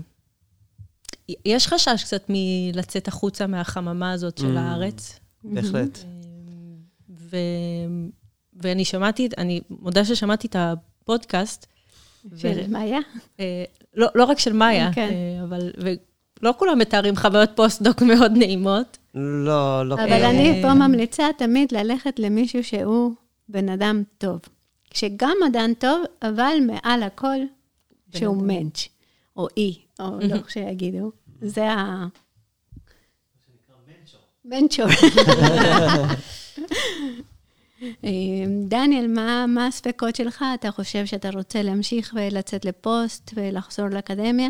יש 1.45 1.67
חשש 1.67 2.03
קצת 2.03 2.25
מלצאת 2.29 3.07
החוצה 3.07 3.47
מהחממה 3.47 4.11
הזאת 4.11 4.37
של 4.37 4.57
הארץ. 4.57 5.19
בהחלט. 5.43 5.99
ו... 7.09 7.37
ואני 8.53 8.85
שמעתי, 8.85 9.29
אני 9.37 9.61
מודה 9.69 10.05
ששמעתי 10.05 10.47
את 10.47 10.55
הפודקאסט. 10.59 11.67
של 12.35 12.67
מאיה? 12.67 12.99
אה, 13.39 13.63
לא, 13.93 14.07
לא 14.15 14.23
רק 14.23 14.39
של 14.39 14.53
מאיה, 14.53 14.93
כן. 14.93 15.09
אה, 15.11 15.43
אבל... 15.43 15.71
ולא 16.43 16.53
כולם 16.57 16.79
מתארים 16.79 17.15
חוויות 17.15 17.49
פוסט-דוק 17.55 18.01
מאוד 18.01 18.31
נעימות. 18.31 18.97
לא, 19.15 19.89
לא. 19.89 19.95
אבל 19.95 20.23
אני 20.23 20.61
פה 20.61 20.73
ממליצה 20.73 21.27
תמיד 21.37 21.71
ללכת 21.71 22.19
למישהו 22.19 22.63
שהוא 22.63 23.11
בן 23.49 23.69
אדם 23.69 24.03
טוב. 24.17 24.39
שגם 24.93 25.37
אדם 25.47 25.73
טוב, 25.79 26.03
אבל 26.21 26.57
מעל 26.67 27.03
הכל, 27.03 27.37
שהוא 28.15 28.37
מענטש, 28.37 28.87
או 29.37 29.47
אי, 29.57 29.77
או 29.99 30.19
לא 30.19 30.35
איך 30.35 30.49
שיגידו. 30.51 31.11
זה 31.41 31.71
ה... 31.71 32.05
מנצ'ור. 34.45 34.87
אה, 38.03 38.09
דניאל, 38.67 39.07
מה, 39.07 39.45
מה 39.47 39.67
הספקות 39.67 40.15
שלך? 40.15 40.45
אתה 40.53 40.71
חושב 40.71 41.05
שאתה 41.05 41.29
רוצה 41.29 41.61
להמשיך 41.61 42.13
ולצאת 42.17 42.65
לפוסט 42.65 43.31
ולחזור 43.35 43.87
לאקדמיה? 43.87 44.49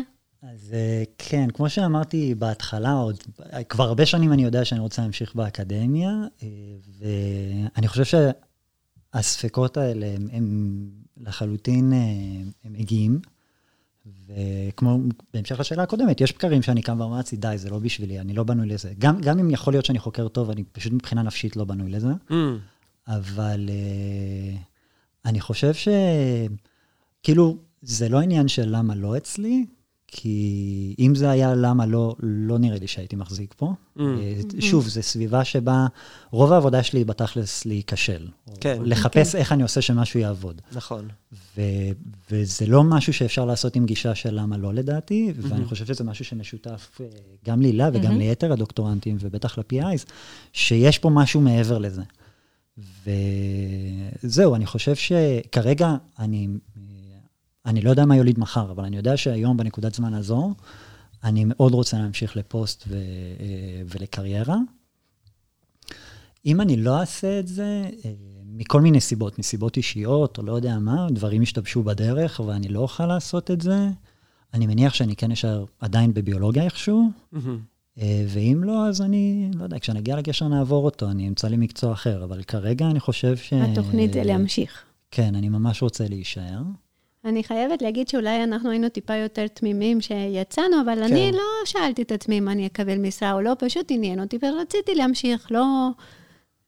אז 0.52 0.72
אה, 0.74 1.02
כן, 1.18 1.50
כמו 1.54 1.70
שאמרתי 1.70 2.34
בהתחלה, 2.34 2.92
עוד, 2.92 3.16
כבר 3.68 3.84
הרבה 3.84 4.06
שנים 4.06 4.32
אני 4.32 4.44
יודע 4.44 4.64
שאני 4.64 4.80
רוצה 4.80 5.02
להמשיך 5.02 5.34
באקדמיה, 5.34 6.10
אה, 6.42 6.48
ואני 6.98 7.88
חושב 7.88 8.04
שהספקות 9.14 9.76
האלה 9.76 10.06
הם, 10.06 10.28
הם 10.32 10.86
לחלוטין, 11.16 11.92
הם 12.64 12.72
מגיעים. 12.72 13.20
וכמו, 14.26 14.98
בהמשך 15.34 15.60
לשאלה 15.60 15.82
הקודמת, 15.82 16.20
יש 16.20 16.32
בקרים 16.32 16.62
שאני 16.62 16.82
קם 16.82 17.00
ואומר 17.00 17.16
לעצמי, 17.16 17.38
די, 17.38 17.54
זה 17.58 17.70
לא 17.70 17.78
בשבילי, 17.78 18.20
אני 18.20 18.32
לא 18.32 18.44
בנוי 18.44 18.66
לזה. 18.68 18.92
גם, 18.98 19.20
גם 19.20 19.38
אם 19.38 19.50
יכול 19.50 19.72
להיות 19.72 19.84
שאני 19.84 19.98
חוקר 19.98 20.28
טוב, 20.28 20.50
אני 20.50 20.64
פשוט 20.72 20.92
מבחינה 20.92 21.22
נפשית 21.22 21.56
לא 21.56 21.64
בנוי 21.64 21.90
לזה. 21.90 22.08
Mm. 22.30 22.32
אבל 23.08 23.68
uh, 23.68 24.58
אני 25.24 25.40
חושב 25.40 25.72
שכאילו, 27.20 27.56
זה 27.82 28.08
לא 28.08 28.20
עניין 28.20 28.48
של 28.48 28.76
למה 28.76 28.94
לא 28.94 29.16
אצלי, 29.16 29.66
כי 30.16 30.94
אם 30.98 31.14
זה 31.14 31.30
היה 31.30 31.54
למה 31.54 31.86
לא, 31.86 32.16
לא 32.20 32.58
נראה 32.58 32.78
לי 32.78 32.86
שהייתי 32.86 33.16
מחזיק 33.16 33.54
פה. 33.56 33.72
Mm. 33.96 34.00
Uh, 34.00 34.60
שוב, 34.60 34.88
זו 34.88 35.02
סביבה 35.02 35.44
שבה 35.44 35.86
רוב 36.30 36.52
העבודה 36.52 36.82
שלי 36.82 37.00
היא 37.00 37.06
בתכלס 37.06 37.66
להיכשל. 37.66 38.28
כן. 38.60 38.78
לחפש 38.84 39.32
כן. 39.32 39.38
איך 39.38 39.52
אני 39.52 39.62
עושה 39.62 39.80
שמשהו 39.80 40.20
יעבוד. 40.20 40.60
נכון. 40.72 41.08
ו- 41.56 41.62
וזה 42.30 42.66
לא 42.66 42.84
משהו 42.84 43.12
שאפשר 43.12 43.44
לעשות 43.44 43.76
עם 43.76 43.86
גישה 43.86 44.14
של 44.14 44.40
למה 44.40 44.56
לא 44.56 44.74
לדעתי, 44.74 45.32
ואני 45.36 45.64
חושב 45.64 45.86
שזה 45.86 46.04
משהו 46.04 46.24
שמשותף 46.24 47.00
אה, 47.00 47.06
גם 47.46 47.60
להילה 47.60 47.90
וגם 47.92 48.18
ליתר 48.18 48.52
הדוקטורנטים, 48.52 49.16
ובטח 49.20 49.58
ל-PIs, 49.58 50.10
שיש 50.52 50.98
פה 50.98 51.10
משהו 51.10 51.40
מעבר 51.40 51.78
לזה. 51.78 52.02
וזהו, 54.24 54.54
אני 54.54 54.66
חושב 54.66 54.94
שכרגע 54.94 55.94
אני, 56.18 56.48
אני 57.66 57.80
לא 57.80 57.90
יודע 57.90 58.04
מה 58.04 58.16
יוליד 58.16 58.38
מחר, 58.38 58.70
אבל 58.70 58.84
אני 58.84 58.96
יודע 58.96 59.16
שהיום, 59.16 59.56
בנקודת 59.56 59.94
זמן 59.94 60.14
הזו, 60.14 60.54
אני 61.24 61.44
מאוד 61.46 61.74
רוצה 61.74 61.98
להמשיך 61.98 62.36
לפוסט 62.36 62.84
ו- 62.88 62.94
אה, 63.40 63.82
ולקריירה. 63.86 64.56
אם 66.46 66.60
אני 66.60 66.76
לא 66.76 67.00
אעשה 67.00 67.38
את 67.38 67.48
זה, 67.48 67.90
אה, 68.04 68.12
מכל 68.44 68.80
מיני 68.80 69.00
סיבות, 69.00 69.38
מסיבות 69.38 69.76
אישיות, 69.76 70.38
או 70.38 70.42
לא 70.42 70.52
יודע 70.52 70.78
מה, 70.78 71.06
דברים 71.10 71.42
ישתבשו 71.42 71.82
בדרך, 71.82 72.40
ואני 72.40 72.68
לא 72.68 72.80
אוכל 72.80 73.06
לעשות 73.06 73.50
את 73.50 73.60
זה, 73.60 73.88
אני 74.54 74.66
מניח 74.66 74.94
שאני 74.94 75.16
כן 75.16 75.30
אשאר 75.32 75.64
עדיין 75.80 76.14
בביולוגיה 76.14 76.64
איכשהו, 76.64 77.10
אה, 77.98 78.24
ואם 78.28 78.60
לא, 78.64 78.86
אז 78.86 79.02
אני, 79.02 79.50
לא 79.54 79.64
יודע, 79.64 79.78
כשנגיע 79.78 80.16
לגשר 80.16 80.48
נעבור 80.48 80.84
אותו, 80.84 81.10
אני 81.10 81.28
אמצא 81.28 81.48
לי 81.48 81.56
מקצוע 81.56 81.92
אחר, 81.92 82.24
אבל 82.24 82.42
כרגע 82.42 82.86
אני 82.86 83.00
חושב 83.00 83.36
ש... 83.36 83.52
התוכנית 83.52 84.12
זה 84.12 84.24
להמשיך. 84.24 84.82
כן, 85.10 85.34
אני 85.34 85.48
ממש 85.48 85.82
רוצה 85.82 86.08
להישאר. 86.08 86.62
אני 87.24 87.44
חייבת 87.44 87.82
להגיד 87.82 88.08
שאולי 88.08 88.44
אנחנו 88.44 88.70
היינו 88.70 88.88
טיפה 88.88 89.16
יותר 89.16 89.46
תמימים 89.46 90.00
שיצאנו, 90.00 90.80
אבל 90.84 90.94
כן. 90.94 91.02
אני 91.02 91.32
לא 91.32 91.44
שאלתי 91.64 92.02
את 92.02 92.12
עצמי 92.12 92.38
אם 92.38 92.48
אני 92.48 92.66
אקבל 92.66 92.98
משרה 92.98 93.32
או 93.32 93.40
לא, 93.40 93.52
פשוט 93.58 93.86
עניין 93.90 94.20
אותי 94.20 94.38
ורציתי 94.42 94.94
להמשיך. 94.94 95.46
לא, 95.52 95.88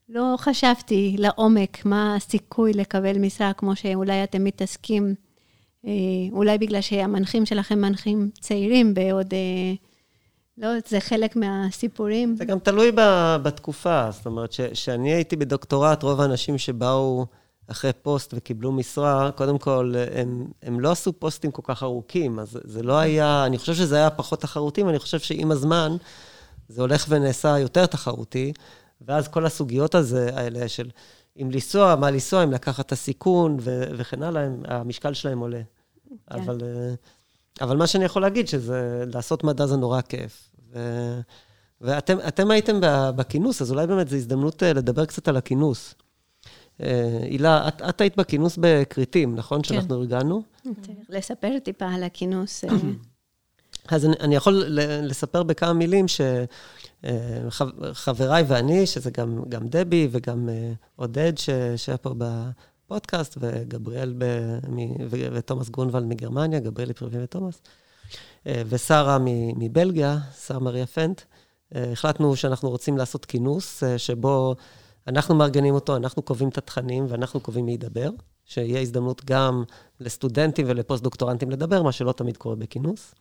לא 0.09 0.35
חשבתי 0.39 1.17
לעומק 1.19 1.85
מה 1.85 2.17
הסיכוי 2.17 2.73
לקבל 2.73 3.19
משרה, 3.19 3.53
כמו 3.53 3.77
שאולי 3.77 4.25
אתם 4.25 4.45
מתעסקים, 4.45 5.15
אה, 5.87 5.93
אולי 6.33 6.59
בגלל 6.59 6.81
שהמנחים 6.81 7.47
שלכם 7.47 7.79
מנחים 7.79 8.31
צעירים 8.41 8.95
בעוד... 8.95 9.35
אה, 9.35 9.75
לא, 10.59 10.69
זה 10.87 11.01
חלק 11.01 11.37
מהסיפורים. 11.37 12.37
זה 12.37 12.45
גם 12.45 12.59
תלוי 12.59 12.93
בתקופה, 13.43 14.11
זאת 14.11 14.27
אומרת, 14.27 14.55
כשאני 14.73 15.13
הייתי 15.13 15.37
בדוקטורט, 15.37 16.03
רוב 16.03 16.21
האנשים 16.21 16.59
שבאו 16.59 17.27
אחרי 17.69 17.91
פוסט 18.03 18.35
וקיבלו 18.37 18.73
משרה, 18.73 19.31
קודם 19.33 19.59
כל, 19.59 19.95
הם, 20.15 20.47
הם 20.63 20.81
לא 20.81 20.91
עשו 20.91 21.13
פוסטים 21.13 21.51
כל 21.51 21.63
כך 21.65 21.83
ארוכים, 21.83 22.39
אז 22.39 22.59
זה 22.65 22.83
לא 22.83 22.99
היה, 22.99 23.47
אני 23.47 23.59
חושב 23.59 23.75
שזה 23.75 23.97
היה 23.97 24.11
פחות 24.11 24.41
תחרותי, 24.41 24.83
ואני 24.83 24.99
חושב 24.99 25.19
שעם 25.19 25.51
הזמן 25.51 25.97
זה 26.69 26.81
הולך 26.81 27.07
ונעשה 27.09 27.59
יותר 27.59 27.87
תחרותי, 27.87 28.53
ואז 29.01 29.29
כל 29.29 29.47
הסוגיות 29.47 29.95
הזה, 29.95 30.31
האלה 30.35 30.69
של 30.69 30.91
אם 31.43 31.51
לנסוע, 31.51 31.97
מה 31.97 32.11
לנסוע, 32.11 32.45
אם 32.45 32.53
לקחת 32.53 32.87
את 32.87 32.93
הסיכון 32.93 33.57
ו- 33.61 33.85
וכן 33.97 34.23
הלאה, 34.23 34.43
הם- 34.43 34.63
המשקל 34.69 35.15
שלהם 35.15 35.39
עולה. 35.39 35.61
כן. 36.31 36.41
אבל, 36.41 36.59
אה, 36.63 36.95
אבל 37.61 37.77
מה 37.77 37.87
שאני 37.87 38.05
יכול 38.05 38.23
להגיד, 38.23 38.49
שזה 38.49 39.05
לעשות 39.13 39.45
מדע 39.45 39.67
זה 39.67 39.77
נורא 39.77 40.01
כיף. 40.01 40.51
ו... 40.73 40.79
ואתם 41.81 42.19
אתם 42.29 42.51
הייתם 42.51 42.79
בכינוס, 43.17 43.63
אז 43.63 43.71
אולי 43.71 43.87
באמת 43.87 44.09
זו 44.09 44.17
הזדמנות 44.17 44.63
אה, 44.63 44.73
לדבר 44.73 45.05
קצת 45.05 45.29
על 45.29 45.37
הכינוס. 45.37 45.95
אה, 46.83 47.19
הילה, 47.23 47.69
את, 47.69 47.83
את 47.89 48.01
היית 48.01 48.17
בכינוס 48.17 48.59
בכרתים, 48.61 49.35
נכון? 49.35 49.63
כן. 49.63 49.69
שאנחנו 49.69 49.95
ארגנו? 49.95 50.43
צריך 50.63 50.99
לספר 51.09 51.59
טיפה 51.59 51.89
על 51.89 52.03
הכינוס. 52.03 52.65
אה, 52.65 52.71
אז 53.89 54.05
אני, 54.07 54.15
אני 54.21 54.35
יכול 54.35 54.65
לספר 55.03 55.43
בכמה 55.43 55.73
מילים 55.73 56.07
שחבריי 57.53 58.45
ואני, 58.49 58.87
שזה 58.87 59.11
גם, 59.11 59.43
גם 59.49 59.67
דבי 59.69 60.09
וגם 60.11 60.49
אה, 60.49 60.73
עודד, 60.97 61.39
ש, 61.39 61.51
שהיה 61.77 61.99
פה 61.99 62.15
בפודקאסט, 62.19 63.39
וגבריאל 63.41 64.15
ב, 64.19 64.25
מ, 64.69 64.91
ו, 65.11 65.17
ותומאס 65.33 65.69
גרונוולד 65.69 66.05
מגרמניה, 66.07 66.61
גבריאלי 66.61 66.95
פריבי 66.95 67.23
ותומאס, 67.23 67.63
אה, 68.47 68.63
ושרה 68.69 69.19
מ- 69.19 69.65
מבלגיה, 69.65 70.19
שרה 70.47 70.59
מריה 70.59 70.87
פנט, 70.87 71.21
אה, 71.75 71.93
החלטנו 71.93 72.37
שאנחנו 72.37 72.71
רוצים 72.71 72.99
לעשות 72.99 73.25
כינוס, 73.25 73.83
אה, 73.83 73.99
שבו 73.99 74.55
אנחנו 75.09 75.35
מארגנים 75.35 75.75
אותו, 75.75 75.97
אנחנו 75.97 76.23
קובעים 76.23 76.49
את 76.49 76.59
התכנים 76.59 77.07
ואנחנו 77.09 77.41
קובעים 77.41 77.67
מי 77.67 77.73
ידבר, 77.73 78.11
שיהיה 78.45 78.81
הזדמנות 78.81 79.25
גם 79.25 79.65
לסטודנטים 80.01 80.67
ולפוסט-דוקטורנטים 80.69 81.51
לדבר, 81.51 81.83
מה 81.83 81.93
שלא 81.93 82.13
תמיד 82.13 82.37
קורה 82.37 82.57
בכינוס. 82.57 83.15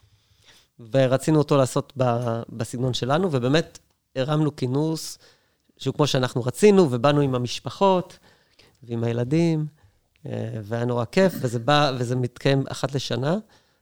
ורצינו 0.92 1.40
אותו 1.40 1.58
לעשות 1.58 1.94
בסגנון 2.50 2.94
שלנו, 2.94 3.32
ובאמת 3.32 3.80
הרמנו 4.16 4.56
כינוס 4.56 5.18
שהוא 5.78 5.94
כמו 5.94 6.08
שאנחנו 6.08 6.44
רצינו, 6.44 6.88
ובאנו 6.92 7.22
עם 7.22 7.36
המשפחות 7.36 8.20
ועם 8.84 9.04
הילדים, 9.04 9.66
אה, 10.26 10.60
והיה 10.64 10.86
נורא 10.86 11.06
כיף, 11.06 11.34
וזה 11.42 11.60
בא, 11.60 11.92
וזה 12.00 12.16
מתקיים 12.16 12.64
אחת 12.70 12.96
לשנה. 12.96 13.38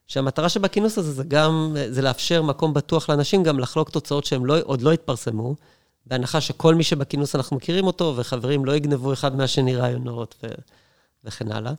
שהמטרה 0.07 0.49
שבכינוס 0.49 0.97
הזה 0.97 1.11
זה 1.11 1.23
גם, 1.23 1.75
זה 1.89 2.01
לאפשר 2.01 2.41
מקום 2.41 2.73
בטוח 2.73 3.09
לאנשים 3.09 3.43
גם 3.43 3.59
לחלוק 3.59 3.89
תוצאות 3.89 4.25
שהן 4.25 4.43
לא, 4.43 4.55
עוד 4.63 4.81
לא 4.81 4.91
התפרסמו, 4.91 5.55
בהנחה 6.05 6.41
שכל 6.41 6.75
מי 6.75 6.83
שבכינוס 6.83 7.35
אנחנו 7.35 7.57
מכירים 7.57 7.87
אותו, 7.87 8.13
וחברים 8.17 8.65
לא 8.65 8.75
יגנבו 8.75 9.13
אחד 9.13 9.35
מהשני 9.35 9.75
רעיונות 9.75 10.35
ו, 10.43 10.47
וכן 11.23 11.51
הלאה. 11.51 11.73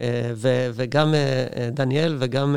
אה, 0.00 0.32
ו, 0.34 0.70
וגם 0.74 1.14
אה, 1.14 1.46
אה, 1.56 1.70
דניאל 1.70 2.16
וגם 2.20 2.56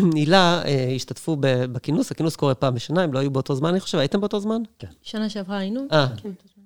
הילה 0.14 0.62
השתתפו 0.96 1.36
בכינוס, 1.40 2.10
הכינוס 2.10 2.36
קורה 2.36 2.54
פעם 2.54 2.74
בשנה, 2.74 3.02
הם 3.02 3.12
לא 3.12 3.18
היו 3.18 3.30
באותו 3.30 3.54
זמן, 3.54 3.70
אני 3.70 3.80
חושב, 3.80 3.98
הייתם 3.98 4.20
באותו 4.20 4.40
זמן? 4.40 4.62
שנה 5.02 5.28
שעברה 5.28 5.58
היינו. 5.58 5.86
אה, 5.92 6.06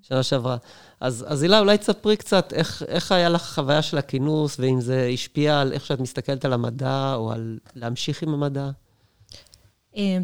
שנה 0.03 0.23
שעברה. 0.23 0.57
אז, 1.01 1.25
אז 1.29 1.43
הילה, 1.43 1.59
אולי 1.59 1.79
תספרי 1.79 2.17
קצת 2.17 2.53
איך, 2.53 2.83
איך 2.89 3.13
היה 3.13 3.29
לך 3.29 3.55
חוויה 3.55 3.83
של 3.83 3.99
הכינוס, 3.99 4.61
ואם 4.61 4.81
זה 4.81 5.11
השפיע 5.15 5.61
על 5.61 5.73
איך 5.73 5.87
שאת 5.87 6.01
מסתכלת 6.01 6.45
על 6.45 6.53
המדע, 6.53 7.15
או 7.15 7.33
על 7.33 7.59
להמשיך 7.75 8.23
עם 8.23 8.35
המדע. 8.35 8.71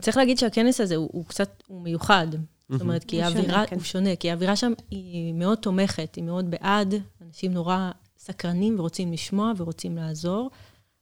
צריך 0.00 0.16
להגיד 0.16 0.38
שהכנס 0.38 0.80
הזה 0.80 0.96
הוא, 0.96 1.08
הוא 1.12 1.24
קצת, 1.26 1.62
הוא 1.66 1.82
מיוחד. 1.82 2.26
זאת 2.68 2.80
אומרת, 2.80 3.04
כי 3.04 3.22
האווירה, 3.22 3.66
כן. 3.66 3.76
הוא 3.76 3.84
שונה, 3.84 4.16
כי 4.16 4.30
האווירה 4.30 4.56
שם 4.56 4.72
היא 4.90 5.34
מאוד 5.34 5.58
תומכת, 5.58 6.14
היא 6.14 6.24
מאוד 6.24 6.50
בעד, 6.50 6.94
אנשים 7.22 7.52
נורא 7.52 7.90
סקרנים 8.18 8.78
ורוצים 8.78 9.12
לשמוע 9.12 9.52
ורוצים 9.56 9.96
לעזור. 9.96 10.50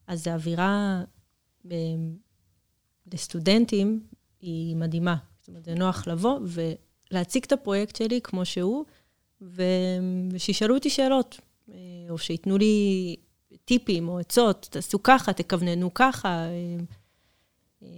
אז 0.07 0.27
האווירה 0.27 1.03
אה, 1.71 1.77
לסטודנטים 3.13 4.01
היא 4.41 4.77
מדהימה. 4.77 5.17
זאת 5.41 5.49
אומרת, 5.49 5.65
זה 5.65 5.75
נוח 5.75 6.07
לבוא 6.07 6.39
ולהציג 7.11 7.45
את 7.45 7.53
הפרויקט 7.53 7.97
שלי 7.97 8.21
כמו 8.21 8.45
שהוא, 8.45 8.85
ו... 9.43 9.63
ושישאלו 10.33 10.75
אותי 10.75 10.91
שאלות, 10.91 11.41
אה, 11.73 11.77
או 12.11 12.19
שייתנו 12.19 12.59
לי 12.59 13.17
טיפים 13.65 14.09
או 14.09 14.19
עצות, 14.19 14.69
תעשו 14.71 15.03
ככה, 15.03 15.33
תכווננו 15.33 15.95
ככה. 15.95 16.29
אה, 16.29 16.77
אה, 17.83 17.89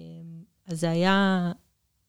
אז 0.67 0.81
זה 0.81 0.91
היה... 0.91 1.53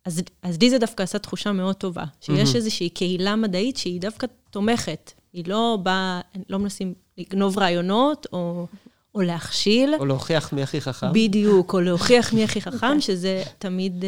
אז, 0.08 0.22
אז 0.42 0.58
לי 0.62 0.70
זה 0.70 0.78
דווקא 0.78 1.04
עשה 1.04 1.20
תחושה 1.20 1.52
מאוד 1.52 1.76
טובה, 1.76 2.04
שיש 2.22 2.52
mm-hmm. 2.52 2.56
איזושהי 2.56 2.90
קהילה 2.90 3.36
מדעית 3.36 3.78
שהיא 3.78 4.02
דווקא 4.02 4.28
תומכת. 4.50 5.12
היא 5.34 5.44
לא 5.48 5.78
באה, 5.84 6.22
לא 6.50 6.60
מנסים 6.60 6.94
לגנוב 7.18 7.60
רעיונות, 7.60 8.28
או, 8.34 8.68
או 9.16 9.22
להכשיל. 9.22 9.96
או 10.00 10.06
להוכיח 10.06 10.54
מי 10.54 10.64
הכי 10.64 10.82
חכם. 10.82 11.14
בדיוק, 11.14 11.74
או 11.74 11.82
להוכיח 11.82 12.34
מי 12.34 12.44
הכי 12.44 12.62
חכם, 12.68 13.02
שזה 13.02 13.44
תמיד... 13.58 14.06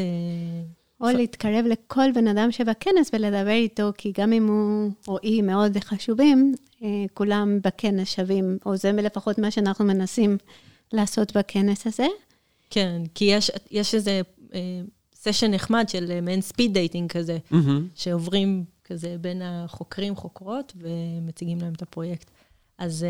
או 1.01 1.07
להתקרב 1.07 1.65
לכל 1.65 2.11
בן 2.15 2.27
אדם 2.27 2.51
שבכנס 2.51 3.09
ולדבר 3.13 3.49
איתו, 3.49 3.91
כי 3.97 4.13
גם 4.17 4.33
אם 4.33 4.47
הוא 4.47 4.91
או 5.07 5.17
היא 5.21 5.43
מאוד 5.43 5.77
חשובים, 5.77 6.55
כולם 7.13 7.59
בכנס 7.63 8.09
שווים, 8.09 8.57
או 8.65 8.77
זה 8.77 8.91
לפחות 8.91 9.37
מה 9.37 9.51
שאנחנו 9.51 9.85
מנסים 9.85 10.37
לעשות 10.93 11.37
בכנס 11.37 11.87
הזה. 11.87 12.07
כן, 12.69 13.01
כי 13.15 13.25
יש, 13.25 13.51
יש 13.71 13.95
איזה 13.95 14.21
סשן 15.21 15.51
נחמד 15.51 15.89
של 15.89 16.21
מעין 16.21 16.41
speed 16.41 16.73
dating 16.73 17.11
כזה, 17.11 17.37
mm-hmm. 17.51 17.55
שעוברים 17.95 18.65
כזה 18.83 19.15
בין 19.21 19.41
החוקרים, 19.41 20.15
חוקרות, 20.15 20.73
ומציגים 20.75 21.57
להם 21.61 21.73
את 21.73 21.81
הפרויקט. 21.81 22.31
אז, 22.77 23.05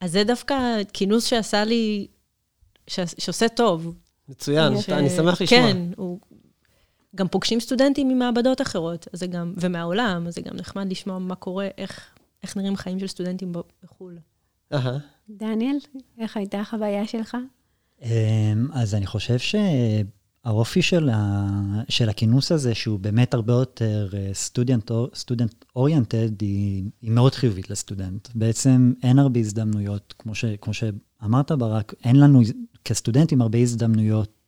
אז 0.00 0.12
זה 0.12 0.24
דווקא 0.24 0.54
כינוס 0.92 1.24
שעשה 1.24 1.64
לי, 1.64 2.06
ש, 2.86 3.00
שעושה 3.18 3.48
טוב. 3.48 3.94
מצוין, 4.28 4.80
ש... 4.80 4.88
אני 4.88 5.10
שמח 5.10 5.42
לשמוע. 5.42 5.72
כן, 5.72 5.76
הוא, 5.96 6.18
גם 7.16 7.28
פוגשים 7.28 7.60
סטודנטים 7.60 8.08
ממעבדות 8.08 8.60
אחרות, 8.60 9.08
אז 9.12 9.20
זה 9.20 9.26
גם, 9.26 9.54
ומהעולם, 9.56 10.26
אז 10.26 10.34
זה 10.34 10.40
גם 10.40 10.56
נחמד 10.56 10.90
לשמוע 10.90 11.18
מה 11.18 11.34
קורה, 11.34 11.68
איך, 11.78 12.10
איך 12.42 12.56
נראים 12.56 12.76
חיים 12.76 12.98
של 12.98 13.06
סטודנטים 13.06 13.52
בחו"ל. 13.84 14.18
דניאל, 15.30 15.76
איך 16.18 16.36
הייתה 16.36 16.60
החוויה 16.60 17.06
שלך? 17.06 17.36
אמ, 18.02 18.08
אז 18.72 18.94
אני 18.94 19.06
חושב 19.06 19.38
שהאופי 20.44 20.82
של, 20.82 21.08
ה... 21.12 21.48
של 21.88 22.08
הכינוס 22.08 22.52
הזה, 22.52 22.74
שהוא 22.74 22.98
באמת 22.98 23.34
הרבה 23.34 23.52
יותר 23.52 24.08
סטודנט, 24.32 24.90
סטודנט 25.14 25.64
אוריינטד, 25.76 26.40
היא, 26.40 26.84
היא 27.02 27.10
מאוד 27.10 27.34
חיובית 27.34 27.70
לסטודנט. 27.70 28.28
בעצם 28.34 28.92
אין 29.02 29.18
הרבה 29.18 29.40
הזדמנויות, 29.40 30.14
כמו, 30.18 30.34
ש... 30.34 30.44
כמו 30.60 30.72
שאמרת 30.74 31.52
ברק, 31.52 31.94
אין 32.04 32.16
לנו 32.16 32.40
כסטודנטים 32.84 33.42
הרבה 33.42 33.58
הזדמנויות 33.58 34.40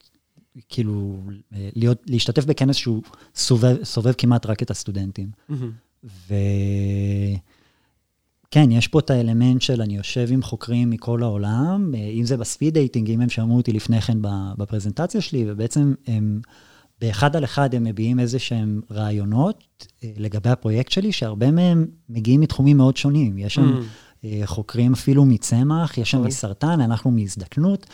כאילו, 0.68 1.20
להיות, 1.52 2.02
להשתתף 2.06 2.44
בכנס 2.44 2.76
שהוא 2.76 3.02
סובב, 3.34 3.84
סובב 3.84 4.12
כמעט 4.12 4.46
רק 4.46 4.62
את 4.62 4.70
הסטודנטים. 4.70 5.30
Mm-hmm. 5.50 6.32
וכן, 8.52 8.70
יש 8.70 8.88
פה 8.88 8.98
את 8.98 9.10
האלמנט 9.10 9.62
של 9.62 9.82
אני 9.82 9.96
יושב 9.96 10.28
עם 10.30 10.42
חוקרים 10.42 10.90
מכל 10.90 11.22
העולם, 11.22 11.94
אם 12.20 12.24
זה 12.24 12.36
ב 12.36 12.43
speed 12.43 12.74
dating, 12.74 13.10
אם 13.10 13.20
הם 13.20 13.28
שמעו 13.28 13.56
אותי 13.56 13.72
לפני 13.72 14.00
כן 14.00 14.18
בפרזנטציה 14.58 15.20
שלי, 15.20 15.44
ובעצם 15.46 15.94
הם, 16.06 16.40
באחד 17.00 17.36
על 17.36 17.44
אחד 17.44 17.74
הם 17.74 17.84
מביעים 17.84 18.20
איזה 18.20 18.38
שהם 18.38 18.80
רעיונות 18.90 19.86
אה, 20.04 20.10
לגבי 20.16 20.50
הפרויקט 20.50 20.90
שלי, 20.92 21.12
שהרבה 21.12 21.50
מהם 21.50 21.86
מגיעים 22.08 22.40
מתחומים 22.40 22.76
מאוד 22.76 22.96
שונים. 22.96 23.38
יש 23.38 23.54
שם 23.54 23.80
mm-hmm. 23.80 24.26
חוקרים 24.44 24.92
אפילו 24.92 25.24
מצמח, 25.24 25.98
יש 25.98 26.10
שם. 26.10 26.22
מסרטן, 26.22 26.80
אנחנו 26.80 27.10
מהזדקנות. 27.10 27.86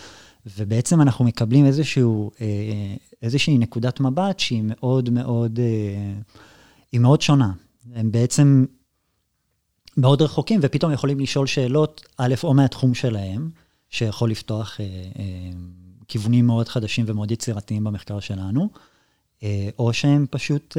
ובעצם 0.58 1.00
אנחנו 1.00 1.24
מקבלים 1.24 1.66
איזשהו, 1.66 2.30
אה, 2.40 2.46
איזושהי 3.22 3.58
נקודת 3.58 4.00
מבט 4.00 4.38
שהיא 4.38 4.62
מאוד 4.64 5.10
מאוד, 5.10 5.58
אה, 5.58 6.12
היא 6.92 7.00
מאוד 7.00 7.22
שונה. 7.22 7.52
הם 7.94 8.12
בעצם 8.12 8.64
מאוד 9.98 10.22
רחוקים, 10.22 10.60
ופתאום 10.62 10.92
יכולים 10.92 11.20
לשאול 11.20 11.46
שאלות, 11.46 12.06
א', 12.18 12.34
או 12.44 12.54
מהתחום 12.54 12.94
שלהם, 12.94 13.50
שיכול 13.90 14.30
לפתוח 14.30 14.80
אה, 14.80 14.86
כיוונים 16.08 16.46
מאוד 16.46 16.68
חדשים 16.68 17.04
ומאוד 17.08 17.30
יצירתיים 17.30 17.84
במחקר 17.84 18.20
שלנו, 18.20 18.68
או 19.78 19.92
שהם 19.92 20.26
פשוט 20.30 20.76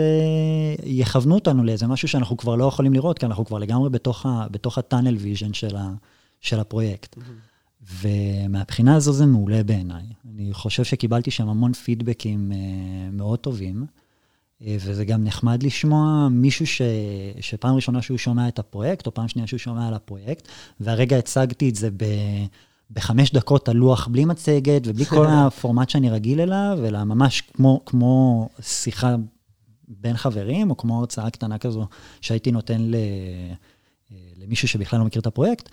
יכוונו 0.84 1.36
אותנו 1.36 1.64
לאיזה 1.64 1.88
משהו 1.88 2.08
שאנחנו 2.08 2.38
כבר 2.38 2.56
לא 2.56 2.66
יכולים 2.66 2.94
לראות, 2.94 3.20
כי 3.20 3.26
אנחנו 3.26 3.46
כבר 3.46 3.58
לגמרי 3.58 3.90
בתוך 3.90 4.78
ה-tunnel 4.78 5.18
vision 5.24 5.54
של, 5.54 5.76
ה, 5.76 5.94
של 6.42 6.60
הפרויקט. 6.60 7.18
Mm-hmm. 7.18 7.50
ומהבחינה 7.82 8.96
הזו 8.96 9.14
זה 9.14 9.26
מעולה 9.26 9.64
בעיניי. 9.64 10.04
אני 10.26 10.54
חושב 10.54 10.84
שקיבלתי 10.84 11.32
שם 11.32 11.50
המון 11.50 11.74
פידבקים 11.74 12.52
uh, 12.52 12.56
מאוד 13.16 13.40
טובים, 13.40 13.86
וזה 14.62 15.06
גם 15.06 15.24
נחמד 15.24 15.64
לשמוע 15.64 16.28
מישהו 16.32 16.68
ש, 16.68 16.82
שפעם 17.40 17.76
ראשונה 17.76 18.02
שהוא 18.02 18.18
שומע 18.18 18.48
את 18.48 18.60
הפרויקט, 18.60 19.08
או 19.08 19.14
פעם 19.14 19.28
שנייה 19.28 19.48
שהוא 19.48 19.58
שומע 19.58 19.88
על 19.88 19.94
הפרויקט, 19.94 20.48
והרגע 20.80 21.18
הצגתי 21.18 21.70
את 21.70 21.76
זה 21.76 21.90
ב... 21.92 22.06
בחמש 22.92 23.32
דקות 23.34 23.70
על 23.70 23.76
לוח, 23.76 24.08
בלי 24.08 24.26
מצגת 24.26 24.82
ובלי 24.86 25.06
כל 25.06 25.26
הפורמט 25.38 25.90
שאני 25.90 26.10
רגיל 26.10 26.42
אליו, 26.42 26.80
אלא 26.86 27.04
ממש 27.04 27.42
כמו, 27.42 27.82
כמו 27.86 28.50
שיחה 28.62 29.16
בין 29.88 30.18
חברים, 30.18 30.70
או 30.70 30.78
כמו 30.78 31.00
הרצאה 31.00 31.30
קטנה 31.30 31.58
כזו 31.58 31.88
שהייתי 32.22 32.52
נותן 32.52 32.82
ל, 32.82 32.96
אה, 32.96 34.18
למישהו 34.38 34.68
שבכלל 34.68 35.00
לא 35.00 35.06
מכיר 35.06 35.22
את 35.22 35.28
הפרויקט. 35.28 35.70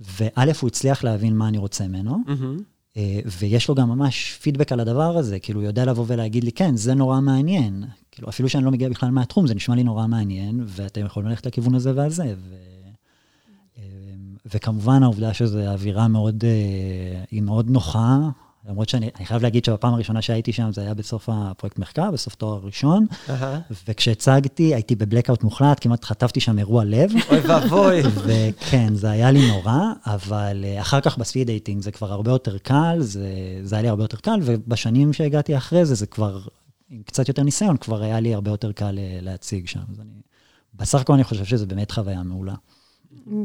וא', 0.00 0.52
הוא 0.60 0.68
הצליח 0.68 1.04
להבין 1.04 1.36
מה 1.36 1.48
אני 1.48 1.58
רוצה 1.58 1.88
ממנו, 1.88 2.16
mm-hmm. 2.26 3.00
ויש 3.38 3.68
לו 3.68 3.74
גם 3.74 3.88
ממש 3.88 4.38
פידבק 4.42 4.72
על 4.72 4.80
הדבר 4.80 5.16
הזה, 5.16 5.38
כאילו, 5.38 5.60
הוא 5.60 5.66
יודע 5.66 5.84
לבוא 5.84 6.04
ולהגיד 6.08 6.44
לי, 6.44 6.52
כן, 6.52 6.76
זה 6.76 6.94
נורא 6.94 7.20
מעניין. 7.20 7.84
כאילו, 8.18 8.28
אפילו 8.28 8.48
שאני 8.48 8.64
לא 8.64 8.70
מגיע 8.70 8.88
בכלל 8.88 9.10
מהתחום, 9.10 9.46
זה 9.46 9.54
נשמע 9.54 9.74
לי 9.74 9.84
נורא 9.84 10.06
מעניין, 10.06 10.64
ואתם 10.66 11.06
יכולים 11.06 11.28
ללכת 11.28 11.46
לכיוון 11.46 11.74
הזה 11.74 11.92
והזה. 11.94 12.34
ו... 12.48 12.54
אה, 13.78 13.82
וכמובן, 14.54 15.02
העובדה 15.02 15.34
שזו 15.34 15.60
אווירה 15.60 16.08
מאוד, 16.08 16.44
היא 17.30 17.42
מאוד 17.42 17.70
נוחה, 17.70 18.18
למרות 18.68 18.88
שאני 18.88 19.10
חייב 19.24 19.42
להגיד 19.42 19.64
שבפעם 19.64 19.94
הראשונה 19.94 20.22
שהייתי 20.22 20.52
שם 20.52 20.72
זה 20.72 20.80
היה 20.80 20.94
בסוף 20.94 21.28
הפרויקט 21.32 21.78
מחקר, 21.78 22.10
בסוף 22.10 22.34
תואר 22.34 22.60
ראשון, 22.64 23.06
uh-huh. 23.10 23.32
וכשהצגתי 23.88 24.74
הייתי 24.74 24.96
בבלקאוט 24.96 25.44
מוחלט, 25.44 25.78
כמעט 25.80 26.04
חטפתי 26.04 26.40
שם 26.40 26.58
אירוע 26.58 26.84
לב. 26.84 27.10
אוי 27.30 27.38
ואבוי. 27.40 28.00
וכן, 28.02 28.94
זה 28.94 29.10
היה 29.10 29.30
לי 29.30 29.48
נורא, 29.48 29.80
אבל 30.06 30.64
אה, 30.64 30.80
אחר 30.80 31.00
כך 31.00 31.18
ב 31.18 31.23
speed 31.23 31.46
dating 31.46 31.82
זה 31.82 31.90
כבר 31.90 32.12
הרבה 32.12 32.30
יותר 32.30 32.58
קל, 32.58 32.96
זה, 33.00 33.28
זה 33.62 33.76
היה 33.76 33.82
לי 33.82 33.88
הרבה 33.88 34.04
יותר 34.04 34.16
קל, 34.16 34.40
ובשנים 34.42 35.12
שהגעתי 35.12 35.56
אחרי 35.56 35.84
זה, 35.84 35.94
זה 35.94 36.06
כבר, 36.06 36.40
עם 36.90 37.02
קצת 37.02 37.28
יותר 37.28 37.42
ניסיון, 37.42 37.76
כבר 37.76 38.02
היה 38.02 38.20
לי 38.20 38.34
הרבה 38.34 38.50
יותר 38.50 38.72
קל 38.72 38.98
אה, 38.98 39.18
להציג 39.22 39.66
שם. 39.66 39.80
אז 39.90 40.00
אני, 40.00 40.20
בסך 40.74 41.00
הכל 41.00 41.12
אני 41.12 41.24
חושב 41.24 41.44
שזו 41.44 41.66
באמת 41.66 41.90
חוויה 41.90 42.22
מעולה. 42.22 42.54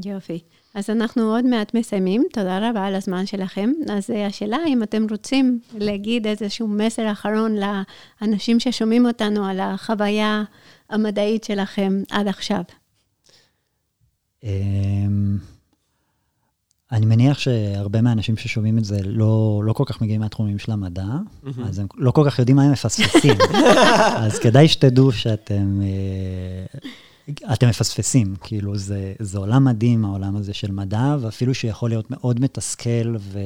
יופי. 0.06 0.40
אז 0.74 0.90
אנחנו 0.90 1.36
עוד 1.36 1.46
מעט 1.46 1.74
מסיימים, 1.74 2.24
תודה 2.34 2.70
רבה 2.70 2.86
על 2.86 2.96
הזמן 2.96 3.26
שלכם. 3.26 3.72
אז 3.92 4.10
אה, 4.12 4.26
השאלה, 4.26 4.58
אם 4.68 4.84
אתם 4.84 5.06
רוצים 5.10 5.60
להגיד 5.74 6.28
איזשהו 6.28 6.68
מסר 6.68 7.12
אחרון 7.12 7.56
לאנשים 8.22 8.60
ששומעים 8.60 9.06
אותנו 9.06 9.46
על 9.46 9.60
החוויה 9.60 10.44
המדעית 10.90 11.44
שלכם 11.44 12.02
עד 12.12 12.28
עכשיו. 12.28 12.64
אני 16.94 17.06
מניח 17.06 17.40
שהרבה 17.40 18.02
מהאנשים 18.02 18.38
ששומעים 18.38 18.78
את 18.78 18.86
זה 18.86 19.00
לא, 19.04 19.62
לא 19.66 19.74
כל 19.74 19.84
כך 19.86 20.02
מגיעים 20.02 20.22
מהתחומים 20.22 20.60
של 20.60 20.72
המדע, 20.72 21.04
mm-hmm. 21.04 21.50
אז 21.70 21.80
הם 21.80 21.88
לא 21.98 22.12
כל 22.12 22.24
כך 22.30 22.40
יודעים 22.40 22.56
מה 22.56 22.64
הם 22.64 22.72
מפספסים. 22.72 23.38
אז 24.24 24.40
כדאי 24.40 24.68
שתדעו 24.68 25.12
שאתם 25.12 25.82
אה, 25.84 26.80
אתם 27.54 27.70
מפספסים, 27.70 28.36
כאילו, 28.44 28.78
זה, 28.78 29.14
זה 29.20 29.38
עולם 29.38 29.64
מדהים, 29.64 30.06
העולם 30.06 30.36
הזה 30.36 30.54
של 30.54 30.72
מדע, 30.72 31.16
ואפילו 31.22 31.54
שיכול 31.54 31.90
להיות 31.90 32.12
מאוד 32.12 32.40
מתסכל, 32.40 33.16
ו, 33.20 33.40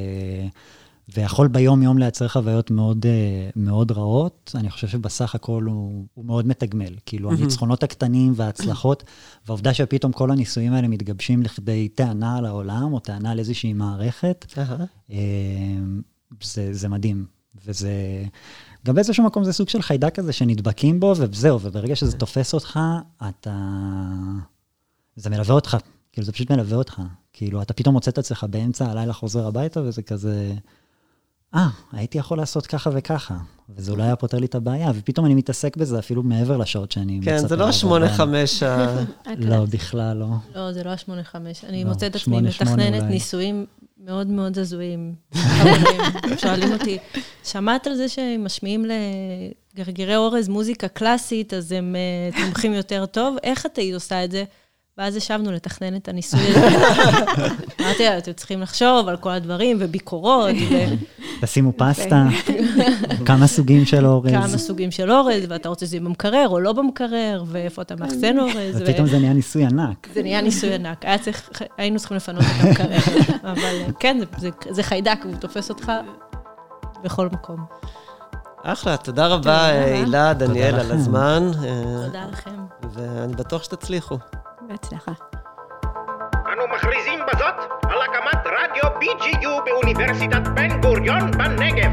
ויכול 1.13 1.47
ביום-יום 1.47 1.97
לייצר 1.97 2.27
חוויות 2.27 2.71
מאוד, 2.71 3.05
אה, 3.05 3.49
מאוד 3.55 3.91
רעות, 3.91 4.51
אני 4.55 4.69
חושב 4.69 4.87
שבסך 4.87 5.35
הכל 5.35 5.63
הוא, 5.63 6.05
הוא 6.13 6.25
מאוד 6.25 6.47
מתגמל. 6.47 6.95
כאילו, 7.05 7.31
הניצחונות 7.31 7.83
הקטנים 7.83 8.33
וההצלחות, 8.35 9.03
והעובדה 9.45 9.73
שפתאום 9.73 10.11
כל 10.11 10.31
הניסויים 10.31 10.73
האלה 10.73 10.87
מתגבשים 10.87 11.43
לכדי 11.43 11.89
טענה 11.89 12.37
על 12.37 12.45
העולם, 12.45 12.93
או 12.93 12.99
טענה 12.99 13.31
על 13.31 13.39
איזושהי 13.39 13.73
מערכת, 13.73 14.45
אה, 15.11 15.17
זה, 16.43 16.73
זה 16.73 16.89
מדהים. 16.89 17.25
וזה... 17.65 17.91
גם 18.85 18.95
באיזשהו 18.95 19.25
מקום 19.25 19.43
זה 19.43 19.53
סוג 19.53 19.69
של 19.69 19.81
חיידק 19.81 20.15
כזה 20.15 20.33
שנדבקים 20.33 20.99
בו, 20.99 21.13
וזהו, 21.17 21.59
וברגע 21.61 21.95
שזה 21.95 22.11
כן. 22.11 22.17
תופס 22.17 22.53
אותך, 22.53 22.79
אתה... 23.29 23.55
זה 25.15 25.29
מלווה 25.29 25.55
אותך, 25.55 25.77
כאילו, 26.11 26.25
זה 26.25 26.31
פשוט 26.31 26.51
מלווה 26.51 26.77
אותך. 26.77 27.01
כאילו, 27.33 27.61
אתה 27.61 27.73
פתאום 27.73 27.93
מוצא 27.93 28.11
את 28.11 28.17
עצמך 28.17 28.45
באמצע 28.49 28.91
הלילה 28.91 29.13
חוזר 29.13 29.47
הביתה, 29.47 29.81
וזה 29.81 30.01
כזה... 30.01 30.53
אה, 31.55 31.67
הייתי 31.91 32.17
יכול 32.17 32.37
לעשות 32.37 32.67
ככה 32.67 32.89
וככה, 32.93 33.37
וזה 33.69 33.91
אולי 33.91 34.03
היה 34.03 34.15
פותר 34.15 34.39
לי 34.39 34.45
את 34.45 34.55
הבעיה, 34.55 34.91
ופתאום 34.95 35.25
אני 35.25 35.35
מתעסק 35.35 35.77
בזה 35.77 35.99
אפילו 35.99 36.23
מעבר 36.23 36.57
לשעות 36.57 36.91
שאני 36.91 37.19
מצפה. 37.19 37.31
כן, 37.31 37.47
זה 37.47 37.55
לא 37.55 37.69
השמונה 37.69 38.09
חמש 38.09 38.63
ה... 38.63 38.95
לא, 39.37 39.65
בכלל 39.65 40.17
לא. 40.17 40.27
לא, 40.55 40.73
זה 40.73 40.83
לא 40.83 40.89
השמונה 40.89 41.23
חמש. 41.23 41.63
אני 41.63 41.83
לא, 41.83 41.89
מוצאת 41.89 42.15
עצמי 42.15 42.41
מתכננת 42.41 43.03
ניסויים 43.03 43.65
מאוד 44.03 44.27
מאוד 44.27 44.59
הזויים. 44.59 45.15
שואלים 46.41 46.73
אותי, 46.73 46.97
שמעת 47.43 47.87
על 47.87 47.95
זה 47.95 48.09
שהם 48.09 48.45
משמיעים 48.45 48.85
לגרגירי 49.75 50.15
אורז 50.15 50.47
מוזיקה 50.47 50.87
קלאסית, 50.87 51.53
אז 51.53 51.71
הם 51.71 51.95
uh, 52.33 52.37
תומכים 52.37 52.73
יותר 52.73 53.05
טוב? 53.05 53.35
איך 53.43 53.65
את 53.65 53.77
היית 53.77 53.93
עושה 53.93 54.23
את 54.23 54.31
זה? 54.31 54.43
ואז 54.97 55.15
ישבנו 55.15 55.51
לתכנן 55.51 55.95
את 55.95 56.07
הניסוי 56.07 56.39
הזה. 56.39 56.67
אמרתי 57.81 58.03
לה, 58.03 58.17
אתם 58.17 58.33
צריכים 58.33 58.61
לחשוב 58.61 59.07
על 59.07 59.17
כל 59.17 59.29
הדברים, 59.29 59.77
וביקורות, 59.79 60.55
ו... 60.71 60.75
תשימו 61.41 61.71
פסטה, 61.77 62.25
כמה 63.25 63.47
סוגים 63.47 63.85
של 63.85 64.05
אורז. 64.05 64.31
כמה 64.31 64.57
סוגים 64.57 64.91
של 64.91 65.11
אורז, 65.11 65.43
ואתה 65.49 65.69
רוצה 65.69 65.85
שזה 65.85 65.95
יהיה 65.95 66.05
במקרר 66.05 66.47
או 66.49 66.59
לא 66.59 66.73
במקרר, 66.73 67.43
ואיפה 67.47 67.81
אתה 67.81 67.95
מאחסן 67.95 68.39
אורז. 68.39 68.81
ופתאום 68.81 69.07
זה 69.07 69.19
נהיה 69.19 69.33
ניסוי 69.33 69.65
ענק. 69.65 70.07
זה 70.13 70.21
נהיה 70.21 70.41
ניסוי 70.41 70.73
ענק. 70.73 71.05
היינו 71.77 71.99
צריכים 71.99 72.17
לפנות 72.17 72.41
את 72.41 72.63
המקרר. 72.63 72.97
אבל 73.51 73.75
כן, 73.99 74.17
זה 74.69 74.83
חיידק, 74.83 75.19
והוא 75.23 75.35
תופס 75.35 75.69
אותך 75.69 75.91
בכל 77.03 77.27
מקום. 77.27 77.65
אחלה, 78.63 78.97
תודה 78.97 79.27
רבה, 79.27 79.65
הילה, 79.65 80.33
דניאל, 80.33 80.75
על 80.75 80.91
הזמן. 80.91 81.51
תודה 82.05 82.25
לכם. 82.31 82.65
ואני 82.93 83.35
בטוח 83.35 83.63
שתצליחו. 83.63 84.17
בהצלחה. 84.67 85.11
אנו 86.53 86.67
מכריזים 86.75 87.19
בזאת 87.27 87.55
על 87.83 88.01
הקמת 88.01 88.47
רדיו 88.47 88.83
BGU 89.01 89.65
באוניברסיטת 89.65 90.47
בן 90.55 90.81
גוריון 90.81 91.31
בנגב. 91.31 91.91